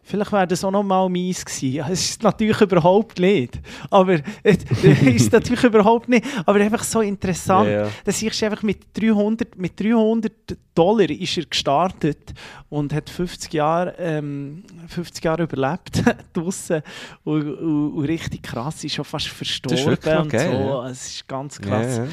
[0.08, 1.84] Vielleicht wäre das auch noch mal meins gewesen.
[1.92, 3.60] Es ist natürlich überhaupt nicht.
[3.90, 6.24] Aber es ist natürlich überhaupt nicht.
[6.46, 7.68] Aber einfach so interessant.
[7.68, 7.88] Ja, ja.
[8.04, 10.32] Da siehst du einfach mit 300, mit 300
[10.74, 12.32] Dollar ist er gestartet
[12.70, 16.02] und hat 50 Jahre, ähm, 50 Jahre überlebt
[16.32, 16.80] draussen.
[17.24, 19.90] Und, und, und richtig krass, ist schon fast verstorben
[20.22, 20.58] und geil, so.
[20.58, 20.88] ja.
[20.88, 21.98] Es ist ganz krass.
[21.98, 22.06] Ja.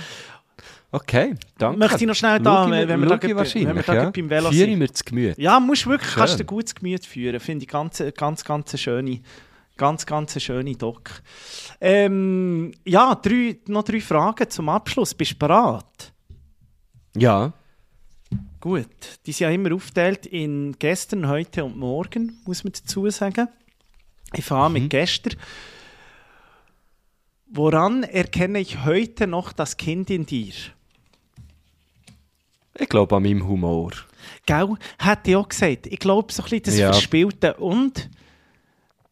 [0.92, 1.78] Okay, danke.
[1.80, 4.10] Möchte ich noch schnell da, mir- wenn wir da wenn wir da ja.
[4.10, 4.80] beim Velo sind.
[4.80, 5.42] mir zu Gemüte.
[5.42, 6.20] Ja, musst wirklich, Schön.
[6.20, 7.40] kannst du ein gutes Gemüt führen.
[7.40, 9.20] Finde ich ganz, ganz, ganz schöne,
[9.78, 11.22] ganz, ganz schöne Doc.
[11.82, 15.14] Ähm, ja, drei, noch drei Fragen zum Abschluss.
[15.14, 16.14] Bist du bereit?
[17.18, 17.52] Ja.
[18.62, 18.88] Gut.
[19.26, 23.50] Die sind ja immer aufgeteilt in gestern, heute und morgen, muss man dazu sagen.
[24.34, 25.36] Ich fange an mit gestern.
[27.48, 30.54] Woran erkenne ich heute noch das Kind in dir?
[32.78, 33.92] Ich glaube an meinem Humor.
[34.46, 34.76] Gell?
[35.00, 35.88] Hätte ich auch gesagt.
[35.88, 36.92] Ich glaube, so ein bisschen das Ja.
[36.92, 37.56] Verspielte.
[37.56, 38.10] Und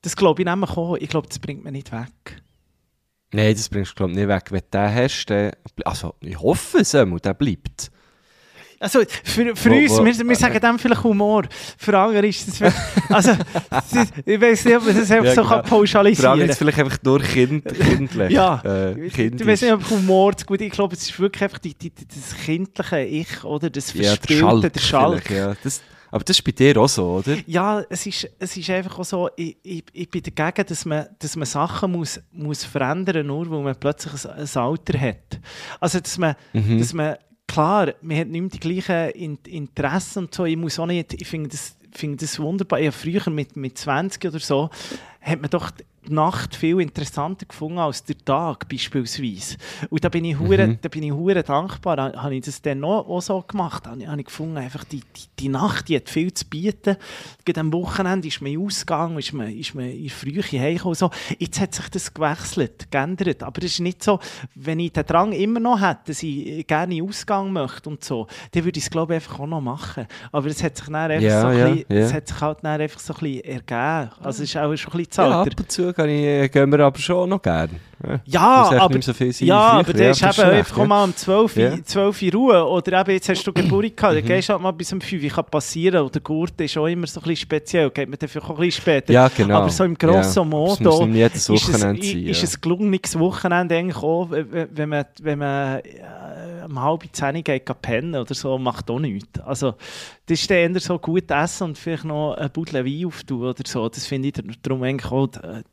[0.02, 0.96] das glaube ich nämlich auch.
[0.96, 2.42] Ich glaube, das bringt man nicht weg.
[3.32, 4.52] Nein, das bringst du glaub ich nicht weg.
[4.52, 5.52] Wenn du den hast, dann...
[5.86, 7.92] Also, ich hoffe es der bleibt.
[8.84, 11.44] Also für, für Wo- uns, wo- wir, wir sagen dem vielleicht Humor.
[11.78, 12.58] Für andere ist das...
[12.58, 12.78] vielleicht-
[13.10, 13.32] Also,
[14.26, 15.54] ich weiß nicht, ob man das einfach Ja, so genau.
[15.56, 18.32] kann pauschalisieren Frage jetzt vielleicht einfach nur kind, kindlich.
[18.32, 19.48] Ja, äh, ich kindisch.
[19.48, 22.36] weiß nicht, ob Humor zu gut Ich glaube, es ist wirklich einfach die, die, das
[22.46, 23.70] kindliche Ich, oder?
[23.70, 24.74] Das ja, der Verspielte, Schalk.
[24.74, 25.30] der Schalk.
[25.30, 25.54] Ja.
[25.64, 25.82] Das,
[26.12, 27.38] aber das ist bei dir auch so, oder?
[27.48, 31.08] Ja, es ist, es ist einfach auch so, ich, ich, ich bin dagegen, dass man,
[31.18, 35.40] dass man Sachen muss, muss verändern muss, nur weil man plötzlich ein, ein Alter hat.
[35.80, 36.80] Also, dass man, Mhm.
[36.80, 37.16] dass man
[37.54, 40.46] klar, man hat nicht mehr die gleichen In Interessen und so.
[40.46, 42.80] Ich muss auch nicht, ich finde das, finde das wunderbar.
[42.80, 44.70] Ja, früher mit, mit 20 oder so,
[45.22, 45.72] hat man doch
[46.08, 49.58] die Nacht viel interessanter gefunden als der Tag beispielsweise.
[49.90, 50.78] Und da bin ich hure, Mhm.
[50.82, 51.96] da bin ich hure dankbar.
[51.98, 53.86] Da habe ich das dann auch, auch so gemacht.
[53.86, 56.46] Da habe ich, habe ich gefunden, einfach die, die, die Nacht, die hat viel zu
[56.46, 56.98] bieten.
[57.46, 60.96] Gerade am Wochenende ist man ausgegangen, ist man, ist man in Frühe heimgekommen.
[60.96, 61.10] So.
[61.40, 63.44] Jetzt hat sich das gewechselt, geändert.
[63.44, 64.20] Aber es ist nicht so,
[64.56, 68.28] wenn ich den Drang immer noch hätte, dass ich gerne in Ausgang möchte und so,
[68.52, 70.06] dann würde ich es glaube ich einfach auch noch machen.
[70.32, 71.98] Aber es hat sich dann einfach, Ja, so, ein ja, bisschen, ja.
[72.04, 74.12] es hat sich halt dann einfach so ein bisschen ergeben.
[74.22, 76.02] Also es ist auch schon ein bisschen zu Ja, Alter.
[76.02, 77.80] ab und zu kann ich, äh, gehen wir aber schon noch gerne.
[78.26, 81.16] Ja, aber, nicht so viel sein ja, aber das ist eben einfach auch mal um
[81.16, 81.76] 12 Uhr, Ja.
[81.76, 81.86] Mhm.
[81.86, 82.68] 12 Uhr Ruhe.
[82.68, 85.24] Oder eben, jetzt hast du Geburt gehabt, dann gehst du halt mal bis um 5
[85.24, 85.30] Uhr.
[85.30, 86.04] Kann passieren.
[86.04, 87.90] Oder Gurt ist auch immer so ein bisschen speziell.
[87.92, 89.14] Geht man dafür auch ein bisschen später.
[89.14, 89.60] Ja, genau.
[89.60, 90.46] Aber so im grosso Ja.
[90.46, 92.50] Modo ist, es, sein, ist ja.
[92.50, 98.16] ein gelungenes Wochenende eigentlich auch, wenn man, wenn man äh, um halb zehn geht pennen
[98.16, 99.40] oder so, macht auch nichts.
[99.42, 99.76] Also,
[100.26, 103.64] das ist dann eher so gut essen und vielleicht noch ein Budle Wein auftun oder
[103.66, 103.88] so.
[103.90, 105.64] Das finde ich darum eigentlich auch äh,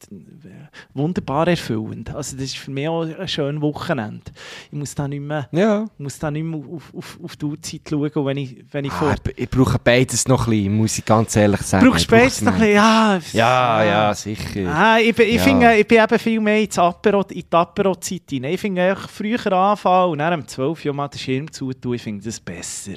[0.95, 2.13] wunderbar erfüllend.
[2.21, 4.31] Also, das ist für mich auch ein schönes Wochenende.
[4.71, 5.87] Ich muss da nicht mehr, Ja.
[5.97, 8.97] muss da nicht mehr auf, auf, auf die Uhrzeit schauen, wenn ich, wenn ich Ah,
[8.99, 9.15] vor...
[9.27, 11.89] ich, ich brauche beides noch ein bisschen, muss ich ganz ehrlich sagen.
[11.89, 12.75] Brauchst du beides noch ein bisschen?
[12.75, 14.71] Ja, Ja, ja, sicher.
[14.75, 15.43] Ah, ich, ich, Ja.
[15.43, 18.53] finde, ich bin eben viel mehr ins Apero, in die Apero-Zeit hinein.
[18.53, 22.25] Ich finde, früher anfangen und dann um 12 Uhr mal den Schirm zutun, ich finde
[22.25, 22.93] das besser.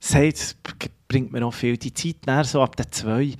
[0.00, 0.56] Das,
[1.12, 1.76] bringt mir auch viel.
[1.76, 3.34] Die Zeit dann so ab den 2,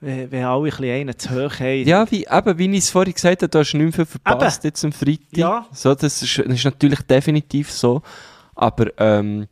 [0.00, 1.86] wenn wenn alle ein bisschen einen zu hoch haben.
[1.86, 4.84] Ja, wie, eben, wie ich es vorhin gesagt habe, du hast nicht viel verpasst jetzt
[4.84, 5.36] am Freitag.
[5.36, 5.66] Ja.
[5.72, 8.02] So, das, ist, das ist natürlich definitiv so.
[8.54, 9.46] Aber ähm,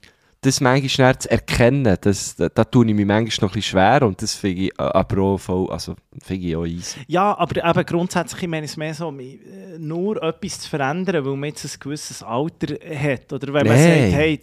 [0.44, 3.62] das manchmal schnell zu erkennen, das, da, da tue ich mich manchmal noch ein bisschen
[3.62, 7.00] schwer und das finde ich äh, aber auch voll, also finde ich auch easy.
[7.06, 11.36] Ja, aber eben grundsätzlich, ich meine es mehr so, äh, nur etwas zu verändern, weil
[11.36, 13.32] man jetzt ein gewisses Alter hat.
[13.32, 14.40] Oder wenn man sagt, hey,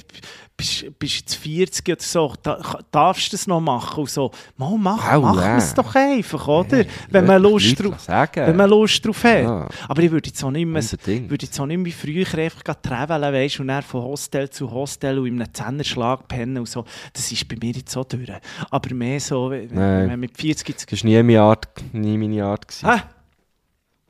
[0.61, 4.01] bist, bist jetzt 40 oder so, da, darfst du das noch machen?
[4.01, 5.57] Und so, mal mach, Au, mach äh.
[5.57, 6.85] es doch einfach, oder?
[7.09, 9.43] wenn, man Lust drauf, wenn man Lust drauf hat.
[9.43, 9.67] Ja.
[9.87, 12.63] Aber ich würde jetzt auch nicht mehr, würde jetzt auch nicht mehr wie früher einfach
[12.63, 15.90] gleich travelen, weißt, und dann von Hostel zu Hostel und in einem Zehnerschlag
[16.27, 16.85] pennen und so.
[17.13, 18.29] Das ist bei mir jetzt so durch.
[18.69, 20.91] Aber mehr so, wenn man mit 40 jetzt...
[20.91, 22.67] Das war nie meine Art, nie meine Art.
[22.67, 22.85] Gewesen.
[22.85, 23.03] Ah,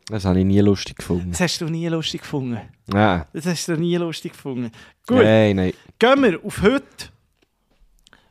[0.08, 1.32] Das habe ich nie lustig gefunden.
[1.32, 2.60] das hast du nie lustig gefunden.
[2.88, 4.72] Nein, Das hast du nie lustig gefunden.
[5.08, 5.74] Gut, nein, nein.
[6.00, 6.86] gehen wir auf heute.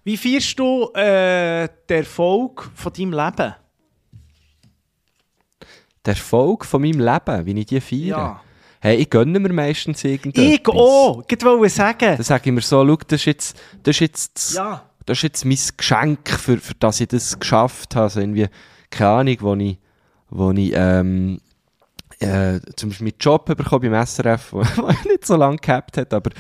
[0.05, 3.55] Wie feierst du äh, den Erfolg von deinem Leben?
[6.05, 8.07] Der Erfolg von meinem Leben, wie ich die feiere.
[8.19, 8.41] Ja.
[8.81, 10.45] Hey, ich gönne mir meistens irgendetwas.
[10.55, 12.17] Ich auch, ich wollte sagen.
[12.17, 14.83] Dann sage ich mir so, schau, das ist jetzt, das ist jetzt das, Ja.
[15.07, 18.05] das ist jetzt mein Geschenk, für, für das ich das geschafft habe.
[18.05, 18.46] Also irgendwie,
[18.88, 19.79] keine Ahnung, wo ich,
[20.30, 21.41] wo ich ähm,
[22.21, 26.14] äh, zum Beispiel meinen Job bekommen beim SRF, wo ich nicht so lange gehabt hat,
[26.14, 26.30] aber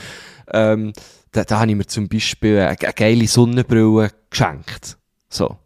[0.52, 0.92] ähm,
[1.32, 4.96] da, da habe ich mir zum Beispiel eine, eine geile Sonnenbrille geschenkt.
[5.28, 5.56] So.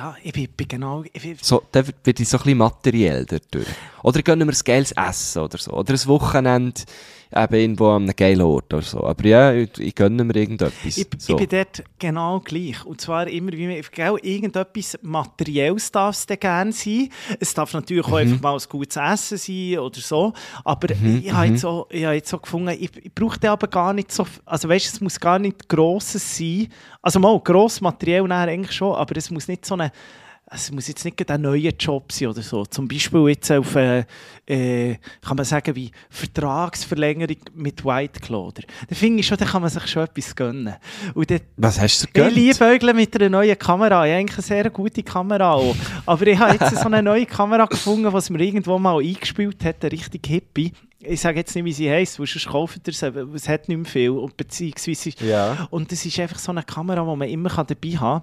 [0.00, 1.02] Ja, ich bin, bin genau...
[1.02, 3.68] Bin, So, dann wird wird ich so ein bisschen materiell dadurch.
[4.02, 5.72] Oder gönnen wir ein geiles Essen oder so.
[5.72, 6.80] Oder ein Wochenende
[7.34, 9.04] eben irgendwo an einem geilen Ort oder so.
[9.04, 10.72] Aber ja, ich, ich gönne mir irgendetwas.
[10.84, 11.38] Ich, so.
[11.38, 12.84] ich bin dort genau gleich.
[12.84, 17.08] Und zwar immer, wie man, gell, irgendetwas Materielles darf es dann gerne sein.
[17.38, 18.12] Es darf natürlich Mhm.
[18.12, 20.32] auch einfach mal ein gutes Essen sein oder so.
[20.64, 23.92] Aber ich habe jetzt, so, ich habe jetzt so gefunden, ich, ich brauche aber gar
[23.92, 26.68] nicht so, also weißt du, es muss gar nicht grosses sein.
[27.02, 29.92] Also mal, gross materiell eigentlich schon, aber es muss nicht so eine
[30.52, 32.64] es muss jetzt nicht ein neuer Job sein oder so.
[32.64, 34.04] Zum Beispiel jetzt auf, äh,
[34.46, 38.62] äh, kann man sagen, wie Vertragsverlängerung mit White Cloder.
[38.88, 40.74] Da finde ich schon, da kann man sich schon etwas gönnen.
[41.14, 42.34] Und dort, Was hast du ich gegönnt?
[42.34, 44.04] liebe mit einer neuen Kamera.
[44.06, 45.76] Ich habe eigentlich eine sehr gute Kamera auch.
[46.06, 49.82] Aber ich habe jetzt so eine neue Kamera gefunden, die mir irgendwo mal eingespielt hat,
[49.82, 50.72] eine richtig hippie.
[51.02, 53.68] Ich sage jetzt nicht, wie sie heisst, weil sonst kauft ihr sie, aber es hat
[53.68, 54.10] nicht mehr viel.
[54.10, 55.68] Und beziehungsweise, Ja.
[55.70, 58.22] und das ist einfach so eine Kamera, die man immer dabei haben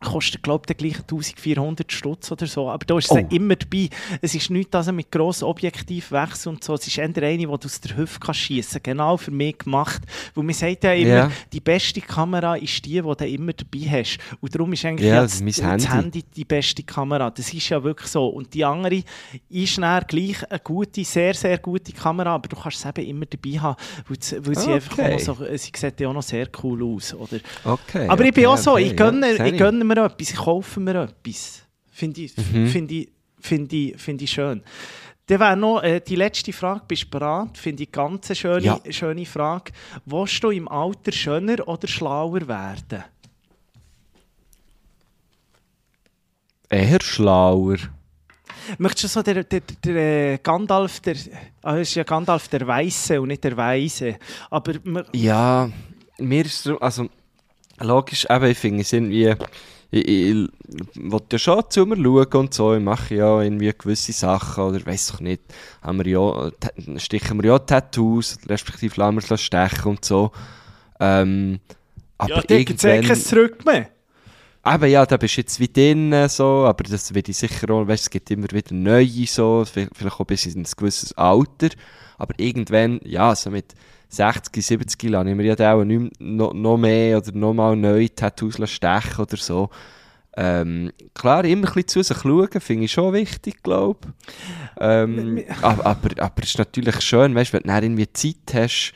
[0.00, 2.70] Kostet, glaube ich, gleich 1400 Stutz oder so.
[2.70, 3.34] Aber da ist sie Oh.
[3.34, 3.88] immer dabei.
[4.22, 6.74] Es ist nichts, dass er mit grossen Objektiv wächst und so.
[6.74, 8.80] Es ist eher eine, die du aus der Hüfte schießen.
[8.82, 10.02] Genau für mich gemacht.
[10.34, 11.30] Weil man sagt ja immer, Ja.
[11.52, 14.18] die beste Kamera ist die, die du immer dabei hast.
[14.40, 15.86] Und darum ist eigentlich ja, das ist das, Handy.
[15.86, 17.30] Handy die beste Kamera.
[17.30, 18.28] Das ist ja wirklich so.
[18.28, 19.02] Und die andere
[19.48, 23.26] ist dann gleich eine gute, sehr, sehr gute Kamera, aber du kannst sie eben immer
[23.26, 23.76] dabei haben,
[24.08, 25.18] weil, sie- sie einfach auch Okay.
[25.18, 27.14] so, sie sieht ja auch noch sehr cool aus.
[27.14, 27.38] Oder?
[27.64, 28.06] Okay.
[28.08, 30.36] Aber ich bin okay, auch so, okay, ich, gönne, ja, ich gönne mir etwas, ich
[30.36, 31.62] kaufe mir etwas.
[31.90, 32.66] Finde ich, Mhm.
[32.68, 33.08] finde ich,
[33.40, 34.62] finde ich, finde ich schön.
[35.26, 37.58] Dann wäre noch äh, die letzte Frage, bist du bereit?
[37.58, 38.80] Finde ich ganz eine schöne, Ja.
[38.90, 39.72] schöne Frage.
[40.06, 43.04] Willst du im Alter schöner oder schlauer werden?
[46.70, 47.76] Eher schlauer.
[48.78, 49.96] Möchtest du so der, der, der,
[50.34, 51.16] äh, Gandalf, der,
[51.62, 54.18] ah, es ist ja Gandalf der Weiße und nicht der Weise,
[54.50, 54.74] aber
[55.14, 55.70] Ja,
[56.18, 57.08] mir ist so, also
[57.80, 59.34] logisch, eben, ich finde es irgendwie,
[59.90, 60.48] ich, ich, ich
[60.96, 64.84] will ja schon zu mir schauen und so, ich mache ja irgendwie gewisse Sachen oder
[64.84, 65.42] weiß doch nicht,
[65.82, 66.50] haben wir ja,
[66.98, 70.30] stechen wir ja Tattoos, respektive lassen wir es stechen und so.
[71.00, 71.60] Ähm,
[72.18, 73.88] aber ja, da gibt es kein Zurück mehr.
[74.66, 77.86] Eben, ja, da bist du jetzt wie drin, so, aber das wird ich sicher auch,
[77.86, 81.68] weißt, es gibt immer wieder neue, so, vi- vielleicht auch bis in ein gewisses Alter,
[82.18, 83.74] aber irgendwann, ja, so mit
[84.08, 88.14] 60, 70 lasse ich mir ja auch nicht noch, noch mehr oder noch mal neue
[88.14, 89.70] Tattoos stechen oder so.
[90.36, 94.32] Ähm, klar, immer ein bisschen zu sich schauen, finde ich schon wichtig, glaube ich.
[94.80, 98.94] Ähm, aber, aber, aber es ist natürlich schön, weißt, wenn du dann irgendwie Zeit hast,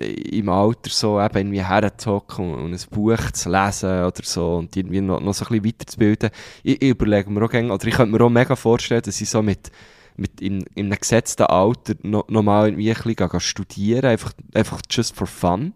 [0.00, 4.76] äh, im Alter so eben irgendwie herzuhocken und ein Buch zu lesen oder so und
[4.76, 6.30] irgendwie noch, noch so ein bisschen weiterzubilden.
[6.64, 9.30] Ich, ich überlege mir auch gerne, oder ich könnte mir auch mega vorstellen, dass ich
[9.30, 9.70] so mit,
[10.16, 14.32] mit in, in einem gesetzten Alter noch, noch mal irgendwie ein bisschen gehen studieren, einfach,
[14.54, 15.72] einfach just for fun.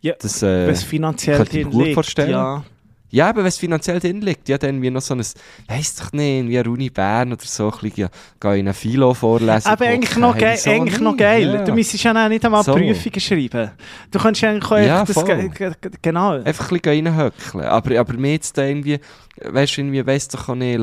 [0.00, 2.30] Ja, Das, äh, es finanziell könnte ich mir drin gut liegt, vorstellen.
[2.30, 2.64] ja.
[3.10, 5.24] ja, aber wenn es finanziell drin liegt, ja, dann wie noch so ein,
[5.68, 8.08] weiss doch nicht, wie eine Uni Bern oder so, ein bisschen, ja,
[8.40, 9.66] gehe in eine Philo vorlesen.
[9.66, 11.64] Aber eigentlich noch, geil, eigentlich noch geil.
[11.64, 12.74] Du müsstest ja nicht einmal So.
[12.74, 13.70] Prüfungen schreiben.
[14.10, 15.74] Du kannst ja eigentlich auch Ja, einfach das...
[16.02, 16.32] Genau.
[16.32, 17.64] Einfach ein bisschen reinhöckeln.
[17.64, 19.00] Aber, aber mir jetzt da irgendwie,
[19.42, 20.78] weißt du, irgendwie, weiss doch auch nicht,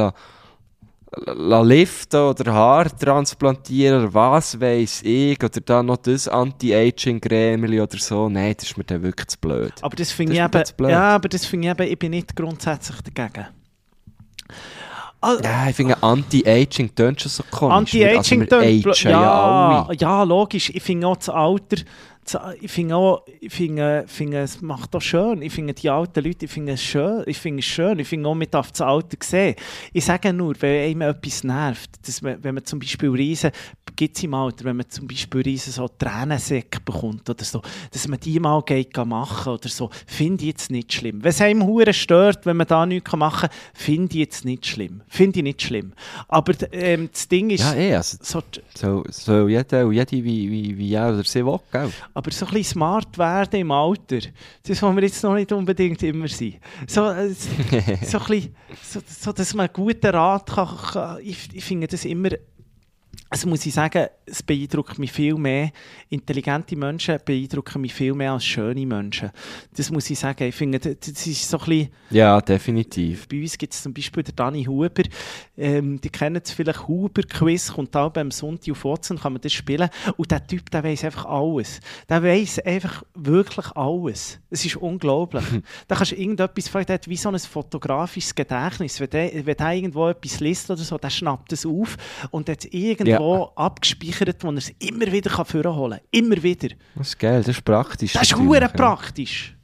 [1.14, 8.30] liften oder Haar transplantieren oder was weiss ich, oder da noch das Anti-Aging-Gremeli oder so.
[8.30, 9.74] Nein, das ist mir dann wirklich zu blöd.
[9.82, 10.90] Aber das finde ich mir eben...
[10.90, 11.92] Ja, aber das finde ich eben...
[11.92, 13.48] Ich bin nicht grundsätzlich dagegen.
[15.20, 17.76] Ah, Ja, ich finde Anti-Aging tönt schon so komisch.
[17.76, 19.96] Anti-Aging also, tönt ja alle.
[19.96, 20.72] ja, logisch.
[20.74, 21.84] Ich finde auch das Alter,
[22.62, 25.42] ich finde auch, ich finde, finde, es macht auch schön.
[25.42, 27.24] Ich finde die alten Leute, ich finde es schön.
[27.26, 28.00] Ich finde es schön.
[28.00, 29.56] Ich finde auch, man darf das Alter sehen.
[29.92, 33.52] Ich sage nur, wenn einem etwas nervt, dass man, wenn man zum Beispiel Riesen,
[33.96, 37.62] gibt es im Alter, wenn man zum Beispiel Riesen so Tränensäcke bekommt oder so,
[37.92, 41.24] dass man die mal geht machen oder so, finde ich jetzt nicht schlimm.
[41.24, 44.66] Wenn es einem hure stört, wenn man da nichts machen kann, finde ich jetzt nicht
[44.66, 45.02] schlimm.
[45.08, 45.94] Finde ich nicht schlimm.
[46.28, 48.42] Aber ähm, das Ding ist, Ja, eh, also, so,
[48.74, 51.92] so, so jeder und jede wie, wie, wie er oder sie will, gell?
[52.14, 54.20] Aber so ein bisschen smart werden im Alter,
[54.64, 56.56] das wollen wir jetzt noch nicht unbedingt immer sein.
[56.88, 61.64] So, so, ein bisschen, so, so dass man einen guten Rat kann, kann ich, ich
[61.64, 62.30] finde das immer
[63.32, 65.72] also muss ich sagen, es beeindruckt mich viel mehr.
[66.10, 69.32] Intelligente Menschen beeindrucken mich viel mehr als schöne Menschen.
[69.74, 70.44] Das muss ich sagen.
[70.44, 71.90] Ich finde, das ist so ein bisschen...
[72.10, 73.30] Ja, definitiv.
[73.30, 75.04] Bei uns gibt es zum Beispiel den Dani Huber.
[75.58, 79.54] Ähm, die kennen es vielleicht, Huber-Quiz, kommt auch beim Sonntag auf Watson, kann man das
[79.54, 79.90] spielen.
[80.18, 81.80] Und der Typ, der weiß einfach alles.
[82.10, 84.40] Der weiß einfach wirklich alles.
[84.50, 85.46] Es ist unglaublich.
[85.88, 89.00] da kannst du irgendetwas fragen, der hat wie so ein fotografisches Gedächtnis.
[89.00, 91.96] Wenn der, wenn der irgendwo etwas liest oder so, der schnappt es auf
[92.32, 93.21] und hat irgendwo Ja.
[93.56, 96.08] Abgespeichert, wo er es immer wieder kann vorholen kann.
[96.12, 96.70] Immer wieder.
[96.96, 98.14] Das ist geil, das ist praktisch.
[98.14, 99.56] Das ist hure praktisch.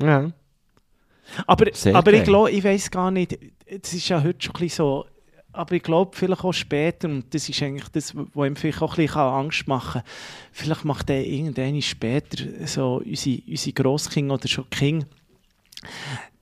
[0.00, 0.30] Ja.
[1.46, 3.38] Aber, Sehr aber ich glaube, ich weiß gar nicht,
[3.68, 5.06] das ist ja heute schon ein bisschen so,
[5.52, 8.92] aber ich glaube, vielleicht auch später, und das ist eigentlich das, was ihm vielleicht auch
[8.92, 10.10] ein bisschen Angst machen kann,
[10.52, 15.04] vielleicht macht er irgendwann später so unsere, unsere Grosskinder oder schon King,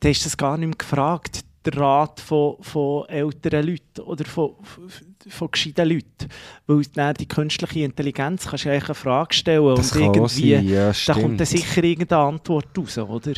[0.01, 4.55] dann ist das gar nicht mehr gefragt, der Rat von, von älteren Leuten oder von,
[4.63, 4.91] von,
[5.29, 6.29] von gescheiten Leuten.
[6.67, 10.55] Weil dann die künstliche Intelligenz kannst du eigentlich eine Frage stellen Das und kann irgendwie,
[10.55, 13.33] ja, da kommt dann sicher irgendeine Antwort raus, oder?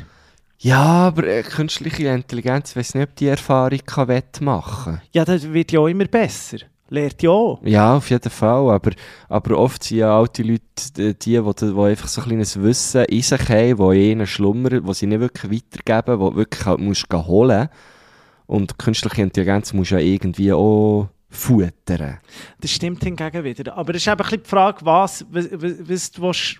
[0.59, 5.53] Ja, aber äh, künstliche Intelligenz, ich weiß nicht, ob die Erfahrung kann wettmachen Ja, das
[5.53, 6.59] wird ja auch immer besser.
[6.89, 7.61] Lehrt ja auch.
[7.65, 8.71] Ja, auf jeden Fall.
[8.71, 8.93] Aber,
[9.29, 10.63] aber oft sind ja alte Leute
[10.97, 14.27] die, die, die, die einfach so ein kleines Wissen in sich haben, die in ihnen
[14.27, 17.69] schlummern, die sie nicht wirklich weitergeben, die du wirklich halt musst holen
[18.47, 22.19] Und künstliche Intelligenz musst du ja irgendwie auch futtern.
[22.61, 23.77] Das stimmt hingegen wieder.
[23.77, 25.51] Aber es ist eben die Frage, was, was,
[26.21, 26.57] was,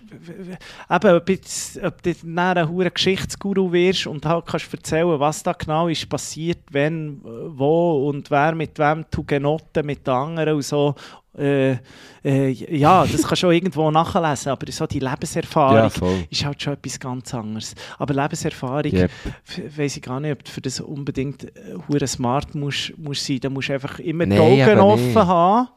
[0.89, 5.43] eben, ob, jetzt, ob du dann ein hoher Geschichtsguru wirst und halt kannst erzählen, was
[5.43, 10.55] da genau ist passiert, wenn, wo und wer mit wem du genoten mit den anderen
[10.55, 10.95] und so.
[11.37, 11.77] Äh,
[12.23, 16.61] äh, ja, das kannst du auch irgendwo nachlesen, aber so die Lebenserfahrung Ja, ist halt
[16.61, 17.75] schon etwas ganz anderes.
[17.97, 19.11] Aber Lebenserfahrung, Yep.
[19.77, 23.39] weiß ich gar nicht, ob du für das unbedingt äh, smart musst, musst sein.
[23.41, 25.15] Da musst du einfach immer die Nein, Augen offen nicht.
[25.15, 25.67] Haben.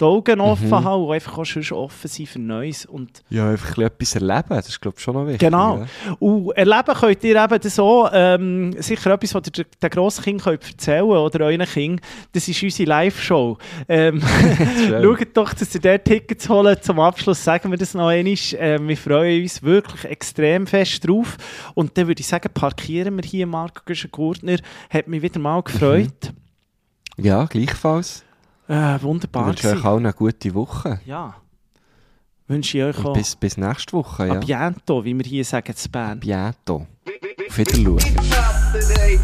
[0.00, 2.86] Die Augen offen haben und einfach auch schon offen sein für Neues.
[2.86, 5.40] Und Ja, einfach ein etwas erleben, das ist glaube ich schon noch wichtig.
[5.40, 5.78] genau.
[5.78, 5.86] Ja.
[6.18, 11.04] Und erleben könnt ihr eben so, ähm, sicher etwas, was ihr den Grosskind könnt erzählen
[11.04, 12.00] oder euren Kind,
[12.32, 13.58] das ist unsere Live-Show.
[13.88, 14.22] Ähm.
[14.88, 16.82] Schaut doch, dass ihr dort Tickets holt.
[16.84, 18.34] Zum Abschluss sagen wir das noch einmal.
[18.58, 21.36] Ähm, wir freuen uns wirklich extrem fest drauf.
[21.74, 23.46] Und dann würde ich sagen, parkieren wir hier.
[23.46, 24.56] Marco Güschen-Gurtner
[24.88, 26.32] hat mich wieder mal gefreut.
[27.16, 28.24] ja, gleichfalls.
[28.70, 31.00] Äh, Ich wunderbar wünsche euch allen eine gute Woche.
[31.04, 31.34] Ja.
[32.46, 33.12] Wünsche ich euch Und auch.
[33.14, 34.26] bis, bis nächste Woche.
[34.26, 34.34] Ja.
[34.34, 34.38] A
[34.70, 36.20] biento, wie wir hier sagen, zu Bern.
[36.20, 36.86] Bientôt.
[37.48, 39.20] Auf Wiedersehen.